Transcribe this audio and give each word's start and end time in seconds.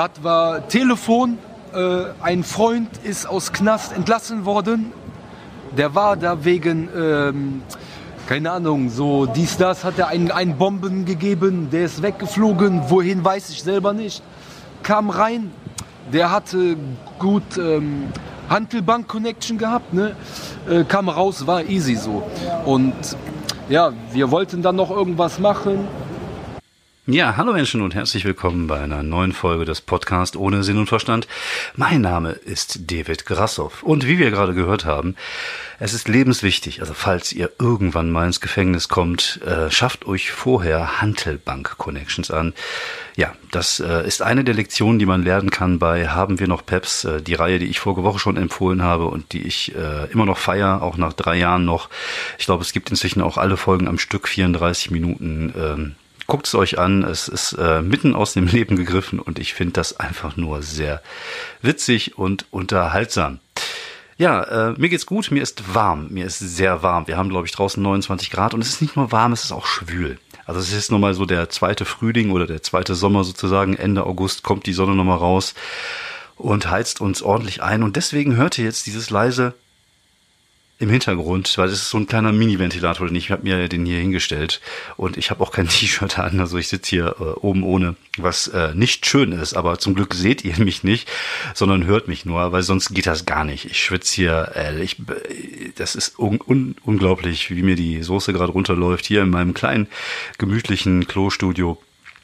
Gerade 0.00 0.24
war 0.24 0.66
Telefon, 0.66 1.36
äh, 1.74 2.04
ein 2.22 2.42
Freund 2.42 2.88
ist 3.04 3.26
aus 3.26 3.52
Knast 3.52 3.92
entlassen 3.92 4.46
worden. 4.46 4.94
Der 5.76 5.94
war 5.94 6.16
da 6.16 6.42
wegen, 6.42 6.88
ähm, 6.96 7.62
keine 8.26 8.50
Ahnung, 8.50 8.88
so 8.88 9.26
dies, 9.26 9.58
das, 9.58 9.84
hat 9.84 9.98
er 9.98 10.08
einen, 10.08 10.30
einen 10.30 10.56
Bomben 10.56 11.04
gegeben, 11.04 11.68
der 11.70 11.84
ist 11.84 12.00
weggeflogen, 12.00 12.84
wohin 12.88 13.22
weiß 13.22 13.50
ich 13.50 13.62
selber 13.62 13.92
nicht. 13.92 14.22
Kam 14.82 15.10
rein, 15.10 15.50
der 16.10 16.30
hatte 16.30 16.78
gut 17.18 17.58
ähm, 17.58 18.04
Handelbank-Connection 18.48 19.58
gehabt, 19.58 19.92
ne? 19.92 20.16
Äh, 20.66 20.84
kam 20.84 21.10
raus, 21.10 21.46
war 21.46 21.64
easy 21.64 21.96
so. 21.96 22.22
Und 22.64 22.94
ja, 23.68 23.92
wir 24.12 24.30
wollten 24.30 24.62
dann 24.62 24.76
noch 24.76 24.90
irgendwas 24.90 25.38
machen. 25.38 25.86
Ja, 27.12 27.36
hallo 27.36 27.52
Menschen 27.52 27.82
und 27.82 27.92
herzlich 27.92 28.24
willkommen 28.24 28.68
bei 28.68 28.78
einer 28.78 29.02
neuen 29.02 29.32
Folge 29.32 29.64
des 29.64 29.80
Podcasts 29.80 30.36
ohne 30.36 30.62
Sinn 30.62 30.78
und 30.78 30.86
Verstand. 30.86 31.26
Mein 31.74 32.02
Name 32.02 32.30
ist 32.30 32.88
David 32.88 33.26
Grassoff 33.26 33.82
und 33.82 34.06
wie 34.06 34.20
wir 34.20 34.30
gerade 34.30 34.54
gehört 34.54 34.84
haben, 34.84 35.16
es 35.80 35.92
ist 35.92 36.06
lebenswichtig, 36.06 36.80
also 36.82 36.94
falls 36.94 37.32
ihr 37.32 37.50
irgendwann 37.58 38.12
mal 38.12 38.26
ins 38.26 38.40
Gefängnis 38.40 38.88
kommt, 38.88 39.40
äh, 39.44 39.72
schafft 39.72 40.06
euch 40.06 40.30
vorher 40.30 41.00
Hantelbank-Connections 41.00 42.30
an. 42.30 42.54
Ja, 43.16 43.32
das 43.50 43.80
äh, 43.80 44.06
ist 44.06 44.22
eine 44.22 44.44
der 44.44 44.54
Lektionen, 44.54 45.00
die 45.00 45.06
man 45.06 45.24
lernen 45.24 45.50
kann 45.50 45.80
bei 45.80 46.06
Haben 46.06 46.38
wir 46.38 46.46
noch 46.46 46.64
Peps, 46.64 47.04
äh, 47.04 47.20
die 47.20 47.34
Reihe, 47.34 47.58
die 47.58 47.66
ich 47.66 47.80
vorige 47.80 48.04
Woche 48.04 48.20
schon 48.20 48.36
empfohlen 48.36 48.82
habe 48.82 49.06
und 49.06 49.32
die 49.32 49.42
ich 49.42 49.74
äh, 49.74 50.04
immer 50.12 50.26
noch 50.26 50.38
feier, 50.38 50.80
auch 50.80 50.96
nach 50.96 51.14
drei 51.14 51.36
Jahren 51.38 51.64
noch. 51.64 51.88
Ich 52.38 52.44
glaube, 52.44 52.62
es 52.62 52.72
gibt 52.72 52.88
inzwischen 52.90 53.20
auch 53.20 53.36
alle 53.36 53.56
Folgen 53.56 53.88
am 53.88 53.98
Stück, 53.98 54.28
34 54.28 54.92
Minuten. 54.92 55.52
Ähm, 55.58 55.94
Guckt 56.30 56.46
es 56.46 56.54
euch 56.54 56.78
an, 56.78 57.02
es 57.02 57.26
ist 57.26 57.54
äh, 57.54 57.82
mitten 57.82 58.14
aus 58.14 58.34
dem 58.34 58.46
Leben 58.46 58.76
gegriffen 58.76 59.18
und 59.18 59.40
ich 59.40 59.52
finde 59.52 59.72
das 59.72 59.98
einfach 59.98 60.36
nur 60.36 60.62
sehr 60.62 61.02
witzig 61.60 62.18
und 62.18 62.46
unterhaltsam. 62.52 63.40
Ja, 64.16 64.44
äh, 64.44 64.74
mir 64.78 64.88
geht's 64.90 65.06
gut, 65.06 65.32
mir 65.32 65.42
ist 65.42 65.74
warm, 65.74 66.06
mir 66.10 66.26
ist 66.26 66.38
sehr 66.38 66.84
warm. 66.84 67.08
Wir 67.08 67.16
haben, 67.16 67.30
glaube 67.30 67.48
ich, 67.48 67.52
draußen 67.52 67.82
29 67.82 68.30
Grad 68.30 68.54
und 68.54 68.60
es 68.60 68.68
ist 68.68 68.80
nicht 68.80 68.94
nur 68.94 69.10
warm, 69.10 69.32
es 69.32 69.42
ist 69.42 69.50
auch 69.50 69.66
schwül. 69.66 70.20
Also 70.46 70.60
es 70.60 70.72
ist 70.72 70.92
nochmal 70.92 71.14
so 71.14 71.26
der 71.26 71.48
zweite 71.50 71.84
Frühling 71.84 72.30
oder 72.30 72.46
der 72.46 72.62
zweite 72.62 72.94
Sommer 72.94 73.24
sozusagen. 73.24 73.74
Ende 73.74 74.06
August 74.06 74.44
kommt 74.44 74.66
die 74.66 74.72
Sonne 74.72 74.94
nochmal 74.94 75.18
raus 75.18 75.54
und 76.36 76.70
heizt 76.70 77.00
uns 77.00 77.22
ordentlich 77.22 77.60
ein. 77.60 77.82
Und 77.82 77.96
deswegen 77.96 78.36
hört 78.36 78.56
ihr 78.56 78.66
jetzt 78.66 78.86
dieses 78.86 79.10
leise 79.10 79.54
im 80.80 80.88
Hintergrund, 80.88 81.56
weil 81.58 81.68
das 81.68 81.82
ist 81.82 81.90
so 81.90 81.98
ein 81.98 82.06
kleiner 82.06 82.32
Mini-Ventilator, 82.32 83.06
den 83.06 83.14
ich 83.14 83.30
habe 83.30 83.42
mir 83.42 83.68
den 83.68 83.84
hier 83.84 84.00
hingestellt. 84.00 84.62
Und 84.96 85.18
ich 85.18 85.30
habe 85.30 85.42
auch 85.42 85.52
kein 85.52 85.68
T-Shirt 85.68 86.18
an, 86.18 86.40
also 86.40 86.56
ich 86.56 86.68
sitze 86.68 86.90
hier 86.90 87.16
äh, 87.20 87.22
oben 87.40 87.62
ohne, 87.62 87.96
was 88.16 88.48
äh, 88.48 88.74
nicht 88.74 89.04
schön 89.04 89.32
ist, 89.32 89.54
aber 89.54 89.78
zum 89.78 89.94
Glück 89.94 90.14
seht 90.14 90.42
ihr 90.44 90.58
mich 90.58 90.82
nicht, 90.82 91.08
sondern 91.54 91.84
hört 91.84 92.08
mich 92.08 92.24
nur, 92.24 92.50
weil 92.52 92.62
sonst 92.62 92.94
geht 92.94 93.06
das 93.06 93.26
gar 93.26 93.44
nicht. 93.44 93.66
Ich 93.66 93.78
schwitze 93.78 94.14
hier, 94.16 94.52
äh, 94.56 94.82
ich, 94.82 94.96
das 95.76 95.94
ist 95.94 96.18
un 96.18 96.40
un 96.40 96.74
unglaublich, 96.82 97.50
wie 97.50 97.62
mir 97.62 97.76
die 97.76 98.02
Soße 98.02 98.32
gerade 98.32 98.52
runterläuft. 98.52 99.04
Hier 99.04 99.22
in 99.22 99.30
meinem 99.30 99.52
kleinen 99.52 99.86
gemütlichen 100.38 101.06
Klostudio 101.06 101.78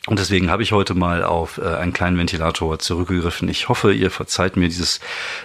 und 0.07 0.21
deswegen 0.21 0.51
habe 0.51 0.63
ich 0.63 0.73
heute 0.73 0.95
mal 0.95 1.25
auf 1.25 1.59
äh, 1.59 1.65
einen 1.65 1.93
kleinen 1.93 2.17
Ventilator 2.17 2.79
zurückgegriffen. 2.79 3.49
Ich 3.49 3.69
hoffe, 3.69 3.93
ihr 3.93 4.11
verzeiht 4.11 4.57
mir 4.57 4.69
dieses 4.69 5.01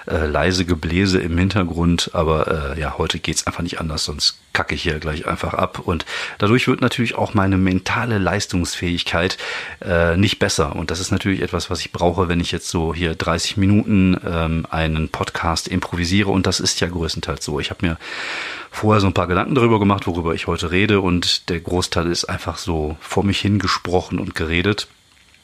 äh, 0.07 0.27
leise 0.27 0.65
Gebläse 0.65 1.19
im 1.19 1.37
Hintergrund, 1.37 2.11
aber 2.13 2.75
äh, 2.75 2.79
ja, 2.79 2.97
heute 2.97 3.19
geht's 3.19 3.47
einfach 3.47 3.63
nicht 3.63 3.79
anders, 3.79 4.05
sonst 4.05 4.37
kacke 4.53 4.75
ich 4.75 4.83
hier 4.83 4.99
gleich 4.99 5.25
einfach 5.25 5.55
ab. 5.55 5.79
Und 5.79 6.05
dadurch 6.37 6.67
wird 6.67 6.81
natürlich 6.81 7.15
auch 7.15 7.33
meine 7.33 7.57
mentale 7.57 8.19
Leistungsfähigkeit 8.19 9.37
äh, 9.81 10.15
nicht 10.15 10.39
besser. 10.39 10.75
Und 10.75 10.91
das 10.91 10.99
ist 10.99 11.11
natürlich 11.11 11.41
etwas, 11.41 11.69
was 11.69 11.79
ich 11.79 11.91
brauche, 11.91 12.27
wenn 12.27 12.39
ich 12.39 12.51
jetzt 12.51 12.69
so 12.69 12.93
hier 12.93 13.15
30 13.15 13.57
Minuten 13.57 14.17
ähm, 14.25 14.67
einen 14.69 15.09
Podcast 15.09 15.67
improvisiere. 15.67 16.29
Und 16.29 16.45
das 16.45 16.59
ist 16.59 16.79
ja 16.81 16.87
größtenteils 16.87 17.43
so. 17.43 17.59
Ich 17.59 17.71
habe 17.71 17.85
mir 17.85 17.97
vorher 18.71 19.01
so 19.01 19.07
ein 19.07 19.13
paar 19.13 19.27
Gedanken 19.27 19.53
darüber 19.53 19.79
gemacht, 19.79 20.07
worüber 20.07 20.33
ich 20.33 20.47
heute 20.47 20.71
rede 20.71 21.01
und 21.01 21.49
der 21.49 21.59
Großteil 21.59 22.07
ist 22.07 22.25
einfach 22.25 22.57
so 22.57 22.97
vor 23.01 23.23
mich 23.23 23.39
hingesprochen 23.39 24.17
und 24.17 24.33
geredet. 24.33 24.87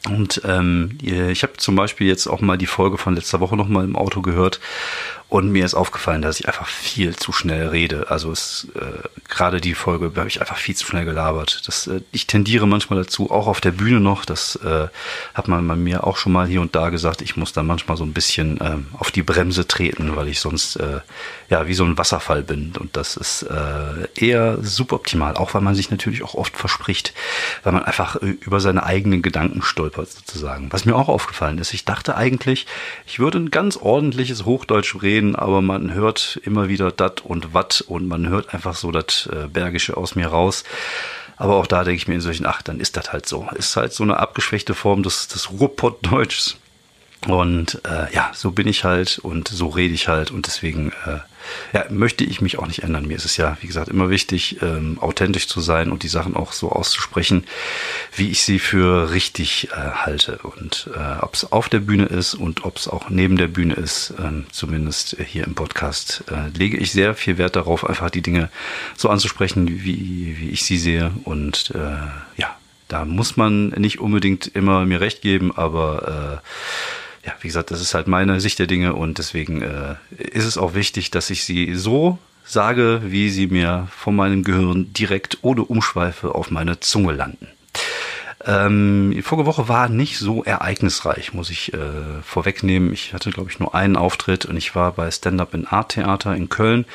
Und 0.10 0.42
ähm, 0.46 0.98
ich 1.02 1.44
habe 1.44 1.54
zum 1.58 1.76
Beispiel 1.76 2.08
jetzt 2.08 2.28
auch 2.28 2.40
mal 2.40 2.58
die 2.58 2.66
Folge 2.66 2.98
von 2.98 3.16
letzter 3.16 3.42
Woche 3.42 3.58
noch 3.58 3.68
mal 3.68 3.84
im 3.84 3.98
Auto 3.98 4.22
gehört 4.22 4.62
und 5.30 5.52
mir 5.52 5.66
ist 5.66 5.74
aufgefallen, 5.74 6.22
dass 6.22 6.40
ich 6.40 6.48
einfach 6.48 6.68
viel 6.68 7.16
zu 7.16 7.34
schnell 7.34 7.68
rede. 7.68 8.10
Also 8.10 8.32
es 8.32 8.68
äh, 8.76 9.08
gerade 9.28 9.60
die 9.60 9.74
Folge 9.74 10.12
habe 10.16 10.30
ich 10.30 10.40
einfach 10.40 10.56
viel 10.58 10.76
zu 10.76 10.86
schnell 10.86 11.04
gelabert. 11.04 11.64
Das, 11.68 11.88
äh, 11.88 12.00
ich 12.14 12.28
tendiere 12.28 12.66
manchmal 12.66 13.04
dazu, 13.04 13.30
auch 13.30 13.48
auf 13.48 13.60
der 13.60 13.72
Bühne 13.72 14.00
noch. 14.00 14.24
Das 14.24 14.56
äh, 14.58 14.88
hat 15.34 15.50
man 15.50 15.68
bei 15.68 15.76
mir 15.76 16.08
auch 16.08 16.16
schon 16.16 16.32
mal 16.32 16.48
hier 16.48 16.62
und 16.62 16.76
da 16.76 16.90
gesagt. 16.90 17.22
Ich 17.22 17.36
muss 17.36 17.52
da 17.52 17.62
manchmal 17.62 17.98
so 17.98 18.06
ein 18.06 18.14
bisschen 18.14 18.60
ähm, 18.62 18.88
auf 18.98 19.12
die 19.12 19.22
Bremse 19.22 19.68
treten, 19.68 20.16
weil 20.16 20.30
ich 20.30 20.40
sonst 20.40 20.78
äh, 20.78 21.02
ja 21.50 21.68
wie 21.68 21.74
so 21.74 21.84
ein 21.84 21.98
Wasserfall 21.98 22.42
bin. 22.42 22.74
Und 22.80 22.96
das 22.96 23.18
ist 23.18 23.44
äh, 23.44 24.08
eher 24.16 24.60
suboptimal, 24.62 25.36
auch 25.36 25.54
weil 25.54 25.62
man 25.62 25.76
sich 25.76 25.92
natürlich 25.92 26.24
auch 26.24 26.36
oft 26.36 26.56
verspricht, 26.56 27.14
weil 27.64 27.74
man 27.74 27.84
einfach 27.84 28.16
äh, 28.22 28.38
über 28.40 28.62
seine 28.62 28.84
eigenen 28.84 29.22
Gedanken 29.22 29.62
stolpert 29.62 30.10
sozusagen. 30.10 30.72
Was 30.72 30.86
mir 30.86 30.96
auch 30.96 31.10
aufgefallen 31.10 31.58
ist, 31.58 31.74
ich 31.74 31.84
dachte 31.84 32.16
eigentlich, 32.16 32.66
ich 33.06 33.20
würde 33.20 33.40
ein 33.40 33.52
ganz 33.52 33.76
ordentliches 33.76 34.46
Hochdeutsch 34.46 34.96
reden 35.02 35.17
reden, 35.18 35.36
aber 35.36 35.62
man 35.62 35.94
hört 35.94 36.40
immer 36.44 36.70
wieder 36.70 36.92
dat 36.92 37.22
und 37.22 37.54
wat 37.54 37.84
und 37.88 38.08
man 38.08 38.30
hört 38.30 38.54
einfach 38.54 38.76
so 38.76 38.92
das 38.92 39.28
äh, 39.32 39.48
Bergische 39.48 39.98
aus 39.98 40.16
mir 40.16 40.28
raus. 40.28 40.64
Aber 41.38 41.56
auch 41.56 41.68
da 41.68 41.84
denke 41.84 41.98
ich 41.98 42.08
mir 42.08 42.16
in 42.16 42.22
solchen, 42.22 42.46
ach, 42.46 42.62
dann 42.62 42.80
ist 42.80 42.98
das 42.98 43.12
halt 43.12 43.28
so. 43.28 43.48
Ist 43.56 43.76
halt 43.76 43.94
so 43.94 44.04
eine 44.04 44.18
abgeschwächte 44.18 44.74
Form 44.74 45.04
des, 45.04 45.28
des 45.28 45.52
Ruhrpottdeutschs. 45.52 46.58
Und 47.28 47.82
äh, 47.86 48.14
ja, 48.14 48.32
so 48.34 48.52
bin 48.52 48.68
ich 48.68 48.84
halt 48.84 49.20
und 49.20 49.48
so 49.48 49.68
rede 49.68 49.94
ich 49.94 50.08
halt 50.08 50.32
und 50.32 50.46
deswegen 50.46 50.92
äh, 51.06 51.20
ja, 51.74 51.86
möchte 51.90 52.24
ich 52.24 52.42
mich 52.42 52.60
auch 52.60 52.68
nicht 52.68 52.84
ändern. 52.84 53.08
Mir 53.08 53.18
ist 53.18 53.26
es 53.26 53.38
ja, 53.38 53.58
wie 53.62 53.68
gesagt, 53.68 53.90
immer 53.90 54.10
wichtig, 54.10 54.62
ähm, 54.62 54.98
authentisch 55.00 55.48
zu 55.48 55.62
sein 55.62 55.92
und 55.92 56.04
die 56.04 56.08
Sachen 56.08 56.36
auch 56.36 56.54
so 56.54 56.72
auszusprechen, 56.72 57.46
wie 58.16 58.30
ich 58.30 58.44
sie 58.44 58.60
für 58.60 59.12
richtig 59.12 59.70
äh, 59.72 59.76
halte. 59.76 60.40
Und 60.44 60.90
äh, 60.96 61.20
ob 61.22 61.34
es 61.34 61.52
auf 61.52 61.70
der 61.70 61.80
Bühne 61.80 62.06
ist 62.06 62.34
und 62.34 62.66
ob 62.66 62.78
es 62.78 62.88
auch 62.88 63.10
neben 63.10 63.38
der 63.38 63.48
Bühne 63.48 63.74
ist, 63.74 64.14
ähm, 64.20 64.46
zumindest 64.52 65.18
hier 65.26 65.46
im 65.46 65.56
Podcast, 65.56 66.24
äh, 66.32 66.50
lege 66.58 66.78
ich 66.78 66.92
sehr 66.92 67.16
viel 67.16 67.38
Wert 67.38 67.56
darauf, 67.56 67.88
einfach 67.88 68.10
die 68.10 68.22
Dinge 68.22 68.50
so 68.96 69.10
anzusprechen, 69.10 69.68
wie, 69.84 70.38
wie 70.40 70.50
ich 70.50 70.64
sie 70.64 70.78
sehe. 70.78 71.12
Und 71.24 71.72
äh, 71.76 72.40
ja, 72.40 72.56
da 72.88 73.06
muss 73.06 73.38
man 73.38 73.70
nicht 73.70 74.00
unbedingt 74.00 74.48
immer 74.48 74.86
mir 74.86 75.02
recht 75.02 75.22
geben, 75.22 75.56
aber 75.56 76.42
äh, 76.44 76.48
ja, 77.28 77.34
wie 77.42 77.48
gesagt, 77.48 77.72
das 77.72 77.82
ist 77.82 77.94
halt 77.94 78.08
meine 78.08 78.40
Sicht 78.40 78.58
der 78.58 78.68
Dinge 78.68 78.94
und 78.94 79.18
deswegen 79.18 79.62
äh, 79.62 79.96
ist 80.18 80.46
es 80.46 80.58
auch 80.58 80.74
wichtig, 80.74 81.12
dass 81.12 81.30
ich 81.30 81.44
sie 81.44 81.76
so 81.76 82.18
sage, 82.46 83.02
wie 83.04 83.30
sie 83.30 83.48
mir 83.48 83.90
von 83.92 84.16
meinem 84.16 84.46
Gehirn 84.46 84.94
direkt 84.94 85.40
ohne 85.42 85.66
Umschweife 85.66 86.34
auf 86.34 86.52
meine 86.52 86.80
Zunge 86.80 87.12
landen. 87.12 87.50
Ähm, 88.46 89.12
die 89.14 89.24
vorige 89.24 89.46
Woche 89.46 89.68
war 89.68 89.90
nicht 89.90 90.20
so 90.20 90.42
ereignisreich, 90.46 91.34
muss 91.34 91.50
ich 91.50 91.74
äh, 91.74 92.22
vorwegnehmen. 92.24 92.94
Ich 92.94 93.14
hatte, 93.14 93.32
glaube 93.32 93.50
ich, 93.52 93.60
nur 93.60 93.76
einen 93.76 93.98
Auftritt 93.98 94.46
und 94.46 94.56
ich 94.56 94.74
war 94.74 94.94
bei 94.94 95.12
Stand-Up 95.12 95.54
in 95.54 95.68
Art 95.68 95.90
Theater 95.90 96.34
in 96.34 96.48
Köln 96.48 96.86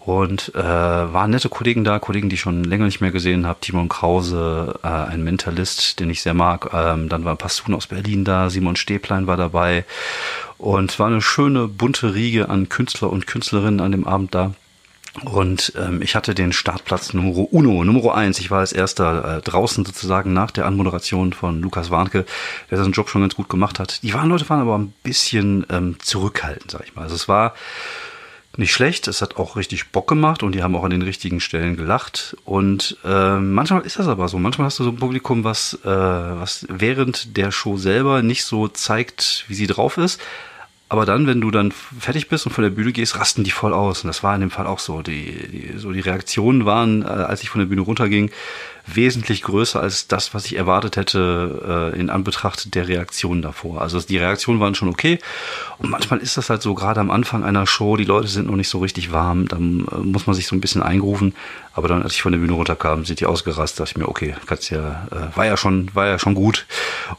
und 0.00 0.54
äh, 0.54 0.62
waren 0.62 1.30
nette 1.30 1.50
Kollegen 1.50 1.84
da, 1.84 1.98
Kollegen, 1.98 2.30
die 2.30 2.34
ich 2.34 2.40
schon 2.40 2.64
länger 2.64 2.86
nicht 2.86 3.02
mehr 3.02 3.10
gesehen 3.10 3.46
habe. 3.46 3.60
Timon 3.60 3.88
Krause, 3.90 4.78
äh, 4.82 4.86
ein 4.86 5.22
Mentalist, 5.22 6.00
den 6.00 6.08
ich 6.08 6.22
sehr 6.22 6.32
mag. 6.32 6.70
Ähm, 6.72 7.10
dann 7.10 7.24
war 7.24 7.36
Passun 7.36 7.74
aus 7.74 7.86
Berlin 7.86 8.24
da, 8.24 8.48
Simon 8.48 8.76
Stäblein 8.76 9.26
war 9.26 9.36
dabei. 9.36 9.84
Und 10.56 10.98
war 10.98 11.08
eine 11.08 11.20
schöne, 11.20 11.68
bunte 11.68 12.14
Riege 12.14 12.48
an 12.48 12.70
Künstler 12.70 13.10
und 13.10 13.26
Künstlerinnen 13.26 13.80
an 13.80 13.92
dem 13.92 14.06
Abend 14.06 14.34
da. 14.34 14.54
Und 15.24 15.72
ähm, 15.76 16.00
ich 16.02 16.14
hatte 16.14 16.34
den 16.34 16.52
Startplatz 16.52 17.12
Nummer 17.12 17.52
Uno, 17.52 17.84
Nummer 17.84 18.14
eins. 18.14 18.38
Ich 18.38 18.50
war 18.50 18.60
als 18.60 18.72
erster 18.72 19.38
äh, 19.38 19.40
draußen 19.42 19.84
sozusagen 19.84 20.32
nach 20.32 20.50
der 20.50 20.66
Anmoderation 20.66 21.32
von 21.32 21.60
Lukas 21.60 21.90
Warnke, 21.90 22.24
der 22.70 22.78
seinen 22.78 22.92
Job 22.92 23.08
schon 23.10 23.20
ganz 23.20 23.34
gut 23.34 23.48
gemacht 23.48 23.78
hat. 23.78 24.02
Die 24.02 24.14
waren 24.14 24.28
Leute 24.28 24.48
waren 24.48 24.60
aber 24.60 24.78
ein 24.78 24.94
bisschen 25.02 25.66
ähm, 25.68 25.96
zurückhaltend, 26.00 26.70
sag 26.70 26.84
ich 26.84 26.94
mal. 26.94 27.02
Also 27.02 27.16
es 27.16 27.28
war 27.28 27.54
nicht 28.60 28.72
schlecht. 28.72 29.08
Es 29.08 29.20
hat 29.20 29.36
auch 29.36 29.56
richtig 29.56 29.90
Bock 29.90 30.06
gemacht 30.06 30.44
und 30.44 30.54
die 30.54 30.62
haben 30.62 30.76
auch 30.76 30.84
an 30.84 30.90
den 30.90 31.02
richtigen 31.02 31.40
Stellen 31.40 31.76
gelacht. 31.76 32.36
Und 32.44 32.96
äh, 33.04 33.38
manchmal 33.38 33.82
ist 33.82 33.98
das 33.98 34.06
aber 34.06 34.28
so. 34.28 34.38
Manchmal 34.38 34.66
hast 34.66 34.78
du 34.78 34.84
so 34.84 34.90
ein 34.90 34.96
Publikum, 34.96 35.42
was, 35.42 35.74
äh, 35.84 35.88
was 35.88 36.66
während 36.68 37.36
der 37.36 37.50
Show 37.50 37.76
selber 37.76 38.22
nicht 38.22 38.44
so 38.44 38.68
zeigt, 38.68 39.44
wie 39.48 39.54
sie 39.54 39.66
drauf 39.66 39.96
ist, 39.96 40.20
Aber 40.90 41.06
dann, 41.06 41.28
wenn 41.28 41.40
du 41.40 41.52
dann 41.52 41.70
fertig 41.70 42.28
bist 42.28 42.46
und 42.46 42.52
von 42.52 42.64
der 42.64 42.70
Bühne 42.70 42.90
gehst, 42.90 43.16
rasten 43.16 43.44
die 43.44 43.52
voll 43.52 43.72
aus. 43.72 44.02
Und 44.02 44.08
das 44.08 44.24
war 44.24 44.34
in 44.34 44.40
dem 44.40 44.50
Fall 44.50 44.66
auch 44.66 44.80
so. 44.80 45.02
Die, 45.02 45.48
die, 45.48 45.78
so 45.78 45.92
die 45.92 46.00
Reaktionen 46.00 46.66
waren, 46.66 47.02
äh, 47.02 47.06
als 47.06 47.44
ich 47.44 47.48
von 47.48 47.60
der 47.60 47.66
Bühne 47.66 47.82
runterging, 47.82 48.32
wesentlich 48.86 49.42
größer 49.42 49.80
als 49.80 50.08
das, 50.08 50.34
was 50.34 50.46
ich 50.46 50.56
erwartet 50.56 50.96
hätte 50.96 51.92
äh, 51.94 51.98
in 51.98 52.10
Anbetracht 52.10 52.74
der 52.74 52.88
Reaktionen 52.88 53.42
davor. 53.42 53.80
Also 53.80 54.00
die 54.00 54.18
Reaktionen 54.18 54.60
waren 54.60 54.74
schon 54.74 54.88
okay. 54.88 55.18
Und 55.78 55.90
manchmal 55.90 56.20
ist 56.20 56.36
das 56.36 56.50
halt 56.50 56.62
so, 56.62 56.74
gerade 56.74 57.00
am 57.00 57.10
Anfang 57.10 57.44
einer 57.44 57.66
Show, 57.66 57.96
die 57.96 58.04
Leute 58.04 58.28
sind 58.28 58.48
noch 58.48 58.56
nicht 58.56 58.68
so 58.68 58.78
richtig 58.78 59.12
warm, 59.12 59.48
dann 59.48 59.86
äh, 59.92 59.96
muss 59.96 60.26
man 60.26 60.34
sich 60.34 60.46
so 60.46 60.56
ein 60.56 60.60
bisschen 60.60 60.82
eingrufen. 60.82 61.34
Aber 61.72 61.86
dann, 61.86 62.02
als 62.02 62.14
ich 62.14 62.22
von 62.22 62.32
der 62.32 62.40
Bühne 62.40 62.52
runterkam, 62.52 63.04
sind 63.04 63.20
die 63.20 63.26
ausgerastet, 63.26 63.80
dachte 63.80 63.92
ich 63.92 63.96
mir, 63.96 64.08
okay, 64.08 64.34
kannst 64.46 64.70
ja, 64.70 65.06
äh, 65.12 65.36
war 65.36 65.46
ja 65.46 65.56
schon, 65.56 65.88
war 65.94 66.06
ja 66.08 66.18
schon 66.18 66.34
gut. 66.34 66.66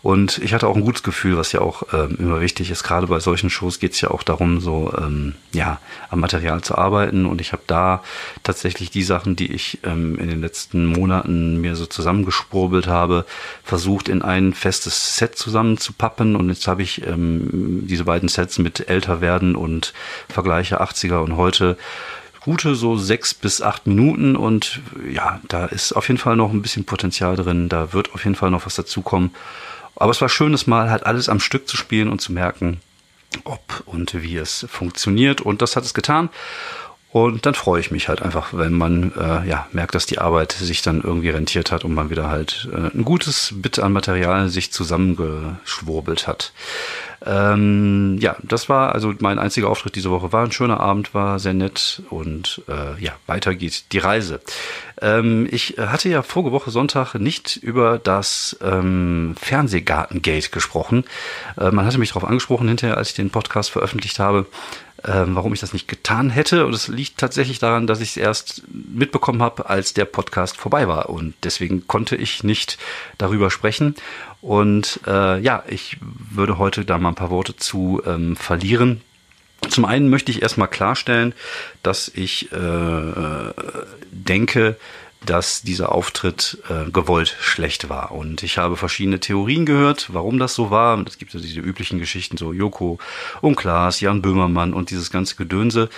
Und 0.02 0.40
ich 0.40 0.54
hatte 0.54 0.68
auch 0.68 0.76
ein 0.76 0.84
gutes 0.84 1.04
Gefühl, 1.04 1.38
was 1.38 1.54
ja 1.54 1.62
auch 1.62 1.84
ähm, 1.94 2.18
immer 2.20 2.42
wichtig 2.42 2.70
ist. 2.70 2.84
Gerade 2.84 3.08
bei 3.08 3.20
solchen 3.20 3.50
Shows 3.50 3.61
geht 3.80 3.94
es 3.94 4.02
ja 4.02 4.12
auch 4.12 4.24
darum, 4.24 4.60
so 4.60 4.94
ähm, 4.98 5.36
ja, 5.54 5.80
am 6.10 6.20
Material 6.20 6.62
zu 6.62 6.78
arbeiten. 6.78 7.26
Und 7.26 7.42
ich 7.42 7.52
habe 7.54 7.64
da 7.68 8.04
tatsächlich 8.44 8.90
die 8.92 9.04
Sachen, 9.04 9.36
die 9.36 9.52
ich 9.52 9.80
ähm, 9.84 10.18
in 10.18 10.30
den 10.30 10.42
letzten 10.42 10.86
Monaten 10.86 11.62
mir 11.62 11.76
so 11.76 11.86
zusammengespurbelt 11.86 12.88
habe, 12.88 13.26
versucht 13.64 14.10
in 14.10 14.22
ein 14.22 14.54
festes 14.54 15.18
Set 15.18 15.38
zusammenzupappen. 15.38 16.36
Und 16.36 16.50
jetzt 16.50 16.68
habe 16.68 16.82
ich 16.82 17.06
ähm, 17.06 17.86
diese 17.88 18.06
beiden 18.06 18.30
Sets 18.30 18.60
mit 18.60 18.90
älter 18.90 19.22
werden 19.22 19.56
und 19.56 19.94
Vergleiche 20.30 20.82
80er 20.82 21.18
und 21.18 21.38
heute 21.38 21.78
gute 22.42 22.76
so 22.76 22.98
sechs 22.98 23.34
bis 23.34 23.62
acht 23.62 23.88
Minuten 23.88 24.36
und 24.36 24.82
ja, 25.12 25.40
da 25.48 25.66
ist 25.66 25.94
auf 25.94 26.08
jeden 26.08 26.18
Fall 26.18 26.36
noch 26.36 26.52
ein 26.52 26.62
bisschen 26.62 26.86
Potenzial 26.86 27.36
drin. 27.36 27.70
Da 27.70 27.94
wird 27.94 28.14
auf 28.14 28.24
jeden 28.24 28.36
Fall 28.36 28.52
noch 28.52 28.66
was 28.66 28.76
dazukommen. 28.76 29.32
Aber 29.96 30.12
es 30.12 30.22
war 30.22 30.30
schön, 30.30 30.52
das 30.52 30.68
mal 30.68 30.90
halt 30.90 31.06
alles 31.06 31.30
am 31.30 31.40
Stück 31.40 31.68
zu 31.68 31.78
spielen 31.78 32.10
und 32.10 32.22
zu 32.22 32.34
merken, 32.34 32.82
ob 33.44 33.84
und 33.86 34.22
wie 34.22 34.38
es 34.38 34.66
funktioniert. 34.70 35.42
Und 35.42 35.62
das 35.62 35.76
hat 35.76 35.84
es 35.84 35.94
getan. 35.94 36.30
Und 37.12 37.46
dann 37.46 37.56
freue 37.56 37.82
ich 37.82 37.92
mich 37.92 38.08
halt 38.08 38.22
einfach, 38.22 38.54
wenn 38.54 38.74
man 38.74 39.12
äh, 39.18 39.48
ja 39.48 39.68
merkt, 39.74 39.96
dass 39.96 40.06
die 40.06 40.20
Arbeit 40.20 40.54
sich 40.54 40.82
dann 40.82 41.02
irgendwie 41.02 41.30
rentiert 41.30 41.72
hat 41.72 41.84
und 41.84 41.94
man 41.94 42.10
wieder 42.10 42.30
halt 42.30 42.70
äh, 42.74 42.96
ein 42.96 43.04
gutes 43.04 43.54
Bit 43.58 43.80
an 43.80 43.92
Material 43.92 44.48
sich 44.48 44.72
zusammengeschwurbelt 44.72 46.28
hat. 46.28 46.54
Ähm, 47.24 48.18
ja, 48.20 48.36
das 48.42 48.70
war 48.70 48.96
also 48.96 49.14
mein 49.20 49.40
einziger 49.40 49.70
Auftritt 49.70 49.96
diese 49.96 50.10
Woche. 50.10 50.32
War 50.32 50.44
ein 50.44 50.54
schöner 50.54 50.80
Abend, 50.80 51.14
war 51.14 51.38
sehr 51.38 51.54
nett 51.54 52.02
und 52.10 52.64
äh, 52.68 53.00
ja, 53.04 53.12
weiter 53.28 53.54
geht 53.56 53.92
die 53.92 54.00
Reise. 54.00 54.40
Ähm, 55.02 55.48
ich 55.52 55.76
hatte 55.78 56.10
ja 56.10 56.24
vorige 56.24 56.52
Woche 56.52 56.72
Sonntag 56.72 57.16
nicht 57.16 57.58
über 57.58 58.00
das 58.00 58.58
ähm, 58.64 59.36
Fernsehgartengate 59.40 60.50
gesprochen. 60.50 61.04
Äh, 61.60 61.72
man 61.72 61.86
hatte 61.86 62.00
mich 62.00 62.10
darauf 62.10 62.24
angesprochen 62.24 62.70
hinterher, 62.70 62.98
als 62.98 63.10
ich 63.10 63.16
den 63.16 63.30
Podcast 63.30 63.70
veröffentlicht 63.70 64.18
habe 64.18 64.48
ähm, 65.06 65.36
warum 65.36 65.54
ich 65.54 65.60
das 65.60 65.74
nicht 65.74 65.88
getan 65.88 66.30
hätte. 66.30 66.66
Und 66.66 66.74
es 66.74 66.88
liegt 66.88 67.18
tatsächlich 67.18 67.60
daran, 67.60 67.88
dass 67.88 68.02
ich 68.02 68.10
es 68.10 68.18
erst 68.18 68.64
mitbekommen 68.72 69.42
habe, 69.42 69.70
als 69.70 69.94
der 69.94 70.06
Podcast 70.06 70.58
vorbei 70.58 70.88
war. 70.88 71.10
Und 71.10 71.34
deswegen 71.44 71.88
konnte 71.88 72.16
ich 72.16 72.44
nicht 72.44 72.78
darüber 73.18 73.50
sprechen. 73.52 73.96
Und 74.42 75.00
äh, 75.08 75.40
ja, 75.40 75.64
ich 75.68 75.98
würde 76.02 76.58
heute 76.58 76.86
da 76.86 76.98
mal 76.98 77.10
ein 77.10 77.16
paar 77.16 77.30
Worte 77.30 77.56
zu 77.56 78.02
ähm, 78.06 78.36
verlieren. 78.36 79.02
Zum 79.70 79.86
einen 79.86 80.10
möchte 80.10 80.32
ich 80.32 80.42
erstmal 80.42 80.68
klarstellen, 80.68 81.34
dass 81.84 82.08
ich 82.08 82.52
äh, 82.52 83.54
denke, 84.12 84.76
dass 85.26 85.62
dieser 85.62 85.92
Auftritt 85.92 86.58
äh, 86.70 86.90
gewollt 86.90 87.36
schlecht 87.40 87.90
war. 87.90 88.12
Und 88.12 88.44
ich 88.44 88.58
habe 88.58 88.76
verschiedene 88.76 89.20
Theorien 89.20 89.66
gehört, 89.66 90.10
warum 90.14 90.40
das 90.40 90.56
so 90.56 90.72
war. 90.72 91.00
Es 91.06 91.18
gibt 91.18 91.34
ja 91.34 91.40
diese 91.40 91.60
üblichen 91.60 92.00
Geschichten, 92.00 92.38
so 92.38 92.54
Joko 92.54 92.98
und 93.42 93.56
Klaas, 93.56 94.00
Jan 94.00 94.22
Böhmermann 94.22 94.74
und 94.74 94.90
dieses 94.90 95.12
ganze 95.12 95.36
Gedönse. 95.36 95.90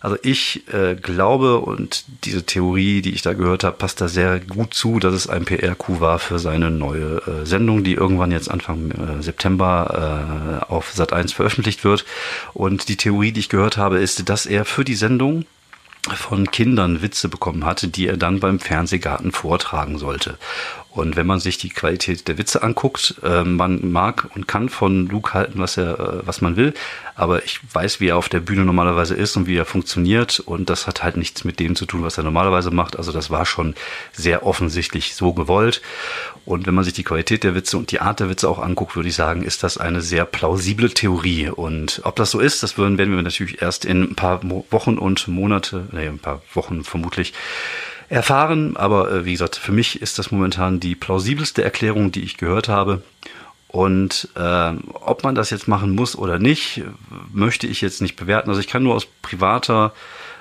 Also 0.00 0.18
ich 0.22 0.72
äh, 0.72 0.94
glaube 0.94 1.58
und 1.58 2.04
diese 2.24 2.44
Theorie, 2.44 3.02
die 3.02 3.12
ich 3.12 3.22
da 3.22 3.32
gehört 3.32 3.64
habe, 3.64 3.76
passt 3.76 4.00
da 4.00 4.08
sehr 4.08 4.40
gut 4.40 4.74
zu, 4.74 5.00
dass 5.00 5.14
es 5.14 5.28
ein 5.28 5.44
PR-Coup 5.44 6.00
war 6.00 6.18
für 6.18 6.38
seine 6.38 6.70
neue 6.70 7.22
äh, 7.26 7.46
Sendung, 7.46 7.82
die 7.82 7.94
irgendwann 7.94 8.30
jetzt 8.30 8.50
Anfang 8.50 8.90
äh, 8.90 9.22
September 9.22 10.62
äh, 10.68 10.72
auf 10.72 10.92
Sat1 10.94 11.34
veröffentlicht 11.34 11.82
wird. 11.82 12.04
Und 12.52 12.88
die 12.88 12.96
Theorie, 12.96 13.32
die 13.32 13.40
ich 13.40 13.48
gehört 13.48 13.78
habe, 13.78 13.98
ist, 13.98 14.28
dass 14.28 14.46
er 14.46 14.64
für 14.64 14.84
die 14.84 14.94
Sendung 14.94 15.44
von 16.14 16.50
Kindern 16.50 17.02
Witze 17.02 17.28
bekommen 17.28 17.64
hatte, 17.64 17.88
die 17.88 18.06
er 18.06 18.16
dann 18.16 18.40
beim 18.40 18.60
Fernsehgarten 18.60 19.32
vortragen 19.32 19.98
sollte. 19.98 20.38
Und 20.96 21.14
wenn 21.14 21.26
man 21.26 21.40
sich 21.40 21.58
die 21.58 21.68
Qualität 21.68 22.26
der 22.26 22.38
Witze 22.38 22.62
anguckt, 22.62 23.16
äh, 23.22 23.44
man 23.44 23.92
mag 23.92 24.30
und 24.34 24.48
kann 24.48 24.70
von 24.70 25.06
Luke 25.08 25.34
halten, 25.34 25.58
was 25.58 25.76
er, 25.76 26.00
äh, 26.00 26.26
was 26.26 26.40
man 26.40 26.56
will, 26.56 26.72
aber 27.14 27.44
ich 27.44 27.60
weiß, 27.70 28.00
wie 28.00 28.08
er 28.08 28.16
auf 28.16 28.30
der 28.30 28.40
Bühne 28.40 28.64
normalerweise 28.64 29.14
ist 29.14 29.36
und 29.36 29.46
wie 29.46 29.56
er 29.56 29.66
funktioniert 29.66 30.40
und 30.40 30.70
das 30.70 30.86
hat 30.86 31.02
halt 31.02 31.18
nichts 31.18 31.44
mit 31.44 31.60
dem 31.60 31.76
zu 31.76 31.84
tun, 31.84 32.02
was 32.02 32.16
er 32.16 32.24
normalerweise 32.24 32.70
macht. 32.70 32.96
Also 32.96 33.12
das 33.12 33.28
war 33.28 33.44
schon 33.44 33.74
sehr 34.12 34.46
offensichtlich 34.46 35.14
so 35.14 35.34
gewollt. 35.34 35.82
Und 36.46 36.66
wenn 36.66 36.74
man 36.74 36.84
sich 36.84 36.94
die 36.94 37.04
Qualität 37.04 37.44
der 37.44 37.54
Witze 37.54 37.76
und 37.76 37.90
die 37.92 38.00
Art 38.00 38.20
der 38.20 38.30
Witze 38.30 38.48
auch 38.48 38.58
anguckt, 38.58 38.96
würde 38.96 39.10
ich 39.10 39.16
sagen, 39.16 39.42
ist 39.42 39.64
das 39.64 39.76
eine 39.76 40.00
sehr 40.00 40.24
plausible 40.24 40.88
Theorie. 40.88 41.50
Und 41.50 42.00
ob 42.04 42.16
das 42.16 42.30
so 42.30 42.40
ist, 42.40 42.62
das 42.62 42.78
werden 42.78 42.96
wir 42.96 43.06
natürlich 43.06 43.60
erst 43.60 43.84
in 43.84 44.02
ein 44.02 44.14
paar 44.14 44.40
Wochen 44.70 44.96
und 44.96 45.28
Monate, 45.28 45.88
nee, 45.92 46.06
ein 46.06 46.20
paar 46.20 46.40
Wochen 46.54 46.84
vermutlich 46.84 47.34
erfahren. 48.08 48.76
Aber 48.76 49.10
äh, 49.10 49.24
wie 49.24 49.32
gesagt, 49.32 49.56
für 49.56 49.72
mich 49.72 50.00
ist 50.00 50.18
das 50.18 50.30
momentan 50.30 50.80
die 50.80 50.94
plausibelste 50.94 51.64
Erklärung, 51.64 52.12
die 52.12 52.22
ich 52.22 52.36
gehört 52.36 52.68
habe. 52.68 53.02
Und 53.68 54.28
äh, 54.36 54.72
ob 54.94 55.24
man 55.24 55.34
das 55.34 55.50
jetzt 55.50 55.68
machen 55.68 55.94
muss 55.94 56.16
oder 56.16 56.38
nicht, 56.38 56.82
möchte 57.32 57.66
ich 57.66 57.80
jetzt 57.80 58.00
nicht 58.00 58.16
bewerten. 58.16 58.48
Also 58.48 58.60
ich 58.60 58.68
kann 58.68 58.82
nur 58.82 58.94
aus 58.94 59.06
privater 59.22 59.92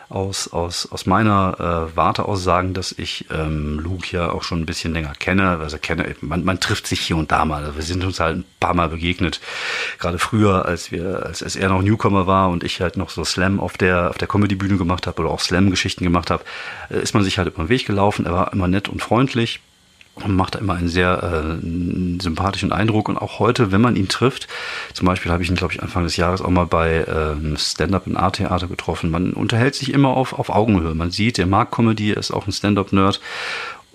aus, 0.10 0.48
aus, 0.52 0.92
aus 0.92 1.06
meiner 1.06 1.90
äh, 1.92 1.96
Warte 1.96 2.26
aus 2.26 2.44
sagen, 2.44 2.74
dass 2.74 2.92
ich 2.92 3.26
ähm, 3.32 3.80
Luke 3.80 4.08
ja 4.12 4.32
auch 4.32 4.44
schon 4.44 4.62
ein 4.62 4.66
bisschen 4.66 4.94
länger 4.94 5.14
kenne. 5.14 5.58
Also 5.60 5.78
kenne, 5.78 6.16
man, 6.22 6.44
man 6.44 6.60
trifft 6.60 6.88
sich 6.88 7.02
hier 7.02 7.18
und 7.18 7.32
da 7.32 7.46
mal. 7.46 7.76
Wir 7.76 7.84
sind 7.84 8.04
uns 8.04 8.20
halt 8.20 8.38
ein 8.38 8.46
paar 8.60 8.74
Mal 8.74 8.90
begegnet. 8.90 9.42
Gerade 10.00 10.20
früher, 10.20 10.66
als 10.66 10.92
wir, 10.92 11.26
als, 11.26 11.42
als 11.42 11.56
er 11.56 11.70
noch 11.70 11.82
Newcomer 11.82 12.28
war 12.28 12.50
und 12.50 12.64
ich 12.64 12.82
halt 12.82 12.98
noch 12.98 13.10
so 13.10 13.24
Slam 13.24 13.60
auf 13.60 13.78
der, 13.78 14.10
auf 14.10 14.18
der 14.18 14.28
Comedy-Bühne 14.28 14.78
gemacht 14.78 15.08
habe 15.08 15.22
oder 15.22 15.32
auch 15.32 15.40
Slam-Geschichten 15.40 16.04
gemacht 16.04 16.30
habe, 16.30 16.44
äh, 16.90 17.02
ist 17.02 17.14
man 17.14 17.24
sich 17.24 17.38
halt 17.38 17.48
über 17.48 17.64
den 17.64 17.70
Weg 17.70 17.86
gelaufen. 17.86 18.26
Er 18.26 18.34
war 18.34 18.54
immer 18.54 18.68
nett 18.68 18.90
und 18.90 19.02
freundlich 19.02 19.60
und 19.60 19.65
macht 20.26 20.56
da 20.56 20.60
immer 20.60 20.76
einen 20.76 20.88
sehr 20.88 21.24
äh, 21.24 22.22
sympathischen 22.22 22.72
Eindruck. 22.72 23.10
Und 23.10 23.18
auch 23.18 23.40
heute, 23.40 23.72
wenn 23.72 23.82
man 23.82 23.96
ihn 23.96 24.08
trifft, 24.08 24.48
zum 24.94 25.06
Beispiel 25.06 25.32
habe 25.32 25.44
ich 25.44 25.50
ihn, 25.50 25.56
glaube 25.56 25.74
ich, 25.74 25.84
Anfang 25.84 26.04
des 26.04 26.18
Jahres 26.18 26.42
auch 26.42 26.50
mal 26.50 26.66
bei 26.66 27.06
ähm, 27.08 27.58
Stand-Up 27.58 28.08
in 28.08 28.18
Art 28.18 28.38
Theater 28.38 28.68
getroffen. 28.68 29.12
Man 29.12 29.34
unterhält 29.34 29.76
sich 29.76 29.94
immer 29.94 30.10
auf, 30.10 30.34
auf 30.34 30.50
Augenhöhe. 30.50 30.96
Man 30.96 31.12
sieht, 31.12 31.38
der 31.38 31.48
mag 31.48 31.72
Comedy, 31.72 32.12
ist 32.12 32.32
auch 32.32 32.48
ein 32.48 32.54
Stand-Up-Nerd 32.54 33.20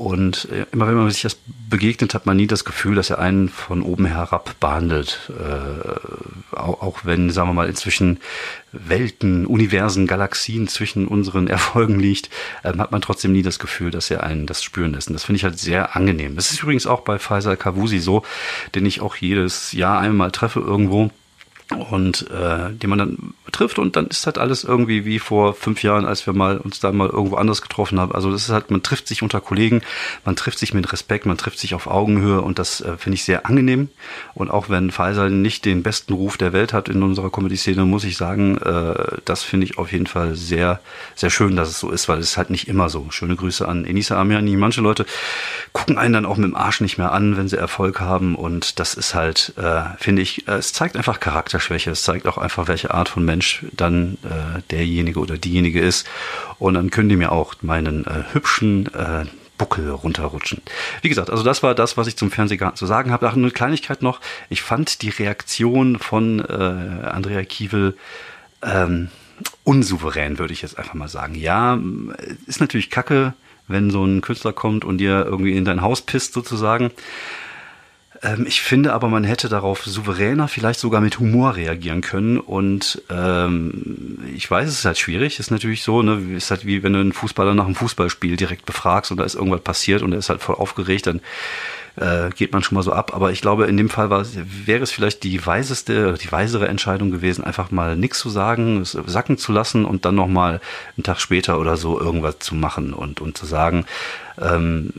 und 0.00 0.49
äh, 0.50 0.64
immer 0.73 0.88
wenn 0.88 0.94
man 0.94 1.11
sich 1.11 1.20
das 1.20 1.37
begegnet, 1.69 2.14
hat 2.14 2.25
man 2.25 2.35
nie 2.35 2.47
das 2.47 2.64
Gefühl, 2.64 2.94
dass 2.94 3.11
er 3.11 3.19
einen 3.19 3.50
von 3.50 3.82
oben 3.82 4.06
herab 4.06 4.58
behandelt. 4.58 5.31
Äh, 5.38 6.56
auch, 6.56 6.81
auch, 6.81 7.00
wenn, 7.05 7.29
sagen 7.29 7.50
wir 7.50 7.52
mal, 7.52 7.69
inzwischen 7.69 8.19
Welten, 8.72 9.44
Universen, 9.44 10.06
Galaxien 10.06 10.69
zwischen 10.69 11.06
unseren 11.06 11.46
Erfolgen 11.48 12.01
liegt, 12.01 12.31
äh, 12.63 12.72
hat 12.79 12.93
man 12.93 13.03
trotzdem 13.03 13.32
nie 13.32 13.43
das 13.43 13.58
Gefühl, 13.58 13.91
dass 13.91 14.10
er 14.10 14.22
einen 14.22 14.46
das 14.46 14.63
spüren 14.63 14.94
lässt. 14.94 15.08
Und 15.08 15.13
das 15.13 15.25
finde 15.25 15.36
ich 15.36 15.44
halt 15.44 15.58
sehr 15.58 15.94
angenehm. 15.94 16.34
Das 16.34 16.51
ist 16.51 16.63
übrigens 16.63 16.86
auch 16.86 17.03
bei 17.03 17.19
Faisal 17.19 17.58
Kavusi 17.58 17.98
so, 17.98 18.22
den 18.75 18.86
ich 18.86 19.03
auch 19.03 19.17
jedes 19.17 19.72
Jahr 19.72 20.01
einmal 20.01 20.31
treffe 20.31 20.60
irgendwo 20.60 21.10
und 21.77 22.31
äh, 22.31 22.72
die 22.72 22.86
man 22.86 22.98
dann 22.98 23.34
trifft 23.53 23.79
und 23.79 23.96
dann 23.96 24.06
ist 24.06 24.27
halt 24.27 24.39
alles 24.39 24.65
irgendwie 24.65 25.05
wie 25.05 25.19
vor 25.19 25.55
fünf 25.55 25.82
Jahren, 25.82 26.05
als 26.05 26.27
wir 26.27 26.32
mal 26.32 26.58
uns 26.58 26.81
dann 26.81 26.96
mal 26.96 27.08
irgendwo 27.08 27.36
anders 27.36 27.62
getroffen 27.62 28.00
haben. 28.00 28.12
Also 28.12 28.31
das 28.31 28.43
ist 28.43 28.50
halt, 28.50 28.70
man 28.70 28.82
trifft 28.82 29.08
sich 29.08 29.22
unter 29.22 29.41
Kollegen, 29.41 29.82
man 30.24 30.36
trifft 30.36 30.58
sich 30.58 30.74
mit 30.74 30.93
Respekt, 30.93 31.27
man 31.27 31.36
trifft 31.36 31.58
sich 31.58 31.74
auf 31.74 31.86
Augenhöhe 31.86 32.41
und 32.41 32.58
das 32.58 32.81
äh, 32.81 32.96
finde 32.96 33.15
ich 33.15 33.24
sehr 33.24 33.46
angenehm. 33.46 33.89
Und 34.34 34.50
auch 34.50 34.69
wenn 34.69 34.91
Faisal 34.91 35.31
nicht 35.31 35.65
den 35.65 35.82
besten 35.82 36.12
Ruf 36.12 36.36
der 36.36 36.53
Welt 36.53 36.72
hat 36.72 36.89
in 36.89 37.03
unserer 37.03 37.31
Comedy-Szene, 37.31 37.84
muss 37.84 38.05
ich 38.05 38.17
sagen, 38.17 38.58
äh, 38.58 39.19
das 39.24 39.43
finde 39.43 39.67
ich 39.67 39.79
auf 39.79 39.93
jeden 39.93 40.06
Fall 40.06 40.34
sehr, 40.34 40.81
sehr 41.15 41.31
schön, 41.31 41.56
dass 41.56 41.69
es 41.69 41.81
so 41.81 41.91
ist, 41.91 42.08
weil 42.08 42.19
es 42.19 42.31
ist 42.31 42.36
halt 42.36 42.50
nicht 42.50 42.69
immer 42.69 42.89
so. 42.89 43.06
Schöne 43.10 43.36
Grüße 43.36 43.67
an 43.67 43.84
Enisa 43.84 44.20
Amiani. 44.20 44.56
Manche 44.56 44.81
Leute 44.81 45.06
gucken 45.72 45.98
einen 45.98 46.15
dann 46.15 46.27
auch 46.27 46.36
mit 46.36 46.46
dem 46.46 46.56
Arsch 46.56 46.81
nicht 46.81 46.98
mehr 46.98 47.12
an, 47.12 47.36
wenn 47.36 47.48
sie 47.48 47.56
Erfolg 47.56 48.00
haben 48.00 48.34
und 48.34 48.81
das 48.81 48.94
ist 48.94 49.15
halt, 49.15 49.53
äh, 49.56 49.82
finde 49.98 50.22
ich, 50.22 50.48
äh, 50.48 50.53
es 50.53 50.72
zeigt 50.72 50.96
einfach 50.96 51.20
Charakter 51.20 51.59
Charakterschwäche. 51.60 51.90
Es 51.90 52.02
zeigt 52.02 52.26
auch 52.26 52.38
einfach, 52.38 52.69
welche 52.69 52.93
Art 52.93 53.08
von 53.08 53.24
Mensch 53.24 53.64
dann 53.72 54.19
äh, 54.24 54.62
derjenige 54.70 55.20
oder 55.20 55.36
diejenige 55.38 55.81
ist. 55.81 56.06
Und 56.58 56.74
dann 56.74 56.90
können 56.90 57.08
die 57.08 57.17
mir 57.17 57.32
auch 57.32 57.55
meinen 57.60 58.06
äh, 58.06 58.24
hübschen 58.32 58.93
äh, 58.94 59.26
Buckel 59.58 59.90
runterrutschen. 59.90 60.62
Wie 61.02 61.08
gesagt, 61.08 61.29
also 61.29 61.43
das 61.43 61.62
war 61.62 61.74
das, 61.74 61.96
was 61.96 62.06
ich 62.06 62.17
zum 62.17 62.31
Fernsehgarten 62.31 62.76
zu 62.76 62.86
sagen 62.86 63.12
habe. 63.12 63.29
Ach, 63.29 63.36
eine 63.36 63.50
Kleinigkeit 63.50 64.02
noch. 64.02 64.20
Ich 64.48 64.62
fand 64.62 65.02
die 65.02 65.10
Reaktion 65.10 65.98
von 65.98 66.40
äh, 66.40 66.52
Andrea 67.06 67.44
Kiewel 67.44 67.94
ähm, 68.62 69.10
unsouverän, 69.64 70.38
würde 70.38 70.55
ich 70.55 70.62
jetzt 70.62 70.79
einfach 70.79 70.94
mal 70.94 71.08
sagen. 71.08 71.34
Ja, 71.34 71.79
ist 72.46 72.60
natürlich 72.60 72.90
kacke, 72.90 73.34
wenn 73.69 73.90
so 73.90 74.05
ein 74.05 74.22
Künstler 74.22 74.52
kommt 74.52 74.84
und 74.84 74.98
dir 74.98 75.24
irgendwie 75.26 75.56
in 75.56 75.64
dein 75.64 75.82
Haus 75.82 76.00
pisst 76.02 76.32
sozusagen. 76.32 76.90
Ähm, 78.22 78.44
ich 78.46 78.60
finde 78.60 78.93
aber, 78.93 79.08
man 79.08 79.24
hätte 79.24 79.48
darauf 79.48 79.84
souveräner, 79.84 80.48
vielleicht 80.48 80.81
sogar 80.81 81.00
mit 81.00 81.19
Humor 81.19 81.56
reagieren 81.56 82.00
können. 82.00 82.39
Und 82.39 83.03
ähm, 83.10 84.19
ich 84.34 84.50
weiß, 84.50 84.69
es 84.69 84.81
ist 84.81 84.84
halt 84.84 84.98
schwierig. 84.98 85.39
Ist 85.39 85.50
natürlich 85.50 85.82
so, 85.82 86.03
ne, 86.03 86.36
ist 86.36 86.50
halt 86.50 86.67
wie 86.67 86.82
wenn 86.82 86.93
du 86.93 87.00
einen 87.00 87.12
Fußballer 87.12 87.55
nach 87.55 87.67
einem 87.67 87.74
Fußballspiel 87.74 88.36
direkt 88.36 88.67
befragst 88.67 89.10
und 89.10 89.17
da 89.17 89.24
ist 89.24 89.34
irgendwas 89.34 89.62
passiert 89.62 90.03
und 90.03 90.12
er 90.12 90.19
ist 90.19 90.29
halt 90.29 90.43
voll 90.43 90.56
aufgeregt, 90.56 91.06
dann 91.06 91.20
äh, 91.96 92.31
geht 92.31 92.53
man 92.53 92.62
schon 92.62 92.77
mal 92.77 92.82
so 92.82 92.93
ab. 92.93 93.15
Aber 93.15 93.32
ich 93.32 93.41
glaube, 93.41 93.67
in 93.67 93.77
dem 93.77 93.89
Fall 93.89 94.10
war, 94.10 94.24
wäre 94.67 94.82
es 94.82 94.91
vielleicht 94.91 95.24
die 95.24 95.44
weiseste, 95.44 96.15
die 96.15 96.31
weisere 96.31 96.69
Entscheidung 96.69 97.10
gewesen, 97.10 97.44
einfach 97.44 97.70
mal 97.70 97.96
nichts 97.96 98.19
zu 98.19 98.29
sagen, 98.29 98.82
es 98.82 98.93
sacken 98.93 99.39
zu 99.39 99.53
lassen 99.53 99.84
und 99.84 100.05
dann 100.05 100.15
nochmal 100.15 100.60
einen 100.96 101.05
Tag 101.05 101.20
später 101.20 101.58
oder 101.58 101.77
so 101.77 101.98
irgendwas 101.98 102.39
zu 102.39 102.55
machen 102.55 102.93
und, 102.93 103.20
und 103.20 103.36
zu 103.36 103.46
sagen, 103.46 103.86
ähm, 104.41 104.93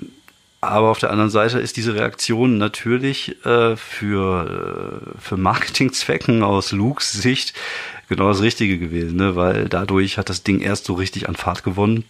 aber 0.62 0.90
auf 0.90 1.00
der 1.00 1.10
anderen 1.10 1.32
Seite 1.32 1.60
ist 1.60 1.76
diese 1.76 1.96
Reaktion 1.96 2.60
natürlich 2.60 3.44
äh, 3.46 3.76
für, 3.76 5.04
äh, 5.16 5.20
für 5.20 5.38
Marketingzwecken 5.38 6.44
aus 6.44 6.72
Lukes 6.72 7.12
Sicht 7.12 7.54
genau 8.08 8.28
das 8.28 8.42
Richtige 8.42 8.78
gewesen, 8.78 9.18
ne? 9.18 9.36
weil 9.36 9.68
dadurch 9.68 10.18
hat 10.20 10.30
das 10.30 10.44
Ding 10.44 10.60
erst 10.62 10.86
so 10.86 10.94
richtig 10.94 11.28
an 11.28 11.36
Fahrt 11.36 11.64
gewonnen. 11.64 12.06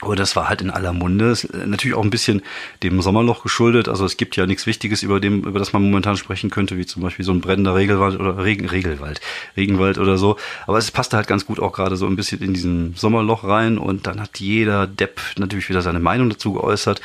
Aber 0.00 0.16
das 0.16 0.34
war 0.34 0.48
halt 0.48 0.60
in 0.62 0.70
aller 0.70 0.92
Munde. 0.92 1.30
Ist 1.30 1.44
äh, 1.44 1.64
natürlich 1.64 1.96
auch 1.96 2.02
ein 2.02 2.10
bisschen 2.10 2.42
dem 2.82 3.00
Sommerloch 3.00 3.44
geschuldet. 3.44 3.88
Also 3.88 4.04
es 4.04 4.16
gibt 4.16 4.34
ja 4.34 4.46
nichts 4.46 4.66
Wichtiges, 4.66 5.04
über 5.04 5.20
dem, 5.20 5.44
über 5.44 5.60
das 5.60 5.72
man 5.72 5.84
momentan 5.84 6.16
sprechen 6.16 6.50
könnte, 6.50 6.76
wie 6.76 6.86
zum 6.86 7.02
Beispiel 7.02 7.24
so 7.24 7.30
ein 7.30 7.40
brennender 7.40 7.76
Regelwald 7.76 8.18
oder 8.18 8.42
Regen, 8.42 8.68
Regelwald, 8.68 9.20
Regenwald 9.56 9.98
oder 9.98 10.18
so. 10.18 10.38
Aber 10.66 10.78
es 10.78 10.90
passte 10.90 11.16
halt 11.16 11.28
ganz 11.28 11.46
gut 11.46 11.60
auch 11.60 11.72
gerade 11.72 11.94
so 11.94 12.08
ein 12.08 12.16
bisschen 12.16 12.42
in 12.42 12.52
diesen 12.52 12.94
Sommerloch 12.96 13.44
rein 13.44 13.78
und 13.78 14.08
dann 14.08 14.20
hat 14.20 14.40
jeder 14.40 14.88
Depp 14.88 15.20
natürlich 15.38 15.68
wieder 15.68 15.82
seine 15.82 16.00
Meinung 16.00 16.30
dazu 16.30 16.54
geäußert. 16.54 17.00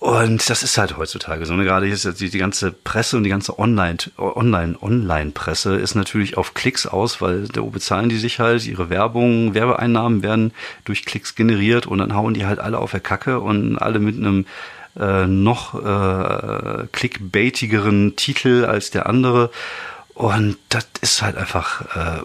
Und 0.00 0.48
das 0.48 0.62
ist 0.62 0.78
halt 0.78 0.96
heutzutage 0.96 1.44
so. 1.44 1.52
Ne? 1.52 1.64
Gerade 1.64 1.84
hier 1.84 1.94
ist 1.94 2.20
die, 2.20 2.30
die 2.30 2.38
ganze 2.38 2.72
Presse 2.72 3.18
und 3.18 3.24
die 3.24 3.28
ganze 3.28 3.58
Online, 3.58 3.98
Online, 4.16 4.78
Online-Presse 4.80 5.76
ist 5.76 5.94
natürlich 5.94 6.38
auf 6.38 6.54
Klicks 6.54 6.86
aus, 6.86 7.20
weil 7.20 7.48
da 7.48 7.60
bezahlen 7.60 8.08
die 8.08 8.16
sich 8.16 8.40
halt, 8.40 8.66
ihre 8.66 8.88
Werbung, 8.88 9.52
Werbeeinnahmen 9.52 10.22
werden 10.22 10.52
durch 10.86 11.04
Klicks 11.04 11.34
generiert 11.34 11.86
und 11.86 11.98
dann 11.98 12.14
hauen 12.14 12.32
die 12.32 12.46
halt 12.46 12.60
alle 12.60 12.78
auf 12.78 12.92
der 12.92 13.00
Kacke 13.00 13.40
und 13.40 13.76
alle 13.76 13.98
mit 13.98 14.16
einem 14.16 14.46
äh, 14.98 15.26
noch 15.26 15.74
äh, 15.74 16.86
clickbaitigeren 16.92 18.16
Titel 18.16 18.64
als 18.64 18.90
der 18.90 19.06
andere. 19.06 19.50
Und 20.14 20.56
das 20.70 20.88
ist 21.02 21.20
halt 21.20 21.36
einfach 21.36 21.82
äh, 21.94 22.22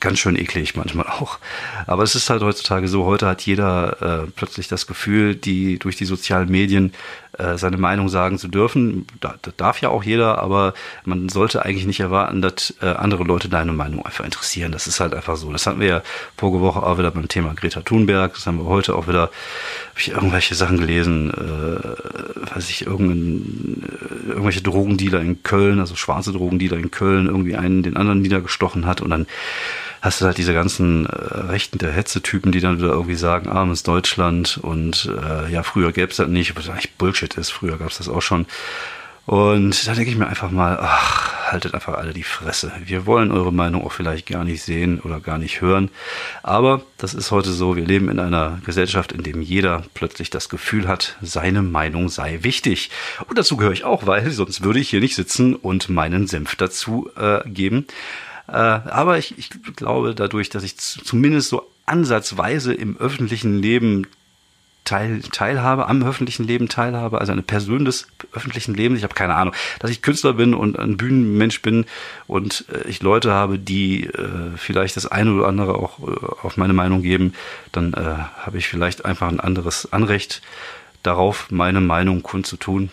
ganz 0.00 0.18
schön 0.18 0.36
eklig 0.36 0.76
manchmal 0.76 1.06
auch. 1.06 1.38
Aber 1.86 2.02
es 2.02 2.14
ist 2.14 2.30
halt 2.30 2.42
heutzutage 2.42 2.88
so, 2.88 3.04
heute 3.04 3.26
hat 3.26 3.42
jeder 3.42 4.24
äh, 4.24 4.30
plötzlich 4.34 4.68
das 4.68 4.86
Gefühl, 4.86 5.34
die 5.34 5.78
durch 5.78 5.96
die 5.96 6.06
sozialen 6.06 6.50
Medien 6.50 6.92
äh, 7.38 7.56
seine 7.56 7.76
Meinung 7.76 8.08
sagen 8.08 8.38
zu 8.38 8.48
dürfen. 8.48 9.06
Da, 9.20 9.36
das 9.42 9.54
darf 9.56 9.80
ja 9.80 9.88
auch 9.90 10.02
jeder, 10.02 10.38
aber 10.38 10.74
man 11.04 11.28
sollte 11.28 11.64
eigentlich 11.64 11.86
nicht 11.86 12.00
erwarten, 12.00 12.42
dass 12.42 12.74
äh, 12.82 12.86
andere 12.86 13.24
Leute 13.24 13.48
deine 13.48 13.72
Meinung 13.72 14.04
einfach 14.04 14.24
interessieren. 14.24 14.72
Das 14.72 14.86
ist 14.86 15.00
halt 15.00 15.14
einfach 15.14 15.36
so. 15.36 15.52
Das 15.52 15.66
hatten 15.66 15.80
wir 15.80 15.86
ja 15.86 16.02
vorige 16.36 16.60
Woche 16.60 16.82
auch 16.82 16.98
wieder 16.98 17.10
beim 17.10 17.28
Thema 17.28 17.54
Greta 17.54 17.82
Thunberg. 17.82 18.34
Das 18.34 18.46
haben 18.46 18.58
wir 18.58 18.66
heute 18.66 18.96
auch 18.96 19.06
wieder, 19.06 19.22
habe 19.22 19.98
ich 19.98 20.10
irgendwelche 20.10 20.54
Sachen 20.54 20.78
gelesen, 20.78 21.30
äh, 21.30 22.54
weiß 22.54 22.68
ich, 22.68 22.86
irgendein, 22.86 23.84
äh, 23.84 24.28
irgendwelche 24.30 24.62
Drogendealer 24.62 25.20
in 25.20 25.42
Köln, 25.42 25.78
also 25.78 25.94
schwarze 25.96 26.32
Drogendealer 26.32 26.78
in 26.78 26.90
Köln, 26.90 27.26
irgendwie 27.26 27.56
einen 27.56 27.82
den 27.82 27.96
anderen 27.96 28.22
niedergestochen 28.22 28.86
hat 28.86 29.00
und 29.00 29.10
dann 29.10 29.26
hast 30.00 30.20
du 30.20 30.26
halt 30.26 30.38
diese 30.38 30.54
ganzen 30.54 31.06
äh, 31.06 31.10
Rechten 31.10 31.78
der 31.78 31.92
Hetze-Typen, 31.92 32.52
die 32.52 32.60
dann 32.60 32.78
wieder 32.78 32.88
irgendwie 32.88 33.16
sagen, 33.16 33.48
armes 33.48 33.82
Deutschland 33.82 34.58
und 34.62 35.10
äh, 35.22 35.50
ja, 35.52 35.62
früher 35.62 35.92
gäbe 35.92 36.10
es 36.10 36.16
das 36.16 36.28
nicht, 36.28 36.56
was 36.56 36.68
eigentlich 36.68 36.94
Bullshit 36.94 37.34
ist, 37.34 37.50
früher 37.50 37.78
gab 37.78 37.90
es 37.90 37.98
das 37.98 38.08
auch 38.08 38.22
schon. 38.22 38.46
Und 39.26 39.86
da 39.86 39.94
denke 39.94 40.10
ich 40.10 40.16
mir 40.16 40.26
einfach 40.26 40.50
mal, 40.50 40.78
ach, 40.80 41.52
haltet 41.52 41.74
einfach 41.74 41.94
alle 41.94 42.12
die 42.12 42.24
Fresse. 42.24 42.72
Wir 42.84 43.06
wollen 43.06 43.30
eure 43.30 43.52
Meinung 43.52 43.84
auch 43.84 43.92
vielleicht 43.92 44.26
gar 44.26 44.44
nicht 44.44 44.62
sehen 44.62 44.98
oder 45.00 45.20
gar 45.20 45.38
nicht 45.38 45.60
hören. 45.60 45.90
Aber 46.42 46.82
das 46.96 47.14
ist 47.14 47.30
heute 47.30 47.52
so, 47.52 47.76
wir 47.76 47.84
leben 47.84 48.08
in 48.08 48.18
einer 48.18 48.60
Gesellschaft, 48.64 49.12
in 49.12 49.22
dem 49.22 49.42
jeder 49.42 49.84
plötzlich 49.94 50.30
das 50.30 50.48
Gefühl 50.48 50.88
hat, 50.88 51.16
seine 51.22 51.62
Meinung 51.62 52.08
sei 52.08 52.40
wichtig. 52.42 52.90
Und 53.28 53.38
dazu 53.38 53.56
gehöre 53.56 53.72
ich 53.72 53.84
auch, 53.84 54.06
weil 54.06 54.30
sonst 54.30 54.64
würde 54.64 54.80
ich 54.80 54.90
hier 54.90 55.00
nicht 55.00 55.14
sitzen 55.14 55.54
und 55.54 55.88
meinen 55.88 56.26
Senf 56.26 56.56
dazu 56.56 57.10
äh, 57.16 57.48
geben. 57.48 57.86
Äh, 58.50 58.56
aber 58.56 59.18
ich, 59.18 59.38
ich 59.38 59.50
glaube, 59.76 60.14
dadurch, 60.14 60.50
dass 60.50 60.62
ich 60.62 60.76
zumindest 60.76 61.48
so 61.48 61.70
ansatzweise 61.86 62.72
im 62.74 62.96
öffentlichen 62.96 63.60
Leben 63.60 64.06
teil, 64.84 65.20
teilhabe, 65.20 65.88
am 65.88 66.02
öffentlichen 66.02 66.44
Leben 66.44 66.68
teilhabe, 66.68 67.20
also 67.20 67.32
eine 67.32 67.42
Person 67.42 67.84
des 67.84 68.08
öffentlichen 68.32 68.74
Lebens. 68.74 68.98
Ich 68.98 69.04
habe 69.04 69.14
keine 69.14 69.34
Ahnung, 69.34 69.54
dass 69.78 69.90
ich 69.90 70.02
Künstler 70.02 70.32
bin 70.32 70.54
und 70.54 70.78
ein 70.78 70.96
Bühnenmensch 70.96 71.62
bin 71.62 71.86
und 72.26 72.64
äh, 72.72 72.88
ich 72.88 73.02
Leute 73.02 73.32
habe, 73.32 73.58
die 73.58 74.06
äh, 74.06 74.56
vielleicht 74.56 74.96
das 74.96 75.06
eine 75.06 75.32
oder 75.32 75.46
andere 75.46 75.76
auch 75.76 76.00
äh, 76.00 76.12
auf 76.42 76.56
meine 76.56 76.72
Meinung 76.72 77.02
geben, 77.02 77.34
dann 77.72 77.94
äh, 77.94 78.16
habe 78.44 78.58
ich 78.58 78.68
vielleicht 78.68 79.04
einfach 79.04 79.28
ein 79.28 79.40
anderes 79.40 79.92
Anrecht 79.92 80.42
darauf, 81.02 81.50
meine 81.50 81.80
Meinung 81.80 82.22
kundzutun. 82.22 82.90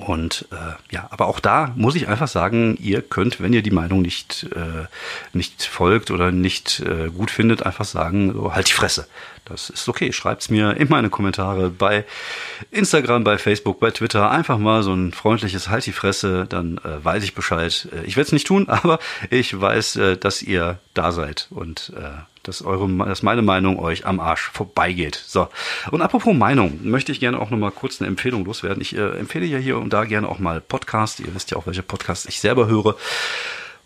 Und 0.00 0.46
äh, 0.50 0.94
ja, 0.94 1.08
aber 1.10 1.26
auch 1.26 1.40
da 1.40 1.72
muss 1.76 1.94
ich 1.94 2.08
einfach 2.08 2.28
sagen, 2.28 2.76
ihr 2.80 3.02
könnt, 3.02 3.40
wenn 3.40 3.52
ihr 3.52 3.62
die 3.62 3.70
Meinung 3.70 4.02
nicht, 4.02 4.46
äh, 4.54 4.86
nicht 5.32 5.64
folgt 5.64 6.10
oder 6.10 6.32
nicht 6.32 6.80
äh, 6.80 7.08
gut 7.08 7.30
findet, 7.30 7.64
einfach 7.64 7.84
sagen, 7.84 8.32
so, 8.32 8.54
halt 8.54 8.68
die 8.68 8.74
Fresse. 8.74 9.06
Das 9.44 9.70
ist 9.70 9.88
okay. 9.88 10.12
Schreibt's 10.12 10.50
mir 10.50 10.76
in 10.76 10.88
meine 10.88 11.10
Kommentare 11.10 11.68
bei 11.70 12.04
Instagram, 12.70 13.24
bei 13.24 13.38
Facebook, 13.38 13.80
bei 13.80 13.90
Twitter. 13.90 14.30
Einfach 14.30 14.58
mal 14.58 14.82
so 14.82 14.94
ein 14.94 15.12
freundliches 15.12 15.68
Halt 15.68 15.84
die 15.86 15.92
Fresse, 15.92 16.46
dann 16.48 16.78
äh, 16.78 17.04
weiß 17.04 17.24
ich 17.24 17.34
Bescheid. 17.34 17.88
Äh, 17.92 18.04
ich 18.06 18.16
werde 18.16 18.26
es 18.26 18.32
nicht 18.32 18.46
tun, 18.46 18.68
aber 18.70 18.98
ich 19.30 19.60
weiß, 19.60 19.96
äh, 19.96 20.16
dass 20.16 20.42
ihr 20.42 20.78
da 20.94 21.12
seid 21.12 21.48
und 21.50 21.92
äh, 21.96 22.10
dass 22.42 22.62
eure, 22.62 22.88
dass 23.06 23.22
meine 23.22 23.42
Meinung 23.42 23.78
euch 23.78 24.06
am 24.06 24.20
Arsch 24.20 24.50
vorbeigeht. 24.52 25.22
So. 25.26 25.48
Und 25.90 26.02
apropos 26.02 26.34
Meinung, 26.34 26.80
möchte 26.82 27.12
ich 27.12 27.20
gerne 27.20 27.38
auch 27.40 27.50
nochmal 27.50 27.70
kurz 27.70 28.00
eine 28.00 28.08
Empfehlung 28.08 28.44
loswerden. 28.44 28.80
Ich 28.80 28.96
äh, 28.96 29.18
empfehle 29.18 29.46
ja 29.46 29.58
hier 29.58 29.78
und 29.78 29.92
da 29.92 30.04
gerne 30.04 30.28
auch 30.28 30.38
mal 30.38 30.60
Podcasts. 30.60 31.20
Ihr 31.20 31.34
wisst 31.34 31.50
ja 31.50 31.56
auch, 31.56 31.66
welche 31.66 31.82
Podcasts 31.82 32.26
ich 32.26 32.40
selber 32.40 32.66
höre. 32.66 32.96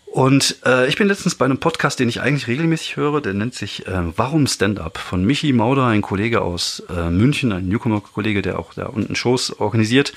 Und 0.06 0.56
äh, 0.64 0.88
ich 0.88 0.96
bin 0.96 1.08
letztens 1.08 1.34
bei 1.34 1.44
einem 1.44 1.58
Podcast, 1.58 2.00
den 2.00 2.08
ich 2.08 2.22
eigentlich 2.22 2.46
regelmäßig 2.46 2.96
höre, 2.96 3.20
der 3.20 3.34
nennt 3.34 3.54
sich 3.54 3.86
äh, 3.86 4.00
Warum 4.16 4.46
Stand-Up 4.46 4.96
von 4.96 5.22
Michi 5.24 5.52
Mauder, 5.52 5.84
ein 5.86 6.00
Kollege 6.00 6.40
aus 6.40 6.82
äh, 6.88 7.10
München, 7.10 7.52
ein 7.52 7.68
Newcomer-Kollege, 7.68 8.40
der 8.40 8.58
auch 8.58 8.72
da 8.72 8.86
unten 8.86 9.14
Shows 9.14 9.60
organisiert. 9.60 10.14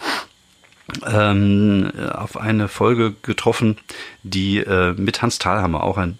Ähm, 1.05 1.91
auf 2.13 2.38
eine 2.38 2.67
Folge 2.67 3.13
getroffen, 3.22 3.77
die 4.24 4.60
äh, 4.60 4.93
mit 4.93 5.22
Hans 5.22 5.38
Thalhammer, 5.38 5.84
auch 5.84 5.98
ein 5.98 6.17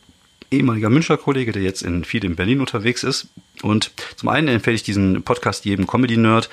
ehemaliger 0.52 0.90
Münchner 0.90 1.18
Kollege, 1.18 1.52
der 1.52 1.62
jetzt 1.62 1.82
in 1.82 2.04
viel 2.04 2.24
in 2.26 2.36
Berlin 2.36 2.60
unterwegs 2.60 3.04
ist. 3.04 3.28
Und 3.62 3.92
zum 4.16 4.30
einen 4.30 4.48
empfehle 4.48 4.76
ich 4.76 4.84
diesen 4.84 5.24
Podcast 5.24 5.66
jedem 5.66 5.86
Comedy-Nerd. 5.86 6.50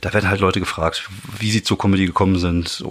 Da 0.00 0.12
werden 0.12 0.28
halt 0.28 0.40
Leute 0.40 0.60
gefragt, 0.60 1.08
wie 1.38 1.50
sie 1.50 1.62
zur 1.62 1.78
Comedy 1.78 2.06
gekommen 2.06 2.38
sind, 2.38 2.84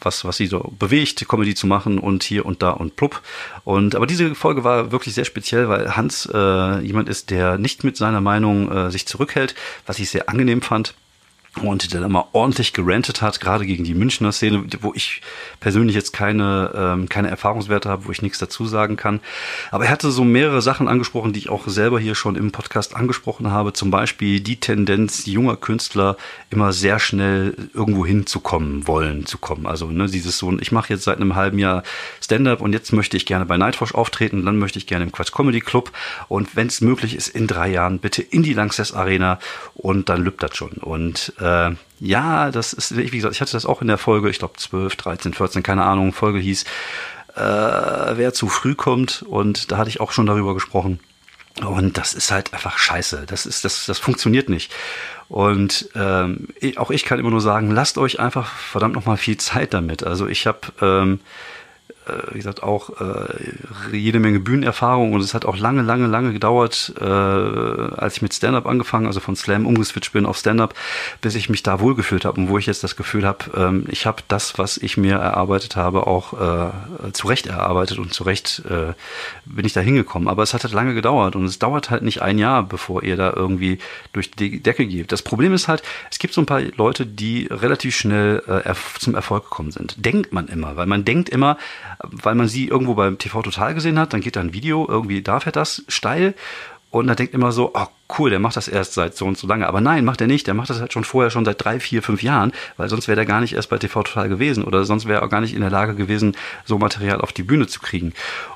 was, 0.00 0.24
was 0.24 0.36
sie 0.36 0.46
so 0.46 0.72
bewegt, 0.78 1.26
Comedy 1.28 1.54
zu 1.54 1.66
machen 1.66 1.98
und 1.98 2.22
hier 2.22 2.46
und 2.46 2.62
da 2.62 2.70
und 2.70 2.96
plupp. 2.96 3.20
Und 3.64 3.94
aber 3.94 4.06
diese 4.06 4.34
Folge 4.34 4.64
war 4.64 4.90
wirklich 4.90 5.14
sehr 5.14 5.24
speziell, 5.24 5.68
weil 5.68 5.96
Hans 5.96 6.28
äh, 6.32 6.80
jemand 6.80 7.08
ist, 7.08 7.30
der 7.30 7.58
nicht 7.58 7.84
mit 7.84 7.96
seiner 7.96 8.20
Meinung 8.20 8.72
äh, 8.72 8.90
sich 8.90 9.06
zurückhält, 9.06 9.54
was 9.86 9.98
ich 9.98 10.10
sehr 10.10 10.28
angenehm 10.28 10.62
fand 10.62 10.94
und 11.62 11.92
der 11.92 12.00
dann 12.00 12.12
mal 12.12 12.24
ordentlich 12.32 12.72
gerantet 12.72 13.22
hat, 13.22 13.40
gerade 13.40 13.66
gegen 13.66 13.84
die 13.84 13.94
Münchner 13.94 14.32
Szene, 14.32 14.64
wo 14.80 14.92
ich 14.94 15.20
persönlich 15.60 15.94
jetzt 15.94 16.12
keine, 16.12 16.72
ähm, 16.74 17.08
keine 17.08 17.30
Erfahrungswerte 17.30 17.88
habe, 17.88 18.06
wo 18.06 18.10
ich 18.10 18.22
nichts 18.22 18.38
dazu 18.38 18.66
sagen 18.66 18.96
kann. 18.96 19.20
Aber 19.70 19.84
er 19.84 19.90
hatte 19.90 20.10
so 20.10 20.24
mehrere 20.24 20.62
Sachen 20.62 20.88
angesprochen, 20.88 21.32
die 21.32 21.38
ich 21.40 21.48
auch 21.48 21.68
selber 21.68 22.00
hier 22.00 22.14
schon 22.14 22.36
im 22.36 22.52
Podcast 22.52 22.96
angesprochen 22.96 23.50
habe. 23.50 23.72
Zum 23.72 23.90
Beispiel 23.90 24.40
die 24.40 24.58
Tendenz 24.58 25.26
junger 25.26 25.56
Künstler 25.56 26.16
immer 26.50 26.72
sehr 26.72 26.98
schnell 26.98 27.54
irgendwo 27.72 28.04
hinzukommen 28.04 28.86
wollen, 28.86 29.26
zu 29.26 29.38
kommen. 29.38 29.66
Also 29.66 29.86
ne, 29.86 30.06
dieses 30.06 30.38
so, 30.38 30.56
ich 30.58 30.72
mache 30.72 30.92
jetzt 30.92 31.04
seit 31.04 31.16
einem 31.16 31.34
halben 31.34 31.58
Jahr 31.58 31.82
Stand-up 32.20 32.60
und 32.60 32.72
jetzt 32.72 32.92
möchte 32.92 33.16
ich 33.16 33.26
gerne 33.26 33.46
bei 33.46 33.56
Nightwash 33.56 33.94
auftreten, 33.94 34.44
dann 34.44 34.58
möchte 34.58 34.78
ich 34.78 34.86
gerne 34.86 35.04
im 35.04 35.12
Quatsch 35.12 35.32
Comedy 35.32 35.60
Club 35.60 35.92
und 36.28 36.56
wenn 36.56 36.66
es 36.66 36.80
möglich 36.80 37.14
ist, 37.14 37.28
in 37.28 37.46
drei 37.46 37.68
Jahren 37.68 37.98
bitte 37.98 38.22
in 38.22 38.42
die 38.42 38.54
Lanxess 38.54 38.92
Arena 38.92 39.38
und 39.74 40.08
dann 40.08 40.22
lübt 40.22 40.42
das 40.42 40.56
schon. 40.56 40.72
Und 40.72 41.32
äh, 41.44 41.76
ja, 42.00 42.50
das 42.50 42.72
ist, 42.72 42.96
wie 42.96 43.08
gesagt, 43.08 43.34
ich 43.34 43.40
hatte 43.40 43.52
das 43.52 43.66
auch 43.66 43.80
in 43.80 43.88
der 43.88 43.98
Folge, 43.98 44.30
ich 44.30 44.38
glaube 44.38 44.54
12, 44.56 44.96
13, 44.96 45.34
14, 45.34 45.62
keine 45.62 45.84
Ahnung, 45.84 46.12
Folge 46.12 46.38
hieß, 46.38 46.64
äh, 47.36 47.40
wer 47.40 48.32
zu 48.32 48.48
früh 48.48 48.74
kommt 48.74 49.22
und 49.22 49.70
da 49.70 49.78
hatte 49.78 49.90
ich 49.90 50.00
auch 50.00 50.12
schon 50.12 50.26
darüber 50.26 50.54
gesprochen. 50.54 51.00
Und 51.64 51.98
das 51.98 52.14
ist 52.14 52.32
halt 52.32 52.52
einfach 52.52 52.78
scheiße. 52.78 53.26
Das 53.28 53.46
ist, 53.46 53.64
das, 53.64 53.86
das 53.86 54.00
funktioniert 54.00 54.48
nicht. 54.48 54.72
Und 55.28 55.88
ähm, 55.94 56.48
auch 56.76 56.90
ich 56.90 57.04
kann 57.04 57.20
immer 57.20 57.30
nur 57.30 57.40
sagen, 57.40 57.70
lasst 57.70 57.96
euch 57.96 58.18
einfach 58.18 58.52
verdammt 58.52 58.96
nochmal 58.96 59.16
viel 59.16 59.36
Zeit 59.36 59.72
damit. 59.72 60.02
Also 60.04 60.26
ich 60.26 60.48
habe 60.48 60.60
ähm, 60.80 61.20
äh, 61.90 61.93
wie 62.32 62.38
gesagt, 62.38 62.62
auch 62.62 62.90
äh, 63.00 63.96
jede 63.96 64.20
Menge 64.20 64.40
Bühnenerfahrung 64.40 65.12
und 65.12 65.20
es 65.20 65.34
hat 65.34 65.44
auch 65.44 65.56
lange, 65.56 65.82
lange, 65.82 66.06
lange 66.06 66.32
gedauert, 66.32 66.92
äh, 67.00 67.04
als 67.04 68.16
ich 68.16 68.22
mit 68.22 68.34
Stand-Up 68.34 68.66
angefangen, 68.66 69.06
also 69.06 69.20
von 69.20 69.36
Slam 69.36 69.66
umgeswitcht 69.66 70.12
bin 70.12 70.26
auf 70.26 70.36
Stand-Up, 70.36 70.74
bis 71.20 71.34
ich 71.34 71.48
mich 71.48 71.62
da 71.62 71.80
wohlgefühlt 71.80 72.24
habe 72.24 72.40
und 72.40 72.48
wo 72.48 72.58
ich 72.58 72.66
jetzt 72.66 72.84
das 72.84 72.96
Gefühl 72.96 73.26
habe, 73.26 73.44
ähm, 73.56 73.84
ich 73.88 74.06
habe 74.06 74.22
das, 74.28 74.58
was 74.58 74.76
ich 74.76 74.96
mir 74.96 75.16
erarbeitet 75.16 75.76
habe, 75.76 76.06
auch 76.06 76.34
äh, 76.34 77.12
zurecht 77.12 77.46
erarbeitet 77.46 77.98
und 77.98 78.12
zurecht 78.12 78.62
äh, 78.68 78.92
bin 79.44 79.64
ich 79.64 79.72
da 79.72 79.80
hingekommen. 79.80 80.28
Aber 80.28 80.42
es 80.42 80.54
hat 80.54 80.64
halt 80.64 80.74
lange 80.74 80.94
gedauert 80.94 81.36
und 81.36 81.44
es 81.44 81.58
dauert 81.58 81.90
halt 81.90 82.02
nicht 82.02 82.22
ein 82.22 82.38
Jahr, 82.38 82.62
bevor 82.62 83.02
ihr 83.02 83.16
da 83.16 83.32
irgendwie 83.34 83.78
durch 84.12 84.30
die 84.30 84.60
Decke 84.60 84.86
geht. 84.86 85.12
Das 85.12 85.22
Problem 85.22 85.54
ist 85.54 85.68
halt, 85.68 85.82
es 86.10 86.18
gibt 86.18 86.34
so 86.34 86.42
ein 86.42 86.46
paar 86.46 86.60
Leute, 86.60 87.06
die 87.06 87.48
relativ 87.50 87.96
schnell 87.96 88.42
äh, 88.46 88.74
zum 88.98 89.14
Erfolg 89.14 89.44
gekommen 89.44 89.70
sind. 89.70 90.04
Denkt 90.04 90.32
man 90.32 90.48
immer, 90.48 90.76
weil 90.76 90.86
man 90.86 91.04
denkt 91.04 91.28
immer, 91.28 91.56
weil 92.02 92.34
man 92.34 92.48
sie 92.48 92.68
irgendwo 92.68 92.94
beim 92.94 93.18
TV 93.18 93.42
Total 93.42 93.74
gesehen 93.74 93.98
hat, 93.98 94.12
dann 94.12 94.20
geht 94.20 94.36
da 94.36 94.40
ein 94.40 94.52
Video, 94.52 94.86
irgendwie 94.88 95.22
da 95.22 95.40
fährt 95.40 95.56
das 95.56 95.84
steil. 95.88 96.34
Und 96.90 97.08
da 97.08 97.14
denkt 97.14 97.34
immer 97.34 97.52
so, 97.52 97.72
oh 97.74 97.86
cool, 98.18 98.30
der 98.30 98.38
macht 98.38 98.56
das 98.56 98.68
erst 98.68 98.94
seit 98.94 99.16
so 99.16 99.26
und 99.26 99.38
so 99.38 99.46
lange. 99.46 99.66
Aber 99.66 99.80
nein, 99.80 100.04
macht 100.04 100.20
er 100.20 100.26
nicht. 100.26 100.46
Der 100.46 100.54
macht 100.54 100.70
das 100.70 100.80
halt 100.80 100.92
schon 100.92 101.04
vorher, 101.04 101.30
schon 101.30 101.44
seit 101.44 101.64
drei, 101.64 101.80
vier, 101.80 102.02
fünf 102.02 102.22
Jahren, 102.22 102.52
weil 102.76 102.88
sonst 102.88 103.08
wäre 103.08 103.16
der 103.16 103.26
gar 103.26 103.40
nicht 103.40 103.54
erst 103.54 103.70
bei 103.70 103.78
TV 103.78 104.02
Total 104.02 104.28
gewesen 104.28 104.64
oder 104.64 104.84
sonst 104.84 105.06
wäre 105.06 105.20
er 105.20 105.24
auch 105.24 105.30
gar 105.30 105.40
nicht 105.40 105.54
in 105.54 105.60
der 105.60 105.70
Lage 105.70 105.94
gewesen, 105.94 106.36
so 106.64 106.78
Material 106.78 107.20
auf 107.20 107.32
die 107.32 107.42
Bühne 107.42 107.66
zu 107.66 107.80
kriegen. 107.80 108.12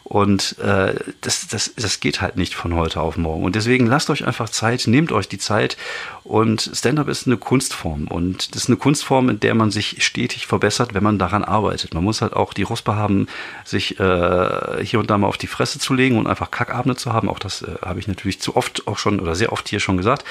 Und 0.08 0.58
äh, 0.58 0.94
das, 1.20 1.48
das, 1.48 1.74
das 1.76 2.00
geht 2.00 2.22
halt 2.22 2.36
nicht 2.36 2.54
von 2.54 2.74
heute 2.74 3.00
auf 3.00 3.18
morgen. 3.18 3.44
Und 3.44 3.54
deswegen 3.56 3.86
lasst 3.86 4.08
euch 4.08 4.26
einfach 4.26 4.48
Zeit, 4.48 4.86
nehmt 4.86 5.12
euch 5.12 5.28
die 5.28 5.36
Zeit. 5.36 5.76
Und 6.24 6.70
Stand-up 6.72 7.08
ist 7.08 7.26
eine 7.26 7.36
Kunstform. 7.36 8.06
Und 8.08 8.54
das 8.54 8.64
ist 8.64 8.68
eine 8.68 8.78
Kunstform, 8.78 9.28
in 9.28 9.40
der 9.40 9.54
man 9.54 9.70
sich 9.70 10.02
stetig 10.02 10.46
verbessert, 10.46 10.94
wenn 10.94 11.02
man 11.02 11.18
daran 11.18 11.44
arbeitet. 11.44 11.92
Man 11.92 12.04
muss 12.04 12.22
halt 12.22 12.32
auch 12.32 12.54
die 12.54 12.62
Ruspe 12.62 12.96
haben, 12.96 13.26
sich 13.66 14.00
äh, 14.00 14.82
hier 14.82 14.98
und 14.98 15.10
da 15.10 15.18
mal 15.18 15.26
auf 15.26 15.36
die 15.36 15.46
Fresse 15.46 15.78
zu 15.78 15.92
legen 15.92 16.16
und 16.18 16.26
einfach 16.26 16.50
Kackabende 16.50 16.96
zu 16.96 17.12
haben. 17.12 17.28
Auch 17.28 17.38
das 17.38 17.60
äh, 17.60 17.74
habe 17.84 18.00
ich 18.00 18.08
natürlich 18.08 18.40
zu 18.40 18.56
oft 18.56 18.86
auch 18.86 18.96
schon 18.96 19.20
oder 19.20 19.34
sehr 19.38 19.52
oft 19.52 19.68
hier 19.68 19.80
schon 19.80 19.96
gesagt. 19.96 20.24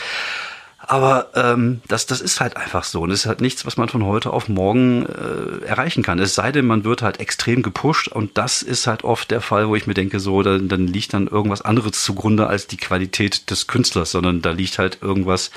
Aber 0.80 1.32
ähm, 1.34 1.82
das, 1.88 2.06
das 2.06 2.22
ist 2.22 2.40
halt 2.40 2.56
einfach 2.56 2.84
so. 2.84 3.02
Und 3.02 3.12
es 3.12 3.22
ist 3.22 3.26
halt 3.26 3.42
nichts, 3.42 3.66
was 3.66 3.78
man 3.78 3.90
von 3.90 4.06
heute 4.06 4.32
auf 4.32 4.48
morgen 4.48 5.06
äh, 5.06 5.66
erreichen 5.66 6.04
kann. 6.04 6.18
Es 6.20 6.36
sei 6.36 6.52
denn, 6.52 6.66
man 6.66 6.86
wird 6.86 7.02
halt 7.02 7.20
extrem 7.20 7.64
gepusht. 7.64 8.08
Und 8.08 8.38
das 8.38 8.62
ist 8.62 8.88
halt 8.88 9.04
oft 9.04 9.30
der 9.32 9.42
Fall, 9.42 9.68
wo 9.68 9.76
ich 9.76 9.86
mir 9.86 9.96
denke, 9.96 10.20
so, 10.20 10.44
dann, 10.44 10.70
dann 10.70 10.88
liegt 10.88 11.14
dann 11.14 11.28
irgendwas 11.28 11.64
anderes 11.64 12.04
zugrunde 12.04 12.48
als 12.48 12.68
die 12.68 12.78
Qualität 12.78 13.50
des 13.50 13.68
Künstlers, 13.68 14.12
sondern 14.12 14.42
da 14.42 14.52
liegt 14.52 14.78
halt 14.78 15.00
irgendwas, 15.02 15.52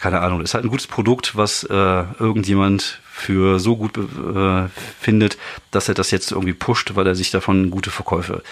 keine 0.00 0.20
Ahnung, 0.20 0.40
ist 0.40 0.54
halt 0.54 0.64
ein 0.64 0.70
gutes 0.70 0.88
Produkt, 0.88 1.36
was 1.36 1.64
äh, 1.64 2.04
irgendjemand 2.18 3.00
für 3.04 3.60
so 3.60 3.76
gut 3.76 3.98
äh, 3.98 4.68
findet, 4.98 5.36
dass 5.70 5.88
er 5.88 5.94
das 5.94 6.10
jetzt 6.10 6.32
irgendwie 6.32 6.54
pusht, 6.54 6.96
weil 6.96 7.06
er 7.06 7.14
sich 7.14 7.30
davon 7.30 7.70
gute 7.70 7.90
Verkäufe 7.90 8.42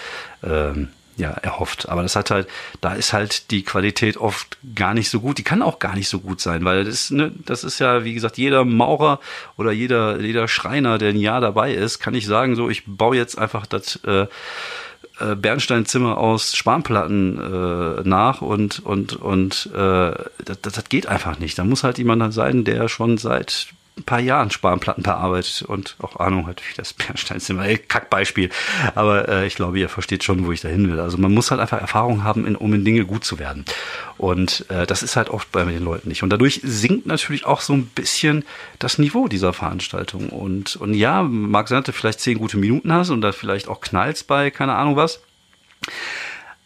ähm, 0.43 0.89
ja, 1.17 1.31
erhofft. 1.31 1.89
Aber 1.89 2.01
das 2.03 2.15
hat 2.15 2.31
halt, 2.31 2.47
da 2.79 2.93
ist 2.93 3.13
halt 3.13 3.51
die 3.51 3.63
Qualität 3.63 4.17
oft 4.17 4.57
gar 4.75 4.93
nicht 4.93 5.09
so 5.09 5.19
gut. 5.19 5.37
Die 5.37 5.43
kann 5.43 5.61
auch 5.61 5.79
gar 5.79 5.95
nicht 5.95 6.09
so 6.09 6.19
gut 6.19 6.41
sein, 6.41 6.63
weil 6.65 6.85
das, 6.85 7.11
ne, 7.11 7.31
das 7.45 7.63
ist 7.63 7.79
ja, 7.79 8.03
wie 8.03 8.13
gesagt, 8.13 8.37
jeder 8.37 8.65
Maurer 8.65 9.19
oder 9.57 9.71
jeder, 9.71 10.19
jeder 10.19 10.47
Schreiner, 10.47 10.97
der 10.97 11.09
ein 11.09 11.17
Jahr 11.17 11.41
dabei 11.41 11.73
ist, 11.73 11.99
kann 11.99 12.13
ich 12.15 12.25
sagen, 12.25 12.55
so, 12.55 12.69
ich 12.69 12.83
baue 12.85 13.15
jetzt 13.15 13.37
einfach 13.37 13.65
das, 13.65 13.97
äh, 14.05 14.27
äh 15.19 15.35
Bernsteinzimmer 15.35 16.17
aus 16.17 16.55
Spanplatten 16.55 17.37
äh, 17.37 18.01
nach 18.07 18.41
und 18.41 18.79
und 18.79 19.15
und 19.15 19.69
äh, 19.73 20.13
das, 20.45 20.61
das 20.61 20.83
geht 20.89 21.07
einfach 21.07 21.39
nicht. 21.39 21.57
Da 21.57 21.63
muss 21.63 21.83
halt 21.83 21.97
jemand 21.97 22.33
sein, 22.33 22.63
der 22.63 22.87
schon 22.87 23.17
seit 23.17 23.67
ein 24.01 24.05
paar 24.05 24.19
Jahren 24.19 24.51
Spanplatten 24.51 25.03
bearbeitet 25.03 25.61
und 25.61 25.95
auch 25.99 26.17
Ahnung 26.17 26.47
hat, 26.47 26.61
wie 26.61 26.75
das 26.75 26.93
Bernsteinzimmer, 26.93 27.65
ey, 27.65 27.77
Kackbeispiel. 27.77 28.49
Aber 28.95 29.29
äh, 29.29 29.47
ich 29.47 29.55
glaube, 29.55 29.79
ihr 29.79 29.89
versteht 29.89 30.23
schon, 30.23 30.45
wo 30.45 30.51
ich 30.51 30.61
da 30.61 30.69
hin 30.69 30.91
will. 30.91 30.99
Also 30.99 31.17
man 31.17 31.33
muss 31.33 31.51
halt 31.51 31.61
einfach 31.61 31.79
Erfahrung 31.79 32.23
haben, 32.23 32.45
in, 32.45 32.55
um 32.55 32.73
in 32.73 32.83
Dinge 32.83 33.05
gut 33.05 33.23
zu 33.23 33.39
werden. 33.39 33.65
Und 34.17 34.65
äh, 34.69 34.85
das 34.85 35.03
ist 35.03 35.15
halt 35.15 35.29
oft 35.29 35.51
bei 35.51 35.63
den 35.63 35.83
Leuten 35.83 36.09
nicht. 36.09 36.23
Und 36.23 36.29
dadurch 36.29 36.61
sinkt 36.63 37.05
natürlich 37.05 37.45
auch 37.45 37.61
so 37.61 37.73
ein 37.73 37.85
bisschen 37.85 38.43
das 38.79 38.97
Niveau 38.97 39.27
dieser 39.27 39.53
Veranstaltung. 39.53 40.29
Und, 40.29 40.75
und 40.75 40.93
ja, 40.93 41.23
mag 41.23 41.67
sein, 41.67 41.79
dass 41.79 41.85
du 41.85 41.93
vielleicht 41.93 42.19
zehn 42.19 42.37
gute 42.37 42.57
Minuten 42.57 42.91
hast 42.91 43.09
und 43.09 43.21
da 43.21 43.31
vielleicht 43.31 43.67
auch 43.67 43.81
knallst 43.81 44.27
bei 44.27 44.51
keine 44.51 44.75
Ahnung 44.75 44.95
was. 44.95 45.21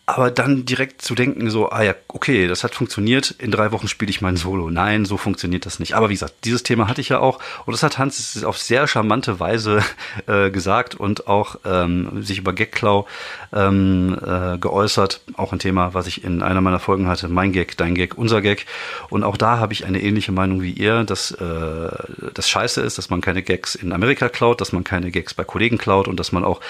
Aber 0.07 0.29
dann 0.29 0.65
direkt 0.65 1.01
zu 1.01 1.15
denken, 1.15 1.49
so, 1.49 1.69
ah 1.71 1.81
ja, 1.81 1.95
okay, 2.09 2.47
das 2.47 2.63
hat 2.63 2.75
funktioniert, 2.75 3.31
in 3.39 3.49
drei 3.49 3.71
Wochen 3.71 3.87
spiele 3.87 4.11
ich 4.11 4.21
mein 4.21 4.37
Solo. 4.37 4.69
Nein, 4.69 5.03
so 5.03 5.17
funktioniert 5.17 5.65
das 5.65 5.79
nicht. 5.79 5.95
Aber 5.95 6.09
wie 6.09 6.13
gesagt, 6.13 6.35
dieses 6.43 6.61
Thema 6.61 6.87
hatte 6.87 7.01
ich 7.01 7.09
ja 7.09 7.19
auch 7.19 7.39
und 7.65 7.71
das 7.71 7.81
hat 7.81 7.97
Hans 7.97 8.43
auf 8.43 8.59
sehr 8.59 8.87
charmante 8.87 9.39
Weise 9.39 9.83
äh, 10.27 10.51
gesagt 10.51 10.93
und 10.93 11.27
auch 11.27 11.55
ähm, 11.65 12.21
sich 12.21 12.37
über 12.37 12.53
Gagklau 12.53 13.07
ähm, 13.51 14.15
äh, 14.23 14.59
geäußert. 14.59 15.21
Auch 15.37 15.53
ein 15.53 15.59
Thema, 15.59 15.95
was 15.95 16.05
ich 16.05 16.23
in 16.23 16.43
einer 16.43 16.61
meiner 16.61 16.79
Folgen 16.79 17.07
hatte, 17.07 17.27
mein 17.27 17.51
Gag, 17.51 17.75
dein 17.75 17.95
Gag, 17.95 18.15
unser 18.15 18.41
Gag. 18.41 18.67
Und 19.09 19.23
auch 19.23 19.37
da 19.37 19.57
habe 19.57 19.73
ich 19.73 19.85
eine 19.85 20.03
ähnliche 20.03 20.31
Meinung 20.31 20.61
wie 20.61 20.71
ihr, 20.71 21.03
dass 21.03 21.31
äh, 21.31 21.89
das 22.31 22.47
scheiße 22.47 22.79
ist, 22.81 22.99
dass 22.99 23.09
man 23.09 23.21
keine 23.21 23.41
Gags 23.41 23.73
in 23.73 23.91
Amerika 23.91 24.29
klaut, 24.29 24.61
dass 24.61 24.71
man 24.71 24.83
keine 24.83 25.09
Gags 25.09 25.33
bei 25.33 25.43
Kollegen 25.43 25.79
klaut 25.79 26.07
und 26.07 26.19
dass 26.19 26.31
man 26.31 26.43
auch 26.43 26.61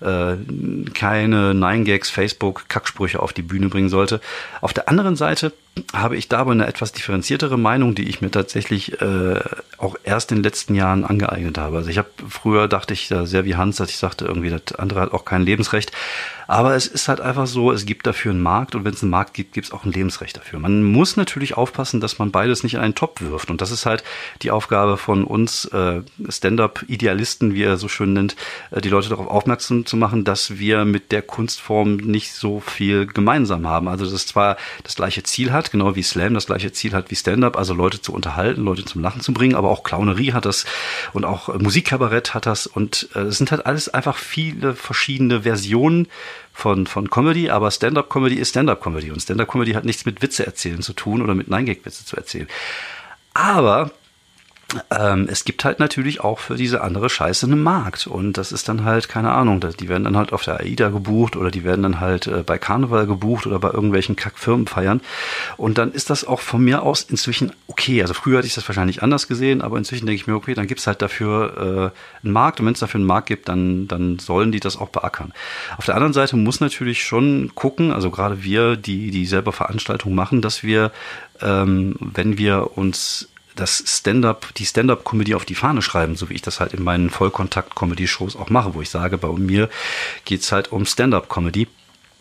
äh, 0.00 0.36
keine 0.94 1.54
Nine-Gags, 1.54 2.10
Facebook, 2.10 2.68
Kacksprüche 2.80 3.20
auf 3.20 3.34
die 3.34 3.42
Bühne 3.42 3.68
bringen 3.68 3.90
sollte. 3.90 4.20
Auf 4.62 4.72
der 4.72 4.88
anderen 4.88 5.14
Seite 5.14 5.52
habe 5.92 6.16
ich 6.16 6.28
dabei 6.28 6.52
eine 6.52 6.66
etwas 6.66 6.92
differenziertere 6.92 7.58
Meinung, 7.58 7.94
die 7.94 8.08
ich 8.08 8.22
mir 8.22 8.30
tatsächlich 8.30 9.00
äh, 9.02 9.40
auch 9.80 9.96
erst 10.04 10.30
in 10.30 10.38
den 10.38 10.44
letzten 10.44 10.74
Jahren 10.74 11.04
angeeignet 11.04 11.58
habe. 11.58 11.78
Also 11.78 11.90
ich 11.90 11.98
habe 11.98 12.08
früher 12.28 12.68
dachte 12.68 12.92
ich 12.92 13.08
da 13.08 13.26
sehr 13.26 13.44
wie 13.44 13.56
Hans, 13.56 13.76
dass 13.76 13.90
ich 13.90 13.96
sagte, 13.96 14.26
irgendwie 14.26 14.50
das 14.50 14.78
andere 14.78 15.00
hat 15.00 15.12
auch 15.12 15.24
kein 15.24 15.42
Lebensrecht. 15.42 15.92
Aber 16.50 16.74
es 16.74 16.88
ist 16.88 17.06
halt 17.06 17.20
einfach 17.20 17.46
so, 17.46 17.70
es 17.70 17.86
gibt 17.86 18.08
dafür 18.08 18.32
einen 18.32 18.42
Markt 18.42 18.74
und 18.74 18.84
wenn 18.84 18.92
es 18.92 19.04
einen 19.04 19.12
Markt 19.12 19.34
gibt, 19.34 19.52
gibt 19.52 19.68
es 19.68 19.72
auch 19.72 19.84
ein 19.84 19.92
Lebensrecht 19.92 20.36
dafür. 20.36 20.58
Man 20.58 20.82
muss 20.82 21.16
natürlich 21.16 21.56
aufpassen, 21.56 22.00
dass 22.00 22.18
man 22.18 22.32
beides 22.32 22.64
nicht 22.64 22.74
in 22.74 22.80
einen 22.80 22.96
Topf 22.96 23.20
wirft. 23.20 23.50
Und 23.50 23.60
das 23.60 23.70
ist 23.70 23.86
halt 23.86 24.02
die 24.42 24.50
Aufgabe 24.50 24.96
von 24.96 25.22
uns 25.22 25.66
äh, 25.66 26.02
Stand-up-Idealisten, 26.28 27.54
wie 27.54 27.62
er 27.62 27.76
so 27.76 27.86
schön 27.86 28.14
nennt, 28.14 28.34
äh, 28.72 28.80
die 28.80 28.88
Leute 28.88 29.08
darauf 29.08 29.28
aufmerksam 29.28 29.86
zu 29.86 29.96
machen, 29.96 30.24
dass 30.24 30.58
wir 30.58 30.84
mit 30.84 31.12
der 31.12 31.22
Kunstform 31.22 31.98
nicht 31.98 32.34
so 32.34 32.58
viel 32.58 33.06
gemeinsam 33.06 33.68
haben. 33.68 33.86
Also 33.86 34.04
dass 34.04 34.12
es 34.12 34.26
zwar 34.26 34.56
das 34.82 34.96
gleiche 34.96 35.22
Ziel 35.22 35.52
hat, 35.52 35.70
genau 35.70 35.94
wie 35.94 36.02
Slam 36.02 36.34
das 36.34 36.46
gleiche 36.46 36.72
Ziel 36.72 36.94
hat 36.94 37.12
wie 37.12 37.16
Stand-up, 37.16 37.56
also 37.56 37.74
Leute 37.74 38.02
zu 38.02 38.12
unterhalten, 38.12 38.64
Leute 38.64 38.84
zum 38.84 39.02
Lachen 39.02 39.20
zu 39.20 39.32
bringen, 39.32 39.54
aber 39.54 39.69
auch 39.70 39.82
Clownerie 39.82 40.32
hat 40.32 40.44
das 40.44 40.66
und 41.12 41.24
auch 41.24 41.48
äh, 41.48 41.58
Musikkabarett 41.58 42.34
hat 42.34 42.46
das 42.46 42.66
und 42.66 43.08
äh, 43.14 43.20
es 43.20 43.38
sind 43.38 43.50
halt 43.50 43.66
alles 43.66 43.88
einfach 43.88 44.16
viele 44.16 44.74
verschiedene 44.74 45.42
Versionen 45.42 46.08
von, 46.52 46.86
von 46.86 47.08
Comedy, 47.08 47.50
aber 47.50 47.70
Stand-up-Comedy 47.70 48.36
ist 48.36 48.50
Stand-up-Comedy 48.50 49.10
und 49.10 49.20
Stand-up-Comedy 49.20 49.72
hat 49.72 49.84
nichts 49.84 50.04
mit 50.04 50.20
Witze 50.22 50.46
erzählen 50.46 50.82
zu 50.82 50.92
tun 50.92 51.22
oder 51.22 51.34
mit 51.34 51.48
Nein-Gag-Witze 51.48 52.04
zu 52.04 52.16
erzählen. 52.16 52.48
Aber 53.32 53.92
ähm, 54.90 55.26
es 55.30 55.44
gibt 55.44 55.64
halt 55.64 55.80
natürlich 55.80 56.20
auch 56.20 56.38
für 56.38 56.54
diese 56.54 56.82
andere 56.82 57.10
Scheiße 57.10 57.46
einen 57.46 57.62
Markt. 57.62 58.06
Und 58.06 58.34
das 58.34 58.52
ist 58.52 58.68
dann 58.68 58.84
halt, 58.84 59.08
keine 59.08 59.32
Ahnung, 59.32 59.60
die 59.60 59.88
werden 59.88 60.04
dann 60.04 60.16
halt 60.16 60.32
auf 60.32 60.44
der 60.44 60.60
AIDA 60.60 60.90
gebucht 60.90 61.36
oder 61.36 61.50
die 61.50 61.64
werden 61.64 61.82
dann 61.82 62.00
halt 62.00 62.26
äh, 62.26 62.42
bei 62.44 62.58
Karneval 62.58 63.06
gebucht 63.06 63.46
oder 63.46 63.58
bei 63.58 63.70
irgendwelchen 63.70 64.16
Kackfirmen 64.16 64.66
feiern. 64.66 65.00
Und 65.56 65.78
dann 65.78 65.92
ist 65.92 66.10
das 66.10 66.24
auch 66.24 66.40
von 66.40 66.62
mir 66.62 66.82
aus 66.82 67.02
inzwischen 67.02 67.52
okay. 67.66 68.02
Also 68.02 68.14
früher 68.14 68.38
hatte 68.38 68.46
ich 68.46 68.54
das 68.54 68.68
wahrscheinlich 68.68 69.02
anders 69.02 69.28
gesehen, 69.28 69.62
aber 69.62 69.78
inzwischen 69.78 70.06
denke 70.06 70.20
ich 70.20 70.26
mir, 70.26 70.34
okay, 70.34 70.54
dann 70.54 70.66
gibt 70.66 70.80
es 70.80 70.86
halt 70.86 71.02
dafür 71.02 71.92
äh, 72.22 72.24
einen 72.24 72.32
Markt. 72.32 72.60
Und 72.60 72.66
wenn 72.66 72.74
es 72.74 72.80
dafür 72.80 72.98
einen 72.98 73.06
Markt 73.06 73.28
gibt, 73.28 73.48
dann, 73.48 73.88
dann 73.88 74.18
sollen 74.18 74.52
die 74.52 74.60
das 74.60 74.76
auch 74.76 74.88
beackern. 74.88 75.32
Auf 75.78 75.86
der 75.86 75.94
anderen 75.94 76.12
Seite 76.12 76.36
muss 76.36 76.60
natürlich 76.60 77.02
schon 77.02 77.52
gucken, 77.54 77.92
also 77.92 78.10
gerade 78.10 78.44
wir, 78.44 78.76
die, 78.76 79.10
die 79.10 79.26
selber 79.26 79.52
Veranstaltungen 79.52 80.14
machen, 80.14 80.42
dass 80.42 80.62
wir 80.62 80.92
ähm, 81.42 81.96
wenn 82.00 82.38
wir 82.38 82.76
uns 82.76 83.29
das 83.60 83.82
Stand-up, 83.86 84.54
die 84.56 84.66
Stand-up-Comedy 84.66 85.34
auf 85.34 85.44
die 85.44 85.54
Fahne 85.54 85.82
schreiben, 85.82 86.16
so 86.16 86.28
wie 86.30 86.34
ich 86.34 86.42
das 86.42 86.60
halt 86.60 86.74
in 86.74 86.82
meinen 86.82 87.10
Vollkontakt-Comedy-Shows 87.10 88.36
auch 88.36 88.50
mache, 88.50 88.74
wo 88.74 88.82
ich 88.82 88.90
sage, 88.90 89.18
bei 89.18 89.28
mir 89.28 89.68
geht's 90.24 90.52
halt 90.52 90.72
um 90.72 90.86
Stand-up-Comedy 90.86 91.68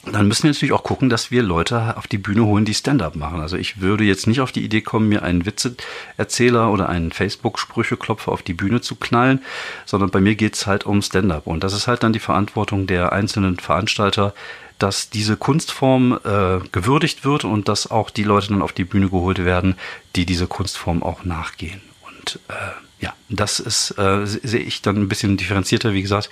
dann 0.05 0.27
müssen 0.27 0.43
wir 0.43 0.51
natürlich 0.51 0.71
auch 0.71 0.83
gucken, 0.83 1.09
dass 1.09 1.29
wir 1.29 1.43
Leute 1.43 1.97
auf 1.97 2.07
die 2.07 2.17
Bühne 2.17 2.45
holen, 2.45 2.63
die 2.63 2.73
Stand-up 2.73 3.15
machen. 3.15 3.41
Also 3.41 3.57
ich 3.57 3.81
würde 3.81 4.05
jetzt 4.05 4.27
nicht 4.27 4.39
auf 4.39 4.51
die 4.51 4.63
Idee 4.63 4.81
kommen, 4.81 5.09
mir 5.09 5.23
einen 5.23 5.45
Witzeerzähler 5.45 6.71
oder 6.71 6.87
einen 6.87 7.11
Facebook-Sprücheklopfer 7.11 8.31
auf 8.31 8.41
die 8.41 8.53
Bühne 8.53 8.79
zu 8.79 8.95
knallen, 8.95 9.41
sondern 9.85 10.09
bei 10.09 10.21
mir 10.21 10.35
geht's 10.35 10.67
halt 10.67 10.85
um 10.85 11.01
Stand-up. 11.01 11.47
Und 11.47 11.63
das 11.63 11.73
ist 11.73 11.87
halt 11.87 12.03
dann 12.03 12.13
die 12.13 12.19
Verantwortung 12.19 12.87
der 12.87 13.11
einzelnen 13.11 13.59
Veranstalter, 13.59 14.33
dass 14.79 15.09
diese 15.09 15.37
Kunstform 15.37 16.19
äh, 16.23 16.59
gewürdigt 16.71 17.25
wird 17.25 17.43
und 17.43 17.67
dass 17.67 17.91
auch 17.91 18.09
die 18.09 18.23
Leute 18.23 18.49
dann 18.49 18.61
auf 18.61 18.73
die 18.73 18.85
Bühne 18.85 19.09
geholt 19.09 19.43
werden, 19.43 19.75
die 20.15 20.25
diese 20.25 20.47
Kunstform 20.47 21.03
auch 21.03 21.25
nachgehen. 21.25 21.81
Und 22.01 22.39
äh, 22.47 23.03
ja, 23.03 23.13
das 23.29 23.59
ist, 23.59 23.91
äh, 23.97 24.25
sehe 24.25 24.61
ich 24.61 24.81
dann 24.81 24.97
ein 24.97 25.09
bisschen 25.09 25.37
differenzierter, 25.37 25.93
wie 25.93 26.01
gesagt. 26.01 26.29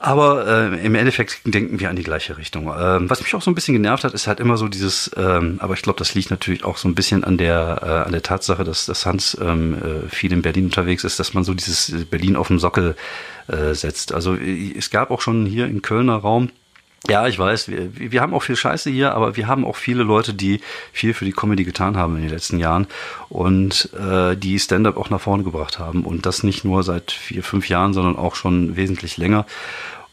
Aber 0.00 0.46
äh, 0.46 0.86
im 0.86 0.94
Endeffekt 0.94 1.40
denken 1.44 1.80
wir 1.80 1.90
an 1.90 1.96
die 1.96 2.04
gleiche 2.04 2.36
Richtung. 2.36 2.72
Ähm, 2.78 3.10
was 3.10 3.20
mich 3.20 3.34
auch 3.34 3.42
so 3.42 3.50
ein 3.50 3.56
bisschen 3.56 3.74
genervt 3.74 4.04
hat, 4.04 4.14
ist 4.14 4.28
halt 4.28 4.38
immer 4.38 4.56
so 4.56 4.68
dieses, 4.68 5.10
ähm, 5.16 5.56
aber 5.60 5.74
ich 5.74 5.82
glaube, 5.82 5.98
das 5.98 6.14
liegt 6.14 6.30
natürlich 6.30 6.64
auch 6.64 6.76
so 6.76 6.86
ein 6.86 6.94
bisschen 6.94 7.24
an 7.24 7.36
der, 7.36 7.80
äh, 7.82 8.06
an 8.06 8.12
der 8.12 8.22
Tatsache, 8.22 8.62
dass, 8.62 8.86
dass 8.86 9.06
Hans 9.06 9.36
ähm, 9.40 9.74
äh, 9.74 10.08
viel 10.08 10.32
in 10.32 10.42
Berlin 10.42 10.66
unterwegs 10.66 11.02
ist, 11.02 11.18
dass 11.18 11.34
man 11.34 11.42
so 11.42 11.52
dieses 11.52 12.06
Berlin 12.06 12.36
auf 12.36 12.46
dem 12.46 12.60
Sockel 12.60 12.94
äh, 13.48 13.74
setzt. 13.74 14.12
Also 14.12 14.36
äh, 14.36 14.72
es 14.78 14.90
gab 14.90 15.10
auch 15.10 15.20
schon 15.20 15.46
hier 15.46 15.66
im 15.66 15.82
Kölner 15.82 16.16
Raum 16.16 16.50
ja, 17.06 17.26
ich 17.28 17.38
weiß, 17.38 17.68
wir, 17.68 17.90
wir 17.94 18.20
haben 18.20 18.34
auch 18.34 18.42
viel 18.42 18.56
Scheiße 18.56 18.90
hier, 18.90 19.14
aber 19.14 19.36
wir 19.36 19.46
haben 19.46 19.64
auch 19.64 19.76
viele 19.76 20.02
Leute, 20.02 20.34
die 20.34 20.60
viel 20.92 21.14
für 21.14 21.24
die 21.24 21.32
Comedy 21.32 21.64
getan 21.64 21.96
haben 21.96 22.16
in 22.16 22.22
den 22.22 22.30
letzten 22.30 22.58
Jahren 22.58 22.86
und 23.28 23.90
äh, 23.94 24.36
die 24.36 24.58
Stand-up 24.58 24.96
auch 24.96 25.08
nach 25.08 25.20
vorne 25.20 25.44
gebracht 25.44 25.78
haben. 25.78 26.04
Und 26.04 26.26
das 26.26 26.42
nicht 26.42 26.64
nur 26.64 26.82
seit 26.82 27.12
vier, 27.12 27.44
fünf 27.44 27.68
Jahren, 27.68 27.94
sondern 27.94 28.16
auch 28.16 28.34
schon 28.34 28.76
wesentlich 28.76 29.16
länger. 29.16 29.46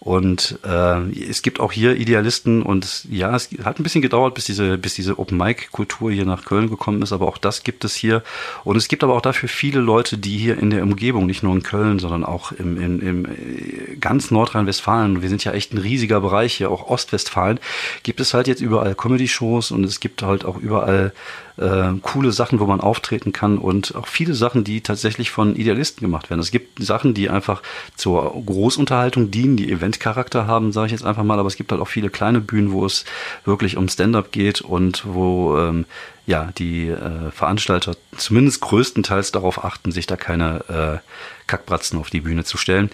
Und 0.06 0.60
äh, 0.64 1.10
es 1.20 1.42
gibt 1.42 1.60
auch 1.60 1.72
hier 1.72 1.96
Idealisten 1.96 2.62
und 2.62 3.06
ja, 3.10 3.36
es 3.36 3.50
hat 3.64 3.80
ein 3.80 3.84
bisschen 3.84 4.04
gedauert, 4.04 4.36
bis 4.36 4.46
diese, 4.46 4.78
bis 4.78 4.94
diese 4.94 5.18
Open-Mic-Kultur 5.18 6.12
hier 6.12 6.26
nach 6.26 6.46
Köln 6.46 6.70
gekommen 6.70 7.02
ist, 7.02 7.12
aber 7.12 7.28
auch 7.28 7.40
das 7.40 7.64
gibt 7.64 7.84
es 7.86 7.96
hier. 7.96 8.22
Und 8.64 8.76
es 8.76 8.88
gibt 8.88 9.04
aber 9.04 9.16
auch 9.16 9.22
dafür 9.22 9.50
viele 9.50 9.80
Leute, 9.80 10.20
die 10.20 10.38
hier 10.38 10.60
in 10.60 10.70
der 10.70 10.84
Umgebung, 10.84 11.26
nicht 11.26 11.42
nur 11.42 11.56
in 11.56 11.64
Köln, 11.64 11.98
sondern 11.98 12.24
auch 12.24 12.52
im, 12.52 12.80
im, 12.80 13.02
im 13.02 13.26
äh, 13.26 13.96
ganz 14.00 14.30
Nordrhein-Westfalen, 14.30 15.24
wir 15.24 15.30
sind 15.30 15.44
ja 15.44 15.54
echt 15.54 15.74
ein 15.74 15.80
riesiger 15.80 16.22
Bereich 16.22 16.54
hier, 16.54 16.70
auch 16.70 16.88
Ostwestfalen, 16.88 17.60
gibt 18.04 18.20
es 18.20 18.36
halt 18.36 18.48
jetzt 18.48 18.62
überall 18.62 18.94
Comedy-Shows 18.94 19.72
und 19.72 19.86
es 19.86 20.00
gibt 20.00 20.22
halt 20.22 20.46
auch 20.46 20.58
überall 20.58 21.14
äh, 21.58 21.94
coole 22.02 22.32
Sachen, 22.32 22.60
wo 22.60 22.66
man 22.66 22.82
auftreten 22.82 23.32
kann 23.32 23.58
und 23.58 23.96
auch 23.96 24.08
viele 24.08 24.34
Sachen, 24.34 24.64
die 24.64 24.82
tatsächlich 24.82 25.32
von 25.32 25.56
Idealisten 25.56 26.02
gemacht 26.02 26.30
werden. 26.30 26.42
Es 26.42 26.52
gibt 26.52 26.84
Sachen, 26.84 27.14
die 27.14 27.30
einfach 27.30 27.62
zur 27.96 28.32
Großunterhaltung 28.46 29.32
dienen, 29.32 29.58
die 29.58 29.72
Eventcharakter 29.72 30.48
haben, 30.48 30.72
sage 30.72 30.88
ich 30.88 30.92
jetzt 30.92 31.06
einfach 31.06 31.24
mal, 31.24 31.40
aber 31.40 31.48
es 31.48 31.56
gibt 31.56 31.72
halt 31.72 31.82
auch 31.82 31.88
viele 31.88 32.10
kleine 32.10 32.42
Bühnen, 32.42 32.72
wo 32.72 32.86
es 32.86 33.06
wirklich 33.46 33.78
um 33.78 33.88
Stand-up 33.88 34.32
geht 34.32 34.62
und 34.62 35.04
wo 35.06 35.58
ähm, 35.58 35.86
ja 36.26 36.52
die 36.58 36.90
äh, 36.90 37.32
Veranstalter 37.32 37.96
zumindest 38.18 38.62
größtenteils 38.62 39.32
darauf 39.32 39.64
achten, 39.64 39.92
sich 39.92 40.08
da 40.08 40.16
keine 40.16 41.02
äh, 41.04 41.10
Kackbratzen 41.48 42.00
auf 42.00 42.10
die 42.10 42.22
Bühne 42.22 42.44
zu 42.44 42.58
stellen. 42.58 42.90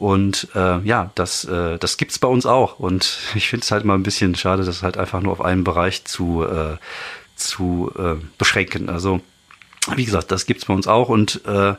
Und 0.00 0.48
äh, 0.54 0.78
ja, 0.80 1.10
das, 1.14 1.44
äh, 1.44 1.76
das 1.76 1.98
gibt's 1.98 2.18
bei 2.18 2.26
uns 2.26 2.46
auch. 2.46 2.78
Und 2.78 3.18
ich 3.34 3.48
finde 3.48 3.64
es 3.64 3.70
halt 3.70 3.84
mal 3.84 3.94
ein 3.94 4.02
bisschen 4.02 4.34
schade, 4.34 4.64
dass 4.64 4.82
halt 4.82 4.96
einfach 4.96 5.20
nur 5.20 5.32
auf 5.32 5.42
einen 5.42 5.62
Bereich 5.62 6.06
zu, 6.06 6.42
äh, 6.44 6.76
zu 7.40 7.90
äh, 7.98 8.14
beschränken. 8.38 8.88
Also 8.88 9.20
wie 9.96 10.04
gesagt, 10.04 10.30
das 10.30 10.46
gibt's 10.46 10.66
bei 10.66 10.74
uns 10.74 10.86
auch 10.86 11.08
und 11.08 11.44
äh, 11.46 11.74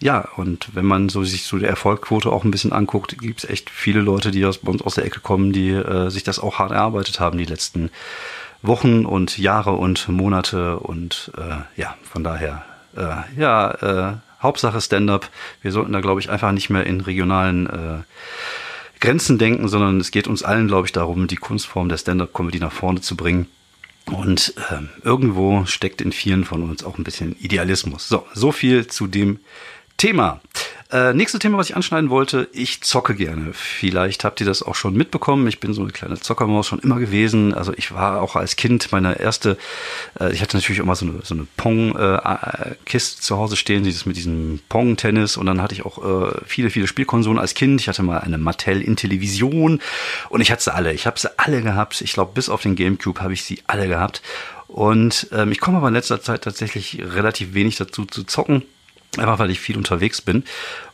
ja, 0.00 0.28
und 0.36 0.74
wenn 0.74 0.84
man 0.84 1.08
so 1.08 1.24
sich 1.24 1.44
so 1.44 1.56
die 1.56 1.64
Erfolgquote 1.64 2.30
auch 2.30 2.44
ein 2.44 2.50
bisschen 2.50 2.72
anguckt, 2.72 3.16
gibt's 3.18 3.44
echt 3.44 3.70
viele 3.70 4.00
Leute, 4.00 4.30
die 4.30 4.44
aus, 4.44 4.58
bei 4.58 4.70
uns 4.70 4.82
aus 4.82 4.96
der 4.96 5.04
Ecke 5.04 5.20
kommen, 5.20 5.52
die 5.52 5.70
äh, 5.70 6.10
sich 6.10 6.24
das 6.24 6.38
auch 6.38 6.58
hart 6.58 6.72
erarbeitet 6.72 7.20
haben 7.20 7.38
die 7.38 7.44
letzten 7.44 7.90
Wochen 8.60 9.06
und 9.06 9.38
Jahre 9.38 9.72
und 9.72 10.08
Monate 10.08 10.78
und 10.78 11.32
äh, 11.36 11.80
ja, 11.80 11.96
von 12.10 12.24
daher 12.24 12.64
äh, 12.96 13.40
ja, 13.40 13.70
äh, 14.12 14.16
Hauptsache 14.42 14.80
Stand-up. 14.80 15.30
Wir 15.62 15.72
sollten 15.72 15.92
da 15.92 16.00
glaube 16.00 16.20
ich 16.20 16.28
einfach 16.28 16.52
nicht 16.52 16.70
mehr 16.70 16.84
in 16.84 17.00
regionalen 17.00 17.66
äh, 17.66 19.00
Grenzen 19.00 19.38
denken, 19.38 19.68
sondern 19.68 20.00
es 20.00 20.10
geht 20.10 20.28
uns 20.28 20.42
allen 20.42 20.68
glaube 20.68 20.86
ich 20.86 20.92
darum, 20.92 21.28
die 21.28 21.36
Kunstform 21.36 21.88
der 21.88 21.98
Stand-up-Comedy 21.98 22.58
nach 22.58 22.72
vorne 22.72 23.00
zu 23.00 23.16
bringen 23.16 23.46
und 24.06 24.54
äh, 24.70 25.06
irgendwo 25.06 25.64
steckt 25.64 26.00
in 26.00 26.12
vielen 26.12 26.44
von 26.44 26.62
uns 26.62 26.84
auch 26.84 26.98
ein 26.98 27.04
bisschen 27.04 27.36
Idealismus. 27.40 28.08
So, 28.08 28.26
so 28.34 28.52
viel 28.52 28.86
zu 28.86 29.06
dem 29.06 29.40
Thema. 29.96 30.40
Äh, 30.94 31.12
nächstes 31.12 31.40
Thema, 31.40 31.58
was 31.58 31.68
ich 31.68 31.74
anschneiden 31.74 32.08
wollte, 32.08 32.48
ich 32.52 32.82
zocke 32.82 33.16
gerne. 33.16 33.52
Vielleicht 33.52 34.22
habt 34.22 34.38
ihr 34.38 34.46
das 34.46 34.62
auch 34.62 34.76
schon 34.76 34.94
mitbekommen. 34.94 35.48
Ich 35.48 35.58
bin 35.58 35.74
so 35.74 35.82
eine 35.82 35.90
kleine 35.90 36.20
Zockermaus 36.20 36.68
schon 36.68 36.78
immer 36.78 37.00
gewesen. 37.00 37.52
Also 37.52 37.72
ich 37.76 37.92
war 37.92 38.22
auch 38.22 38.36
als 38.36 38.54
Kind 38.54 38.92
meine 38.92 39.18
erste, 39.18 39.58
äh, 40.20 40.32
ich 40.32 40.40
hatte 40.40 40.56
natürlich 40.56 40.80
mal 40.84 40.94
so 40.94 41.06
eine, 41.06 41.14
so 41.24 41.34
eine 41.34 41.48
Pong-Kiste 41.56 43.18
äh, 43.18 43.20
zu 43.20 43.36
Hause 43.36 43.56
stehen, 43.56 43.82
dieses 43.82 44.06
mit 44.06 44.16
diesem 44.16 44.60
Pong-Tennis. 44.68 45.36
Und 45.36 45.46
dann 45.46 45.60
hatte 45.60 45.74
ich 45.74 45.84
auch 45.84 45.98
äh, 45.98 46.32
viele, 46.46 46.70
viele 46.70 46.86
Spielkonsolen 46.86 47.40
als 47.40 47.54
Kind. 47.54 47.80
Ich 47.80 47.88
hatte 47.88 48.04
mal 48.04 48.18
eine 48.18 48.38
Mattel 48.38 48.80
Intellivision 48.80 49.80
und 50.28 50.40
ich 50.40 50.52
hatte 50.52 50.62
sie 50.62 50.72
alle. 50.72 50.92
Ich 50.92 51.08
habe 51.08 51.18
sie 51.18 51.28
alle 51.40 51.60
gehabt. 51.60 52.02
Ich 52.02 52.12
glaube, 52.12 52.30
bis 52.34 52.48
auf 52.48 52.62
den 52.62 52.76
Gamecube 52.76 53.20
habe 53.20 53.32
ich 53.32 53.42
sie 53.42 53.64
alle 53.66 53.88
gehabt. 53.88 54.22
Und 54.68 55.26
ähm, 55.32 55.50
ich 55.50 55.58
komme 55.58 55.78
aber 55.78 55.88
in 55.88 55.94
letzter 55.94 56.22
Zeit 56.22 56.42
tatsächlich 56.42 57.02
relativ 57.02 57.52
wenig 57.54 57.74
dazu 57.74 58.04
zu 58.04 58.22
zocken. 58.22 58.62
Einfach 59.18 59.38
weil 59.38 59.50
ich 59.50 59.60
viel 59.60 59.76
unterwegs 59.76 60.20
bin. 60.20 60.44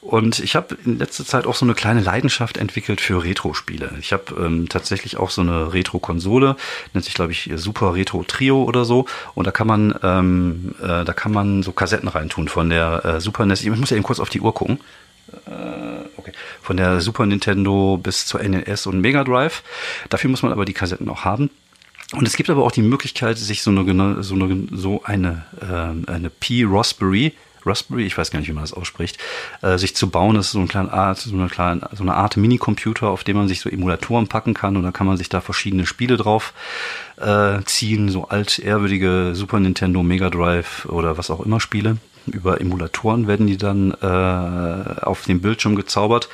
Und 0.00 0.38
ich 0.38 0.56
habe 0.56 0.76
in 0.84 0.98
letzter 0.98 1.24
Zeit 1.24 1.46
auch 1.46 1.54
so 1.54 1.66
eine 1.66 1.74
kleine 1.74 2.00
Leidenschaft 2.00 2.56
entwickelt 2.56 3.00
für 3.00 3.22
Retro-Spiele. 3.22 3.92
Ich 4.00 4.12
habe 4.12 4.34
ähm, 4.38 4.68
tatsächlich 4.68 5.18
auch 5.18 5.30
so 5.30 5.42
eine 5.42 5.72
Retro-Konsole, 5.72 6.56
nennt 6.94 7.04
sich, 7.04 7.14
glaube 7.14 7.32
ich, 7.32 7.50
Super 7.56 7.94
Retro 7.94 8.24
Trio 8.24 8.62
oder 8.64 8.84
so. 8.84 9.06
Und 9.34 9.46
da 9.46 9.50
kann 9.50 9.66
man, 9.66 9.94
ähm, 10.02 10.74
äh, 10.82 11.04
da 11.04 11.12
kann 11.12 11.32
man 11.32 11.62
so 11.62 11.72
Kassetten 11.72 12.08
reintun 12.08 12.48
von 12.48 12.70
der 12.70 13.04
äh, 13.04 13.20
Super 13.20 13.44
NES. 13.44 13.62
Ich 13.62 13.70
muss 13.70 13.90
ja 13.90 13.96
eben 13.96 14.04
kurz 14.04 14.20
auf 14.20 14.30
die 14.30 14.40
Uhr 14.40 14.54
gucken. 14.54 14.80
Äh, 15.46 16.08
okay. 16.16 16.32
Von 16.62 16.76
der 16.76 17.00
Super 17.00 17.26
Nintendo 17.26 17.98
bis 18.02 18.26
zur 18.26 18.42
NES 18.42 18.86
und 18.86 19.00
Mega 19.00 19.24
Drive. 19.24 19.62
Dafür 20.08 20.30
muss 20.30 20.42
man 20.42 20.52
aber 20.52 20.64
die 20.64 20.72
Kassetten 20.72 21.08
auch 21.08 21.24
haben. 21.24 21.50
Und 22.12 22.26
es 22.26 22.36
gibt 22.36 22.50
aber 22.50 22.64
auch 22.64 22.72
die 22.72 22.82
Möglichkeit, 22.82 23.38
sich 23.38 23.62
so 23.62 23.70
eine, 23.70 24.22
so 24.22 24.34
eine, 24.34 24.66
so 24.72 25.02
eine, 25.04 25.44
äh, 25.60 26.10
eine 26.10 26.30
P-Raspberry 26.30 27.34
Raspberry, 27.66 28.06
ich 28.06 28.16
weiß 28.16 28.30
gar 28.30 28.38
nicht, 28.38 28.48
wie 28.48 28.52
man 28.52 28.64
das 28.64 28.72
ausspricht, 28.72 29.18
äh, 29.62 29.78
sich 29.78 29.96
zu 29.96 30.10
bauen. 30.10 30.36
Das 30.36 30.46
ist 30.46 30.52
so, 30.52 30.60
ein 30.60 30.68
kleine 30.68 30.92
Art, 30.92 31.18
so 31.18 31.34
eine 31.34 31.48
kleine, 31.48 31.88
so 31.92 32.02
eine 32.02 32.14
Art 32.14 32.36
Minicomputer, 32.36 33.08
auf 33.08 33.24
dem 33.24 33.36
man 33.36 33.48
sich 33.48 33.60
so 33.60 33.68
Emulatoren 33.68 34.28
packen 34.28 34.54
kann 34.54 34.76
und 34.76 34.82
da 34.82 34.92
kann 34.92 35.06
man 35.06 35.16
sich 35.16 35.28
da 35.28 35.40
verschiedene 35.40 35.86
Spiele 35.86 36.16
drauf 36.16 36.52
äh, 37.20 37.62
ziehen, 37.64 38.08
so 38.08 38.28
altehrwürdige 38.28 39.32
Super 39.34 39.60
Nintendo, 39.60 40.02
Mega 40.02 40.30
Drive 40.30 40.86
oder 40.86 41.18
was 41.18 41.30
auch 41.30 41.40
immer 41.40 41.60
Spiele. 41.60 41.98
Über 42.26 42.60
Emulatoren 42.60 43.26
werden 43.26 43.46
die 43.46 43.56
dann 43.56 43.92
äh, 44.02 45.00
auf 45.02 45.24
dem 45.24 45.40
Bildschirm 45.40 45.74
gezaubert. 45.74 46.28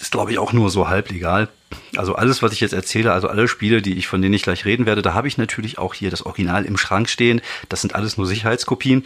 Ist, 0.00 0.12
glaube 0.12 0.32
ich, 0.32 0.38
auch 0.38 0.52
nur 0.52 0.70
so 0.70 0.88
halb 0.88 1.10
legal. 1.10 1.48
Also 1.96 2.14
alles, 2.14 2.42
was 2.42 2.52
ich 2.52 2.60
jetzt 2.60 2.72
erzähle, 2.72 3.12
also 3.12 3.28
alle 3.28 3.48
Spiele, 3.48 3.82
die 3.82 3.94
ich, 3.94 4.06
von 4.06 4.20
denen 4.20 4.34
ich 4.34 4.42
gleich 4.42 4.64
reden 4.64 4.86
werde, 4.86 5.02
da 5.02 5.14
habe 5.14 5.28
ich 5.28 5.38
natürlich 5.38 5.78
auch 5.78 5.94
hier 5.94 6.10
das 6.10 6.24
Original 6.24 6.64
im 6.64 6.76
Schrank 6.76 7.08
stehen. 7.08 7.40
Das 7.68 7.80
sind 7.80 7.94
alles 7.94 8.16
nur 8.16 8.26
Sicherheitskopien. 8.26 9.04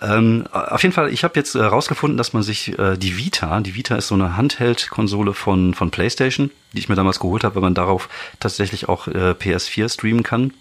Ähm, 0.00 0.46
auf 0.52 0.82
jeden 0.82 0.94
Fall, 0.94 1.12
ich 1.12 1.24
habe 1.24 1.34
jetzt 1.36 1.54
herausgefunden, 1.54 2.16
äh, 2.16 2.18
dass 2.18 2.32
man 2.32 2.42
sich 2.42 2.78
äh, 2.78 2.96
die 2.96 3.16
Vita, 3.16 3.60
die 3.60 3.74
Vita 3.74 3.96
ist 3.96 4.08
so 4.08 4.14
eine 4.14 4.36
Handheld-Konsole 4.36 5.34
von, 5.34 5.74
von 5.74 5.90
PlayStation, 5.90 6.50
die 6.72 6.78
ich 6.78 6.88
mir 6.88 6.96
damals 6.96 7.20
geholt 7.20 7.44
habe, 7.44 7.56
weil 7.56 7.62
man 7.62 7.74
darauf 7.74 8.08
tatsächlich 8.40 8.88
auch 8.88 9.08
äh, 9.08 9.34
PS4 9.38 9.92
streamen 9.92 10.22
kann 10.22 10.52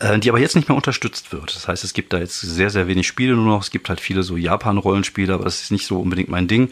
äh, 0.00 0.18
die 0.18 0.30
aber 0.30 0.40
jetzt 0.40 0.56
nicht 0.56 0.68
mehr 0.68 0.76
unterstützt 0.76 1.32
wird. 1.32 1.54
Das 1.54 1.68
heißt, 1.68 1.84
es 1.84 1.92
gibt 1.92 2.12
da 2.12 2.18
jetzt 2.18 2.40
sehr, 2.40 2.70
sehr 2.70 2.88
wenig 2.88 3.06
Spiele 3.06 3.34
nur 3.34 3.44
noch. 3.44 3.62
Es 3.62 3.70
gibt 3.70 3.88
halt 3.88 4.00
viele 4.00 4.22
so 4.22 4.36
Japan-Rollenspiele, 4.36 5.32
aber 5.32 5.44
das 5.44 5.62
ist 5.62 5.70
nicht 5.70 5.86
so 5.86 6.00
unbedingt 6.00 6.28
mein 6.28 6.48
Ding. 6.48 6.70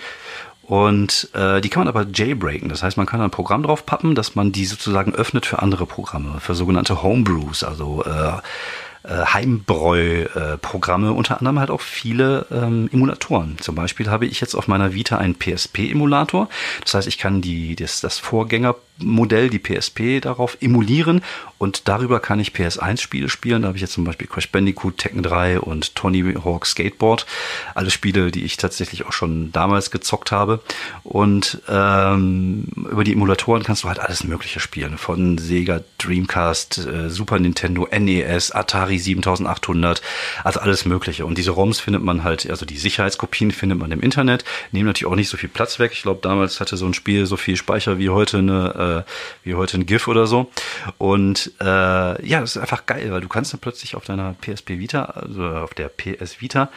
Und 0.62 1.28
äh, 1.34 1.60
die 1.60 1.68
kann 1.68 1.80
man 1.80 1.88
aber 1.88 2.06
jailbreaken. 2.12 2.68
Das 2.68 2.82
heißt, 2.82 2.96
man 2.96 3.06
kann 3.06 3.20
ein 3.20 3.30
Programm 3.30 3.62
drauf 3.62 3.84
pappen, 3.84 4.14
dass 4.14 4.34
man 4.34 4.52
die 4.52 4.64
sozusagen 4.64 5.14
öffnet 5.14 5.44
für 5.44 5.60
andere 5.60 5.86
Programme, 5.86 6.40
für 6.40 6.54
sogenannte 6.54 7.02
Homebrews, 7.02 7.64
also 7.64 8.04
äh, 8.04 8.38
äh, 9.04 9.24
Heimbräu-Programme, 9.26 11.12
unter 11.12 11.38
anderem 11.38 11.58
halt 11.58 11.70
auch 11.70 11.80
viele 11.80 12.46
ähm, 12.52 12.88
Emulatoren. 12.92 13.58
Zum 13.58 13.74
Beispiel 13.74 14.08
habe 14.08 14.26
ich 14.26 14.40
jetzt 14.40 14.54
auf 14.54 14.68
meiner 14.68 14.94
Vita 14.94 15.18
einen 15.18 15.34
PSP-Emulator. 15.34 16.48
Das 16.82 16.94
heißt, 16.94 17.08
ich 17.08 17.18
kann 17.18 17.42
die, 17.42 17.74
das, 17.74 18.00
das 18.00 18.20
Vorgängermodell, 18.98 19.50
die 19.50 19.58
PSP, 19.58 20.20
darauf 20.20 20.58
emulieren 20.60 21.22
und 21.62 21.86
darüber 21.86 22.18
kann 22.18 22.40
ich 22.40 22.50
PS1-Spiele 22.50 23.28
spielen. 23.28 23.62
Da 23.62 23.68
habe 23.68 23.78
ich 23.78 23.82
jetzt 23.82 23.92
zum 23.92 24.02
Beispiel 24.02 24.26
Crash 24.26 24.50
Bandicoot, 24.50 24.98
Tekken 24.98 25.22
3 25.22 25.60
und 25.60 25.94
Tony 25.94 26.34
Hawk 26.44 26.66
Skateboard. 26.66 27.24
Alle 27.76 27.92
Spiele, 27.92 28.32
die 28.32 28.42
ich 28.44 28.56
tatsächlich 28.56 29.06
auch 29.06 29.12
schon 29.12 29.52
damals 29.52 29.92
gezockt 29.92 30.32
habe. 30.32 30.58
Und 31.04 31.62
ähm, 31.68 32.66
über 32.90 33.04
die 33.04 33.12
Emulatoren 33.12 33.62
kannst 33.62 33.84
du 33.84 33.88
halt 33.88 34.00
alles 34.00 34.24
Mögliche 34.24 34.58
spielen. 34.58 34.98
Von 34.98 35.38
Sega, 35.38 35.82
Dreamcast, 35.98 36.78
äh, 36.78 37.10
Super 37.10 37.38
Nintendo, 37.38 37.86
NES, 37.96 38.50
Atari 38.50 38.98
7800, 38.98 40.02
also 40.42 40.58
alles 40.58 40.84
Mögliche. 40.84 41.26
Und 41.26 41.38
diese 41.38 41.52
ROMs 41.52 41.78
findet 41.78 42.02
man 42.02 42.24
halt, 42.24 42.50
also 42.50 42.66
die 42.66 42.76
Sicherheitskopien 42.76 43.52
findet 43.52 43.78
man 43.78 43.92
im 43.92 44.00
Internet, 44.00 44.44
nehmen 44.72 44.86
natürlich 44.86 45.12
auch 45.12 45.14
nicht 45.14 45.28
so 45.28 45.36
viel 45.36 45.48
Platz 45.48 45.78
weg. 45.78 45.92
Ich 45.94 46.02
glaube, 46.02 46.18
damals 46.22 46.58
hatte 46.58 46.76
so 46.76 46.86
ein 46.86 46.94
Spiel 46.94 47.26
so 47.26 47.36
viel 47.36 47.56
Speicher 47.56 47.98
wie 47.98 48.10
heute 48.10 48.38
eine, 48.38 48.74
äh, 48.82 49.02
wie 49.44 49.54
heute 49.54 49.78
ein 49.78 49.86
GIF 49.86 50.08
oder 50.08 50.26
so. 50.26 50.50
Und 50.98 51.52
äh, 51.60 51.64
ja, 51.64 52.40
das 52.40 52.56
ist 52.56 52.62
einfach 52.62 52.86
geil, 52.86 53.10
weil 53.10 53.20
du 53.20 53.28
kannst 53.28 53.52
dann 53.52 53.60
plötzlich 53.60 53.96
auf 53.96 54.04
deiner 54.04 54.34
PSP 54.40 54.78
Vita, 54.78 55.04
also 55.04 55.46
auf 55.46 55.74
der 55.74 55.88
PS 55.88 56.40
Vita, 56.40 56.68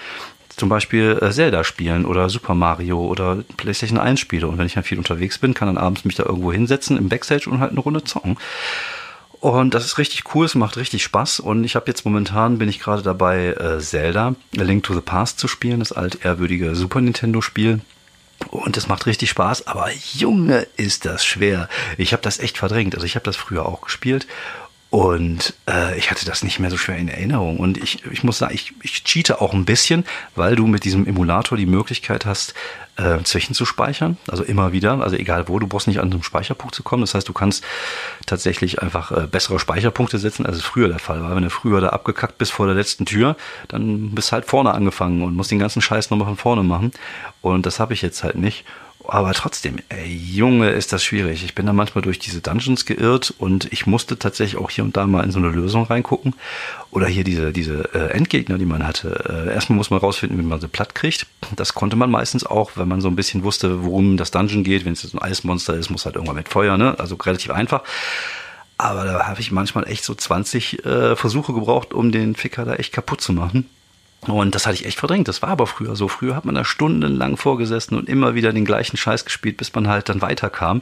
zum 0.56 0.70
Beispiel 0.70 1.20
äh, 1.22 1.32
Zelda 1.32 1.64
spielen 1.64 2.06
oder 2.06 2.30
Super 2.30 2.56
Mario 2.56 3.06
oder 3.06 3.44
PlayStation 3.58 4.00
1 4.00 4.20
Spiele. 4.20 4.48
Und 4.48 4.58
wenn 4.58 4.66
ich 4.66 4.76
dann 4.76 4.84
viel 4.84 4.98
unterwegs 4.98 5.38
bin, 5.38 5.54
kann 5.54 5.68
dann 5.68 5.78
abends 5.78 6.06
mich 6.06 6.16
da 6.16 6.24
irgendwo 6.24 6.52
hinsetzen 6.52 6.98
im 6.98 7.10
Backstage 7.10 7.50
und 7.50 7.60
halt 7.60 7.72
eine 7.72 7.82
Runde 7.82 8.04
zocken. 8.04 8.38
Und 9.42 9.74
das 9.76 9.86
ist 9.86 9.98
richtig 9.98 10.34
cool, 10.34 10.46
es 10.46 10.56
macht 10.56 10.78
richtig 10.78 11.04
Spaß. 11.04 11.40
Und 11.40 11.66
ich 11.66 11.76
habe 11.76 11.88
jetzt 11.88 12.06
momentan, 12.06 12.58
bin 12.58 12.70
ich 12.70 12.80
gerade 12.80 13.04
dabei, 13.04 13.50
äh, 13.50 13.80
Zelda, 13.80 14.36
A 14.58 14.62
Link 14.64 14.84
to 14.84 14.94
the 14.94 15.02
Past 15.02 15.40
zu 15.40 15.48
spielen, 15.48 15.80
das 15.80 15.92
altehrwürdige 15.92 16.76
Super 16.76 17.02
Nintendo-Spiel. 17.02 17.82
Und 18.50 18.78
es 18.78 18.88
macht 18.88 19.06
richtig 19.06 19.30
Spaß, 19.30 19.68
aber 19.68 19.90
Junge, 20.14 20.68
ist 20.78 21.06
das 21.06 21.26
schwer. 21.26 21.70
Ich 21.98 22.14
habe 22.14 22.24
das 22.24 22.40
echt 22.40 22.58
verdrängt. 22.58 22.96
Also 22.96 23.06
ich 23.06 23.16
habe 23.16 23.26
das 23.26 23.36
früher 23.36 23.66
auch 23.66 23.82
gespielt 23.82 24.28
und 24.96 25.54
äh, 25.70 25.98
ich 25.98 26.10
hatte 26.10 26.26
das 26.26 26.42
nicht 26.42 26.60
mehr 26.60 26.72
so 26.72 26.78
schwer 26.78 26.96
in 26.96 27.10
Erinnerung. 27.10 27.58
Und 27.58 27.78
ich, 27.78 28.06
ich 28.10 28.24
muss 28.24 28.38
sagen, 28.38 28.56
ich, 28.56 28.72
ich 28.82 29.04
cheate 29.04 29.42
auch 29.42 29.54
ein 29.54 29.66
bisschen, 29.66 30.06
weil 30.36 30.56
du 30.56 30.68
mit 30.68 30.86
diesem 30.86 31.06
Emulator 31.06 31.58
die 31.58 31.66
Möglichkeit 31.66 32.26
hast, 32.26 32.54
äh, 32.96 33.22
zwischenzuspeichern. 33.22 34.16
Also 34.26 34.46
immer 34.46 34.72
wieder, 34.72 35.02
also 35.02 35.18
egal 35.18 35.50
wo, 35.50 35.60
du 35.60 35.68
brauchst 35.68 35.90
nicht 35.90 36.00
an 36.00 36.14
einem 36.14 36.24
Speicherpunkt 36.24 36.74
zu 36.74 36.82
kommen. 36.82 37.02
Das 37.02 37.14
heißt, 37.14 37.28
du 37.28 37.34
kannst 37.34 37.62
tatsächlich 38.26 38.82
einfach 38.82 39.12
äh, 39.12 39.28
bessere 39.28 39.60
Speicherpunkte 39.60 40.18
setzen, 40.18 40.46
als 40.46 40.56
es 40.56 40.64
früher 40.64 40.88
der 40.88 41.00
Fall 41.00 41.22
war. 41.22 41.36
Wenn 41.36 41.44
du 41.44 41.50
früher 41.50 41.82
da 41.82 41.90
abgekackt 41.90 42.38
bist 42.38 42.54
vor 42.54 42.66
der 42.66 42.76
letzten 42.76 43.06
Tür, 43.06 43.36
dann 43.68 44.12
bist 44.12 44.32
halt 44.32 44.46
vorne 44.46 44.74
angefangen 44.74 45.24
und 45.24 45.36
musst 45.36 45.52
den 45.52 45.60
ganzen 45.60 45.82
Scheiß 45.82 46.10
nochmal 46.10 46.28
von 46.28 46.38
vorne 46.38 46.64
machen. 46.64 46.94
Und 47.42 47.66
das 47.66 47.82
habe 47.82 47.94
ich 47.94 48.02
jetzt 48.02 48.24
halt 48.24 48.38
nicht. 48.38 48.64
Aber 49.08 49.34
trotzdem, 49.34 49.78
ey, 49.90 50.08
Junge, 50.08 50.70
ist 50.70 50.94
das 50.94 51.04
schwierig. 51.04 51.44
Ich 51.44 51.56
bin 51.56 51.66
da 51.66 51.74
manchmal 51.74 52.02
durch 52.02 52.20
diese 52.20 52.42
Dungeons 52.42 52.86
geirrt 52.86 53.34
und 53.38 53.72
ich 53.72 53.86
musste 53.88 54.18
tatsächlich 54.18 54.60
auch 54.62 54.70
hier 54.70 54.84
und 54.84 54.98
da 54.98 55.06
mal 55.08 55.24
in 55.24 55.32
so 55.32 55.40
eine 55.40 55.50
Lösung 55.50 55.84
reingucken. 55.84 56.36
Oder 56.92 57.08
hier 57.08 57.24
diese, 57.24 57.52
diese 57.52 57.94
äh, 57.94 58.12
Endgegner, 58.12 58.58
die 58.58 58.66
man 58.66 58.86
hatte. 58.86 59.46
Äh, 59.48 59.54
erstmal 59.54 59.78
muss 59.78 59.90
man 59.90 60.00
rausfinden, 60.00 60.38
wie 60.38 60.44
man 60.44 60.60
sie 60.60 60.68
platt 60.68 60.96
kriegt. 60.96 61.28
Das 61.56 61.74
konnte 61.74 61.96
man 61.96 62.10
meistens 62.10 62.46
auch, 62.46 62.72
wenn 62.76 62.88
man 62.88 63.02
so 63.02 63.08
ein 63.08 63.16
bisschen 63.16 63.44
wusste, 63.44 63.84
worum 63.84 64.18
das 64.18 64.32
Dungeon 64.32 64.64
geht. 64.64 64.86
Wenn 64.86 64.94
es 64.94 65.14
ein 65.14 65.20
Eismonster 65.20 65.76
ist, 65.76 65.90
muss 65.90 66.06
halt 66.06 66.16
irgendwann 66.16 66.38
mit 66.38 66.50
Feuer, 66.50 66.78
ne? 66.78 66.98
Also 67.00 67.16
relativ 67.16 67.52
einfach. 67.52 67.84
Aber 68.78 69.06
da 69.06 69.28
habe 69.28 69.40
ich 69.40 69.52
manchmal 69.52 69.88
echt 69.88 70.04
so 70.04 70.14
20 70.14 70.86
äh, 70.86 71.16
Versuche 71.16 71.54
gebraucht, 71.54 71.94
um 71.94 72.12
den 72.12 72.36
Ficker 72.36 72.66
da 72.66 72.76
echt 72.76 72.92
kaputt 72.92 73.22
zu 73.22 73.32
machen. 73.32 73.70
Und 74.28 74.56
das 74.56 74.66
hatte 74.66 74.76
ich 74.76 74.86
echt 74.86 75.00
verdrängt. 75.00 75.28
Das 75.28 75.42
war 75.42 75.50
aber 75.50 75.68
früher 75.68 75.96
so. 75.96 76.08
Früher 76.08 76.36
hat 76.36 76.46
man 76.46 76.56
da 76.56 76.66
stundenlang 76.66 77.38
vorgesessen 77.38 77.98
und 77.98 78.10
immer 78.10 78.34
wieder 78.34 78.54
den 78.54 78.66
gleichen 78.66 78.98
Scheiß 78.98 79.26
gespielt, 79.26 79.58
bis 79.58 79.74
man 79.74 79.88
halt 79.88 80.10
dann 80.10 80.22
weiterkam. 80.22 80.82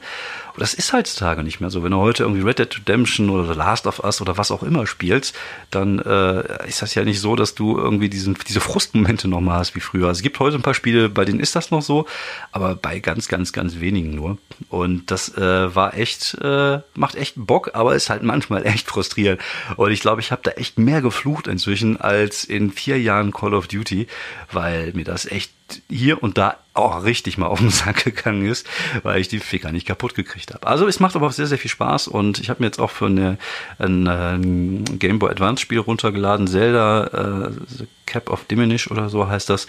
Und 0.53 0.61
das 0.61 0.73
ist 0.73 0.93
heutzutage 0.93 1.43
nicht 1.43 1.59
mehr 1.59 1.69
so. 1.69 1.83
Wenn 1.83 1.91
du 1.91 1.97
heute 1.97 2.23
irgendwie 2.23 2.41
Red 2.41 2.59
Dead 2.59 2.77
Redemption 2.77 3.29
oder 3.29 3.51
The 3.51 3.57
Last 3.57 3.87
of 3.87 4.03
Us 4.03 4.21
oder 4.21 4.37
was 4.37 4.51
auch 4.51 4.63
immer 4.63 4.87
spielst, 4.87 5.35
dann 5.71 5.99
äh, 5.99 6.67
ist 6.67 6.81
das 6.81 6.95
ja 6.95 7.03
nicht 7.03 7.19
so, 7.19 7.35
dass 7.35 7.55
du 7.55 7.77
irgendwie 7.77 8.07
diesen, 8.07 8.37
diese 8.47 8.61
Frustmomente 8.61 9.27
nochmal 9.27 9.59
hast 9.59 9.75
wie 9.75 9.79
früher. 9.79 10.07
Also 10.07 10.19
es 10.19 10.23
gibt 10.23 10.39
heute 10.39 10.55
ein 10.55 10.61
paar 10.61 10.73
Spiele, 10.73 11.09
bei 11.09 11.25
denen 11.25 11.39
ist 11.39 11.55
das 11.55 11.71
noch 11.71 11.81
so, 11.81 12.05
aber 12.51 12.75
bei 12.75 12.99
ganz, 12.99 13.27
ganz, 13.27 13.51
ganz 13.51 13.79
wenigen 13.79 14.15
nur. 14.15 14.37
Und 14.69 15.11
das 15.11 15.35
äh, 15.35 15.75
war 15.75 15.95
echt, 15.97 16.37
äh, 16.41 16.79
macht 16.93 17.15
echt 17.15 17.33
Bock, 17.35 17.71
aber 17.73 17.95
ist 17.95 18.09
halt 18.09 18.23
manchmal 18.23 18.65
echt 18.65 18.87
frustrierend. 18.87 19.41
Und 19.75 19.91
ich 19.91 20.01
glaube, 20.01 20.21
ich 20.21 20.31
habe 20.31 20.43
da 20.43 20.51
echt 20.51 20.77
mehr 20.77 21.01
geflucht 21.01 21.47
inzwischen 21.47 21.99
als 21.99 22.45
in 22.45 22.71
vier 22.71 23.01
Jahren 23.01 23.32
Call 23.33 23.53
of 23.53 23.67
Duty, 23.67 24.07
weil 24.51 24.93
mir 24.93 25.03
das 25.03 25.25
echt 25.25 25.51
hier 25.89 26.21
und 26.23 26.37
da 26.37 26.62
auch 26.73 27.03
richtig 27.03 27.37
mal 27.37 27.47
auf 27.47 27.59
den 27.59 27.69
Sack 27.69 28.03
gegangen 28.03 28.45
ist, 28.45 28.67
weil 29.03 29.21
ich 29.21 29.27
die 29.27 29.39
Ficker 29.39 29.71
nicht 29.71 29.87
kaputt 29.87 30.15
gekriegt 30.15 30.53
habe. 30.53 30.65
Also 30.65 30.87
es 30.87 30.99
macht 30.99 31.15
aber 31.15 31.27
auch 31.27 31.31
sehr, 31.31 31.47
sehr 31.47 31.57
viel 31.57 31.71
Spaß 31.71 32.07
und 32.07 32.39
ich 32.39 32.49
habe 32.49 32.61
mir 32.61 32.67
jetzt 32.67 32.79
auch 32.79 32.91
für 32.91 33.05
eine, 33.05 33.37
ein, 33.77 34.07
ein 34.07 34.85
Game 34.99 35.19
Boy 35.19 35.31
Advance 35.31 35.61
Spiel 35.61 35.79
runtergeladen, 35.79 36.47
Zelda 36.47 37.47
äh, 37.47 37.83
Cap 38.05 38.29
of 38.29 38.45
Diminish 38.45 38.89
oder 38.89 39.09
so 39.09 39.27
heißt 39.27 39.49
das. 39.49 39.67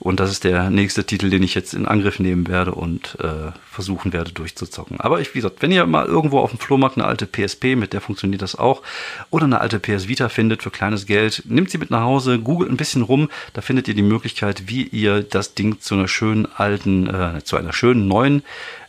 Und 0.00 0.18
das 0.18 0.30
ist 0.30 0.44
der 0.44 0.70
nächste 0.70 1.04
Titel, 1.04 1.28
den 1.28 1.42
ich 1.42 1.54
jetzt 1.54 1.74
in 1.74 1.84
Angriff 1.84 2.18
nehmen 2.18 2.48
werde 2.48 2.72
und 2.72 3.18
äh, 3.20 3.52
versuchen 3.70 4.14
werde 4.14 4.32
durchzuzocken. 4.32 4.98
Aber 4.98 5.20
ich, 5.20 5.34
wie 5.34 5.38
gesagt, 5.40 5.60
wenn 5.60 5.70
ihr 5.70 5.84
mal 5.84 6.06
irgendwo 6.06 6.38
auf 6.38 6.50
dem 6.50 6.58
Flohmarkt 6.58 6.96
eine 6.96 7.06
alte 7.06 7.26
PSP, 7.26 7.76
mit 7.76 7.92
der 7.92 8.00
funktioniert 8.00 8.40
das 8.40 8.56
auch, 8.56 8.82
oder 9.28 9.44
eine 9.44 9.60
alte 9.60 9.78
PS 9.78 10.08
Vita 10.08 10.30
findet 10.30 10.62
für 10.62 10.70
kleines 10.70 11.04
Geld, 11.04 11.42
nimmt 11.44 11.70
sie 11.70 11.76
mit 11.76 11.90
nach 11.90 12.00
Hause, 12.00 12.38
googelt 12.38 12.70
ein 12.70 12.78
bisschen 12.78 13.02
rum, 13.02 13.28
da 13.52 13.60
findet 13.60 13.88
ihr 13.88 13.94
die 13.94 14.00
Möglichkeit, 14.00 14.68
wie 14.68 14.84
ihr 14.84 15.22
das 15.22 15.54
Ding 15.54 15.80
zu 15.80 15.94
einer 15.94 16.08
schönen 16.08 16.39
alten, 16.46 17.06
äh, 17.06 17.44
zu 17.44 17.56
einer 17.56 17.72
schönen 17.72 18.08
neuen 18.08 18.42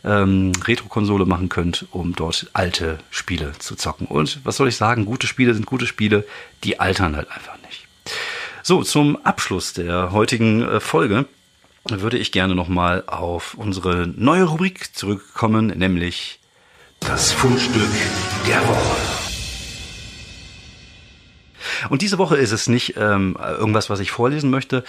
ähm, 0.04 0.52
Retro-Konsole 0.64 1.26
machen 1.26 1.48
könnt, 1.48 1.86
um 1.90 2.14
dort 2.14 2.50
alte 2.52 2.98
Spiele 3.10 3.52
zu 3.58 3.76
zocken. 3.76 4.06
Und 4.06 4.40
was 4.44 4.56
soll 4.56 4.68
ich 4.68 4.76
sagen, 4.76 5.04
gute 5.04 5.26
Spiele 5.26 5.54
sind 5.54 5.66
gute 5.66 5.86
Spiele, 5.86 6.26
die 6.64 6.80
altern 6.80 7.16
halt 7.16 7.30
einfach 7.30 7.56
nicht. 7.66 7.86
So, 8.62 8.82
zum 8.82 9.16
Abschluss 9.24 9.72
der 9.72 10.12
heutigen 10.12 10.62
äh, 10.62 10.80
Folge 10.80 11.26
würde 11.88 12.18
ich 12.18 12.30
gerne 12.30 12.54
nochmal 12.54 13.04
auf 13.06 13.54
unsere 13.54 14.06
neue 14.06 14.44
Rubrik 14.44 14.94
zurückkommen, 14.94 15.66
nämlich 15.66 16.38
das 17.00 17.32
Fundstück 17.32 17.90
der 18.46 18.60
Woche. 18.68 19.21
Und 21.88 22.02
diese 22.02 22.18
Woche 22.18 22.36
ist 22.36 22.52
es 22.52 22.68
nicht 22.68 22.94
ähm, 22.96 23.36
irgendwas, 23.40 23.90
was 23.90 24.00
ich 24.00 24.10
vorlesen 24.10 24.50
möchte, 24.50 24.84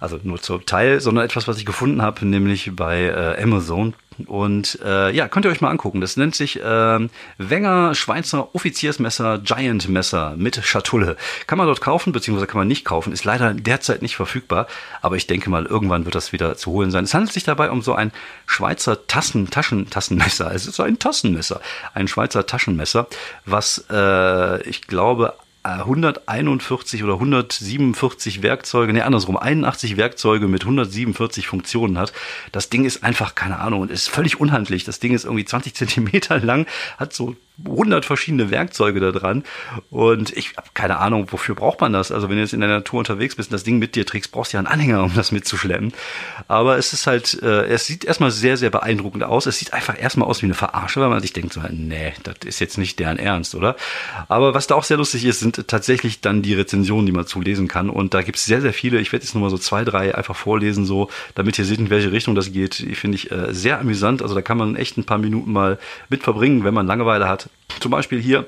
also 0.00 0.18
nur 0.22 0.40
zum 0.40 0.64
Teil, 0.66 1.00
sondern 1.00 1.24
etwas, 1.24 1.48
was 1.48 1.58
ich 1.58 1.66
gefunden 1.66 2.02
habe, 2.02 2.26
nämlich 2.26 2.70
bei 2.74 3.02
äh, 3.02 3.42
Amazon. 3.42 3.94
Und 4.26 4.78
äh, 4.84 5.14
ja, 5.14 5.28
könnt 5.28 5.46
ihr 5.46 5.50
euch 5.50 5.60
mal 5.60 5.70
angucken. 5.70 6.00
Das 6.00 6.16
nennt 6.16 6.34
sich 6.34 6.60
äh, 6.60 7.08
Wenger 7.38 7.94
Schweizer 7.94 8.54
Offiziersmesser 8.54 9.38
Giant 9.38 9.88
Messer 9.88 10.34
mit 10.36 10.56
Schatulle. 10.64 11.16
Kann 11.46 11.58
man 11.58 11.66
dort 11.66 11.80
kaufen, 11.80 12.12
beziehungsweise 12.12 12.46
kann 12.46 12.58
man 12.58 12.68
nicht 12.68 12.84
kaufen. 12.84 13.12
Ist 13.12 13.24
leider 13.24 13.54
derzeit 13.54 14.02
nicht 14.02 14.16
verfügbar, 14.16 14.66
aber 15.02 15.16
ich 15.16 15.26
denke 15.26 15.50
mal, 15.50 15.66
irgendwann 15.66 16.04
wird 16.04 16.14
das 16.14 16.32
wieder 16.32 16.56
zu 16.56 16.72
holen 16.72 16.90
sein. 16.90 17.04
Es 17.04 17.14
handelt 17.14 17.32
sich 17.32 17.44
dabei 17.44 17.70
um 17.70 17.82
so 17.82 17.94
ein 17.94 18.12
Schweizer 18.46 19.06
Tassen, 19.06 19.50
Taschen, 19.50 19.88
Tassenmesser. 19.88 20.52
Es 20.52 20.66
ist 20.66 20.80
ein 20.80 20.98
Tassenmesser, 20.98 21.60
ein 21.94 22.08
Schweizer 22.08 22.46
Taschenmesser, 22.46 23.06
was 23.44 23.84
äh, 23.90 24.62
ich 24.62 24.86
glaube 24.86 25.34
141 25.62 27.04
oder 27.04 27.14
147 27.14 28.42
Werkzeuge, 28.42 28.92
ne, 28.92 29.04
andersrum, 29.04 29.36
81 29.36 29.96
Werkzeuge 29.96 30.48
mit 30.48 30.62
147 30.62 31.46
Funktionen 31.46 31.98
hat. 31.98 32.12
Das 32.52 32.70
Ding 32.70 32.84
ist 32.84 33.02
einfach, 33.02 33.34
keine 33.34 33.58
Ahnung, 33.58 33.80
und 33.80 33.90
ist 33.90 34.08
völlig 34.08 34.40
unhandlich. 34.40 34.84
Das 34.84 35.00
Ding 35.00 35.12
ist 35.14 35.24
irgendwie 35.24 35.44
20 35.44 35.74
Zentimeter 35.74 36.38
lang, 36.38 36.66
hat 36.96 37.12
so 37.12 37.36
100 37.64 38.04
verschiedene 38.04 38.50
Werkzeuge 38.50 39.00
da 39.00 39.10
dran. 39.10 39.42
Und 39.90 40.36
ich 40.36 40.56
habe 40.56 40.68
keine 40.74 40.98
Ahnung, 40.98 41.26
wofür 41.30 41.54
braucht 41.54 41.80
man 41.80 41.92
das? 41.92 42.12
Also 42.12 42.28
wenn 42.28 42.36
du 42.36 42.42
jetzt 42.42 42.52
in 42.52 42.60
der 42.60 42.68
Natur 42.68 43.00
unterwegs 43.00 43.34
bist 43.34 43.50
und 43.50 43.54
das 43.54 43.64
Ding 43.64 43.78
mit 43.78 43.96
dir 43.96 44.06
trägst, 44.06 44.30
brauchst 44.30 44.52
du 44.52 44.56
ja 44.56 44.60
einen 44.60 44.68
Anhänger, 44.68 45.02
um 45.02 45.14
das 45.14 45.32
mitzuschleppen. 45.32 45.92
Aber 46.46 46.78
es 46.78 46.92
ist 46.92 47.06
halt, 47.06 47.42
äh, 47.42 47.66
es 47.66 47.86
sieht 47.86 48.04
erstmal 48.04 48.30
sehr, 48.30 48.56
sehr 48.56 48.70
beeindruckend 48.70 49.24
aus. 49.24 49.46
Es 49.46 49.58
sieht 49.58 49.72
einfach 49.72 50.00
erstmal 50.00 50.28
aus 50.28 50.40
wie 50.42 50.46
eine 50.46 50.54
Verarsche, 50.54 51.00
weil 51.00 51.08
man 51.08 51.20
sich 51.20 51.32
denkt 51.32 51.52
so, 51.52 51.60
nee, 51.70 52.12
das 52.22 52.36
ist 52.44 52.60
jetzt 52.60 52.78
nicht 52.78 52.98
deren 53.00 53.18
Ernst, 53.18 53.54
oder? 53.54 53.76
Aber 54.28 54.54
was 54.54 54.68
da 54.68 54.76
auch 54.76 54.84
sehr 54.84 54.96
lustig 54.96 55.24
ist, 55.24 55.40
sind 55.54 55.68
tatsächlich 55.68 56.20
dann 56.20 56.42
die 56.42 56.54
Rezensionen, 56.54 57.06
die 57.06 57.12
man 57.12 57.26
zulesen 57.26 57.68
kann. 57.68 57.90
Und 57.90 58.14
da 58.14 58.22
gibt 58.22 58.38
es 58.38 58.44
sehr, 58.44 58.60
sehr 58.60 58.72
viele. 58.72 59.00
Ich 59.00 59.12
werde 59.12 59.24
jetzt 59.24 59.34
nur 59.34 59.42
mal 59.42 59.50
so 59.50 59.58
zwei, 59.58 59.84
drei 59.84 60.14
einfach 60.14 60.36
vorlesen, 60.36 60.84
so, 60.84 61.08
damit 61.34 61.58
ihr 61.58 61.64
seht, 61.64 61.78
in 61.78 61.90
welche 61.90 62.12
Richtung 62.12 62.34
das 62.34 62.52
geht. 62.52 62.74
Finde 62.74 63.16
ich 63.16 63.30
äh, 63.30 63.54
sehr 63.54 63.80
amüsant. 63.80 64.22
Also 64.22 64.34
da 64.34 64.42
kann 64.42 64.58
man 64.58 64.76
echt 64.76 64.96
ein 64.96 65.04
paar 65.04 65.18
Minuten 65.18 65.52
mal 65.52 65.78
mit 66.08 66.22
verbringen, 66.22 66.64
wenn 66.64 66.74
man 66.74 66.86
Langeweile 66.86 67.28
hat. 67.28 67.48
Zum 67.80 67.90
Beispiel 67.90 68.20
hier 68.20 68.46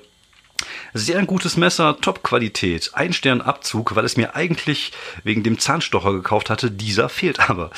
sehr 0.93 1.25
gutes 1.25 1.57
Messer, 1.57 1.97
Top-Qualität. 2.01 2.91
Ein 2.95 3.13
Stern 3.13 3.41
Abzug, 3.41 3.95
weil 3.95 4.05
es 4.05 4.17
mir 4.17 4.35
eigentlich 4.35 4.93
wegen 5.25 5.43
dem 5.43 5.59
Zahnstocher 5.59 6.13
gekauft 6.13 6.51
hatte. 6.51 6.71
Dieser 6.71 7.09
fehlt 7.09 7.49
aber. 7.49 7.71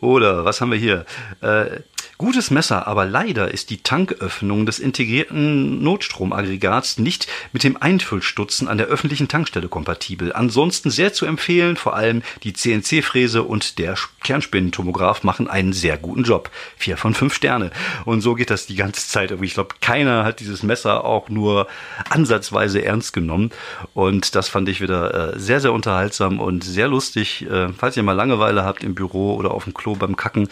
Oder 0.00 0.44
was 0.44 0.60
haben 0.60 0.70
wir 0.70 0.78
hier? 0.78 1.04
Äh, 1.40 1.80
Gutes 2.18 2.50
Messer, 2.50 2.88
aber 2.88 3.04
leider 3.04 3.52
ist 3.52 3.70
die 3.70 3.80
Tanköffnung 3.80 4.66
des 4.66 4.80
integrierten 4.80 5.84
Notstromaggregats 5.84 6.98
nicht 6.98 7.28
mit 7.52 7.62
dem 7.62 7.80
Einfüllstutzen 7.80 8.66
an 8.66 8.76
der 8.76 8.88
öffentlichen 8.88 9.28
Tankstelle 9.28 9.68
kompatibel. 9.68 10.32
Ansonsten 10.32 10.90
sehr 10.90 11.12
zu 11.12 11.26
empfehlen, 11.26 11.76
vor 11.76 11.94
allem 11.94 12.22
die 12.42 12.54
CNC-Fräse 12.54 13.44
und 13.44 13.78
der 13.78 13.94
Kernspinnentomograph 14.24 15.22
machen 15.22 15.46
einen 15.46 15.72
sehr 15.72 15.96
guten 15.96 16.24
Job. 16.24 16.50
Vier 16.76 16.96
von 16.96 17.14
fünf 17.14 17.34
Sterne. 17.34 17.70
Und 18.04 18.20
so 18.20 18.34
geht 18.34 18.50
das 18.50 18.66
die 18.66 18.74
ganze 18.74 19.06
Zeit. 19.06 19.30
Ich 19.30 19.54
glaube, 19.54 19.76
keiner 19.80 20.24
hat 20.24 20.40
dieses 20.40 20.64
Messer 20.64 21.04
auch 21.04 21.28
nur 21.28 21.68
ansatzweise 22.10 22.84
ernst 22.84 23.12
genommen. 23.12 23.50
Und 23.94 24.34
das 24.34 24.48
fand 24.48 24.68
ich 24.68 24.80
wieder 24.80 25.34
äh, 25.34 25.38
sehr, 25.38 25.60
sehr 25.60 25.72
unterhaltsam 25.72 26.40
und 26.40 26.64
sehr 26.64 26.88
lustig. 26.88 27.46
Äh, 27.48 27.68
falls 27.78 27.96
ihr 27.96 28.02
mal 28.02 28.14
Langeweile 28.14 28.64
habt 28.64 28.82
im 28.82 28.96
Büro 28.96 29.36
oder 29.36 29.52
auf 29.52 29.62
dem 29.64 29.74
Klo 29.74 29.94
beim 29.94 30.16
Kacken, 30.16 30.48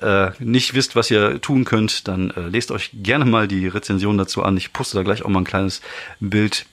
äh, 0.00 0.30
nicht 0.38 0.74
wisst, 0.74 0.94
was 0.94 1.07
ihr 1.10 1.40
tun 1.40 1.64
könnt, 1.64 2.08
dann 2.08 2.30
äh, 2.30 2.48
lest 2.48 2.70
euch 2.70 2.90
gerne 2.92 3.24
mal 3.24 3.48
die 3.48 3.68
Rezension 3.68 4.18
dazu 4.18 4.42
an. 4.42 4.56
Ich 4.56 4.72
poste 4.72 4.96
da 4.96 5.02
gleich 5.02 5.22
auch 5.24 5.28
mal 5.28 5.40
ein 5.40 5.44
kleines 5.44 5.80
Bild 6.20 6.66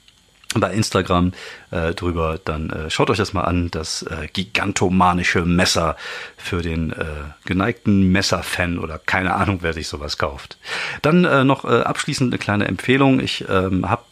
bei 0.60 0.74
Instagram 0.74 1.32
äh, 1.72 1.94
drüber, 1.94 2.40
dann 2.44 2.70
äh, 2.70 2.90
schaut 2.90 3.10
euch 3.10 3.18
das 3.18 3.34
mal 3.34 3.44
an, 3.44 3.70
das 3.72 4.04
äh, 4.04 4.28
gigantomanische 4.32 5.46
Messer 5.46 5.96
für 6.38 6.62
den 6.62 6.92
äh, 6.92 7.06
geneigten 7.46 8.12
Messerfan 8.12 8.80
oder 8.80 9.00
keine 9.00 9.34
Ahnung, 9.36 9.60
wer 9.62 9.74
sich 9.74 9.88
sowas 9.88 10.18
kauft. 10.18 10.58
Dann 11.02 11.26
äh, 11.26 11.44
noch 11.44 11.66
äh, 11.66 11.82
abschließend 11.82 12.32
eine 12.32 12.38
kleine 12.38 12.66
Empfehlung. 12.68 13.20
Ich 13.20 13.46
ähm, 13.50 13.90
habe 13.90 14.04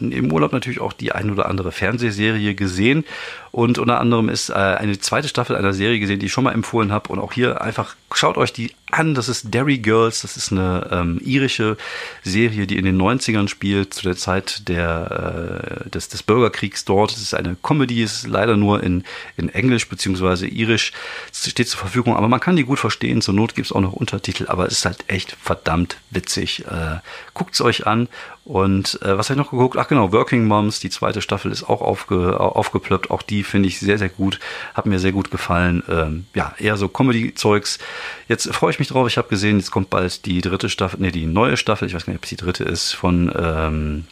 im 0.00 0.32
Urlaub 0.32 0.52
natürlich 0.52 0.80
auch 0.80 0.92
die 0.92 1.12
ein 1.12 1.30
oder 1.30 1.46
andere 1.46 1.72
Fernsehserie 1.72 2.54
gesehen 2.54 3.04
und 3.52 3.78
unter 3.78 4.00
anderem 4.00 4.28
ist 4.28 4.50
eine 4.50 4.98
zweite 4.98 5.28
Staffel 5.28 5.56
einer 5.56 5.72
Serie 5.72 5.98
gesehen, 5.98 6.18
die 6.18 6.26
ich 6.26 6.32
schon 6.32 6.44
mal 6.44 6.52
empfohlen 6.52 6.92
habe 6.92 7.08
und 7.10 7.18
auch 7.18 7.32
hier 7.32 7.62
einfach 7.62 7.96
schaut 8.12 8.36
euch 8.36 8.52
die 8.52 8.72
an. 8.90 9.14
Das 9.14 9.28
ist 9.28 9.52
Derry 9.52 9.78
Girls, 9.78 10.22
das 10.22 10.36
ist 10.36 10.52
eine 10.52 10.88
ähm, 10.90 11.20
irische 11.24 11.76
Serie, 12.22 12.66
die 12.66 12.76
in 12.76 12.84
den 12.84 13.00
90ern 13.00 13.48
spielt, 13.48 13.94
zu 13.94 14.02
der 14.02 14.16
Zeit 14.16 14.68
der 14.68 15.75
des, 15.92 16.08
des 16.08 16.22
Bürgerkriegs 16.22 16.84
dort. 16.84 17.12
Es 17.12 17.22
ist 17.22 17.34
eine 17.34 17.56
Comedy, 17.62 18.02
es 18.02 18.18
ist 18.18 18.26
leider 18.26 18.56
nur 18.56 18.82
in, 18.82 19.04
in 19.36 19.48
Englisch 19.48 19.88
beziehungsweise 19.88 20.46
Irisch, 20.46 20.92
es 21.32 21.48
steht 21.50 21.68
zur 21.68 21.80
Verfügung, 21.80 22.16
aber 22.16 22.28
man 22.28 22.40
kann 22.40 22.56
die 22.56 22.64
gut 22.64 22.78
verstehen. 22.78 23.22
Zur 23.22 23.34
Not 23.34 23.54
gibt 23.54 23.66
es 23.66 23.72
auch 23.72 23.80
noch 23.80 23.92
Untertitel, 23.92 24.46
aber 24.48 24.66
es 24.66 24.74
ist 24.74 24.84
halt 24.84 25.04
echt 25.08 25.36
verdammt 25.40 25.98
witzig. 26.10 26.64
Äh, 26.66 27.00
Guckt 27.34 27.54
es 27.54 27.60
euch 27.60 27.86
an 27.86 28.08
und 28.46 29.00
äh, 29.02 29.18
was 29.18 29.28
habe 29.28 29.40
ich 29.40 29.44
noch 29.44 29.50
geguckt? 29.50 29.76
Ach 29.76 29.88
genau, 29.88 30.12
Working 30.12 30.44
Moms, 30.44 30.78
die 30.78 30.88
zweite 30.88 31.20
Staffel 31.20 31.50
ist 31.50 31.64
auch 31.64 31.82
aufge, 31.82 32.38
aufgeplöppt. 32.38 33.10
Auch 33.10 33.22
die 33.22 33.42
finde 33.42 33.68
ich 33.68 33.80
sehr, 33.80 33.98
sehr 33.98 34.08
gut. 34.08 34.38
Hat 34.72 34.86
mir 34.86 35.00
sehr 35.00 35.10
gut 35.10 35.32
gefallen. 35.32 35.82
Ähm, 35.88 36.26
ja, 36.32 36.54
eher 36.58 36.76
so 36.76 36.86
Comedy-Zeugs. 36.86 37.80
Jetzt 38.28 38.54
freue 38.54 38.70
ich 38.70 38.78
mich 38.78 38.86
drauf. 38.86 39.08
Ich 39.08 39.18
habe 39.18 39.26
gesehen, 39.28 39.58
jetzt 39.58 39.72
kommt 39.72 39.90
bald 39.90 40.26
die 40.26 40.42
dritte 40.42 40.68
Staffel, 40.68 41.00
nee, 41.00 41.10
die 41.10 41.26
neue 41.26 41.56
Staffel. 41.56 41.88
Ich 41.88 41.94
weiß 41.94 42.06
gar 42.06 42.12
nicht, 42.12 42.20
ob 42.20 42.24
es 42.24 42.30
die 42.30 42.36
dritte 42.36 42.62
ist 42.62 42.92
von, 42.92 43.32
ähm, 43.36 44.04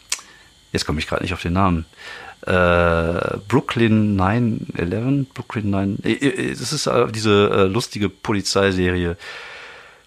jetzt 0.75 0.85
komme 0.85 0.99
ich 0.99 1.07
gerade 1.07 1.23
nicht 1.23 1.33
auf 1.33 1.41
den 1.41 1.53
Namen. 1.53 1.85
Äh, 2.45 3.37
Brooklyn 3.47 4.19
9-11, 4.19 5.25
Brooklyn 5.33 5.69
9, 5.71 5.99
äh, 6.03 6.11
äh, 6.11 6.49
das 6.51 6.73
ist 6.73 6.85
äh, 6.85 7.07
diese 7.11 7.49
äh, 7.49 7.63
lustige 7.63 8.09
Polizeiserie. 8.09 9.17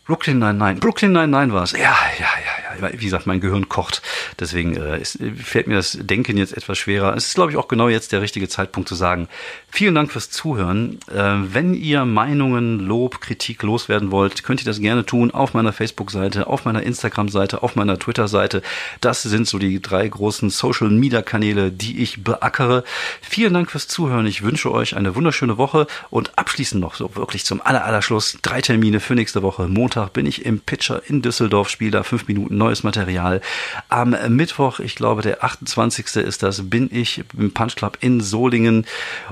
Brooklyn 0.09 0.39
99. 0.39 0.81
Brooklyn 0.81 1.13
99 1.13 1.55
war 1.55 1.63
es. 1.65 1.73
Ja, 1.73 1.79
ja, 1.79 1.93
ja, 2.19 2.81
ja. 2.81 2.93
Wie 2.93 3.05
gesagt, 3.05 3.27
mein 3.27 3.41
Gehirn 3.41 3.69
kocht. 3.69 4.01
Deswegen 4.41 4.75
äh, 4.75 4.99
ist, 4.99 5.19
fällt 5.37 5.67
mir 5.67 5.75
das 5.75 5.99
Denken 6.01 6.39
jetzt 6.39 6.57
etwas 6.57 6.79
schwerer. 6.79 7.15
Es 7.15 7.27
ist, 7.27 7.35
glaube 7.35 7.51
ich, 7.51 7.59
auch 7.59 7.69
genau 7.69 7.89
jetzt 7.89 8.13
der 8.13 8.23
richtige 8.23 8.49
Zeitpunkt 8.49 8.89
zu 8.89 8.95
sagen, 8.95 9.29
vielen 9.69 9.95
Dank 9.95 10.11
fürs 10.11 10.31
Zuhören. 10.31 10.99
Äh, 11.13 11.53
wenn 11.53 11.75
ihr 11.75 12.07
Meinungen, 12.07 12.79
Lob, 12.79 13.21
Kritik 13.21 13.63
loswerden 13.63 14.11
wollt, 14.11 14.45
könnt 14.45 14.63
ihr 14.63 14.65
das 14.65 14.81
gerne 14.81 15.05
tun 15.05 15.31
auf 15.31 15.53
meiner 15.53 15.75
Facebook-Seite, 15.75 16.47
auf 16.47 16.65
meiner 16.65 16.85
Instagram-Seite, 16.85 17.63
auf 17.63 17.77
meiner 17.77 17.99
Twitter-Seite. 17.99 18.63
Das 19.03 19.23
sind 19.23 19.47
so 19.47 19.59
die 19.59 19.83
drei 19.83 20.09
großen 20.09 20.49
Social-Media-Kanäle, 20.49 21.71
die 21.71 22.01
ich 22.01 22.25
beackere. 22.25 22.83
Vielen 23.21 23.53
Dank 23.53 23.71
fürs 23.71 23.89
Zuhören. 23.89 24.25
Ich 24.25 24.43
wünsche 24.43 24.73
euch 24.73 24.97
eine 24.97 25.17
wunderschöne 25.17 25.59
Woche 25.59 25.87
und 26.09 26.39
abschließend 26.39 26.81
noch 26.81 26.95
so 26.95 27.15
wirklich 27.15 27.45
zum 27.45 27.61
aller, 27.61 27.85
aller 27.85 28.01
Schluss 28.01 28.39
drei 28.41 28.63
Termine 28.63 29.01
für 29.01 29.15
nächste 29.15 29.43
Woche. 29.43 29.69
Montag 29.69 29.98
Montag 29.99 30.13
bin 30.13 30.27
ich 30.27 30.47
im 30.47 30.61
Pitcher 30.61 31.03
in 31.09 31.23
Düsseldorf, 31.23 31.69
spiele 31.69 31.91
da 31.91 32.03
fünf 32.05 32.29
Minuten 32.29 32.57
neues 32.57 32.85
Material. 32.85 33.41
Am 33.89 34.15
Mittwoch, 34.29 34.79
ich 34.79 34.95
glaube 34.95 35.23
der 35.23 35.43
28. 35.43 36.15
ist 36.23 36.45
das, 36.45 36.71
bin 36.71 36.89
ich 36.93 37.25
im 37.37 37.53
Punch 37.53 37.75
Club 37.75 37.99
in 38.01 38.21
Solingen 38.21 38.87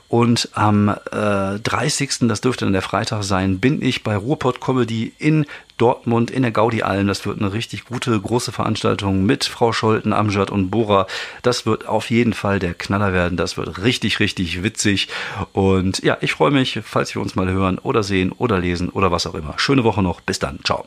und 0.09 0.49
am 0.55 0.89
äh, 0.89 1.61
30. 1.61 2.19
das 2.23 2.41
dürfte 2.41 2.65
dann 2.65 2.73
der 2.73 2.83
Freitag 2.83 3.23
sein, 3.23 3.61
bin 3.61 3.81
ich 3.81 4.03
bei 4.03 4.17
Ruhrpott 4.17 4.61
Comedy 4.61 5.13
in 5.21 5.47
Dortmund 5.77 6.31
in 6.31 6.43
der 6.43 6.51
Gaudi 6.51 6.83
Alm. 6.83 7.07
Das 7.07 7.27
wird 7.27 7.41
eine 7.41 7.53
richtig 7.53 7.85
gute, 7.85 8.19
große 8.19 8.53
Veranstaltung 8.53 9.25
mit 9.25 9.45
Frau 9.45 9.73
Scholten, 9.73 10.13
Amjad 10.13 10.51
und 10.51 10.71
Bora. 10.71 11.07
Das 11.43 11.67
wird 11.67 11.87
auf 11.87 12.11
jeden 12.11 12.33
Fall 12.33 12.59
der 12.59 12.75
Knaller 12.75 13.13
werden. 13.13 13.37
Das 13.37 13.57
wird 13.57 13.83
richtig, 13.83 14.21
richtig 14.21 14.63
witzig. 14.63 15.09
Und 15.53 16.03
ja, 16.03 16.19
ich 16.21 16.33
freue 16.33 16.51
mich, 16.51 16.81
falls 16.85 17.15
wir 17.15 17.23
uns 17.23 17.35
mal 17.35 17.51
hören 17.51 17.79
oder 17.79 18.03
sehen 18.03 18.33
oder 18.33 18.59
lesen 18.59 18.89
oder 18.89 19.11
was 19.11 19.27
auch 19.27 19.35
immer. 19.35 19.55
Schöne 19.59 19.85
Woche 19.85 20.03
noch. 20.03 20.21
Bis 20.21 20.39
dann. 20.39 20.61
Ciao. 20.65 20.87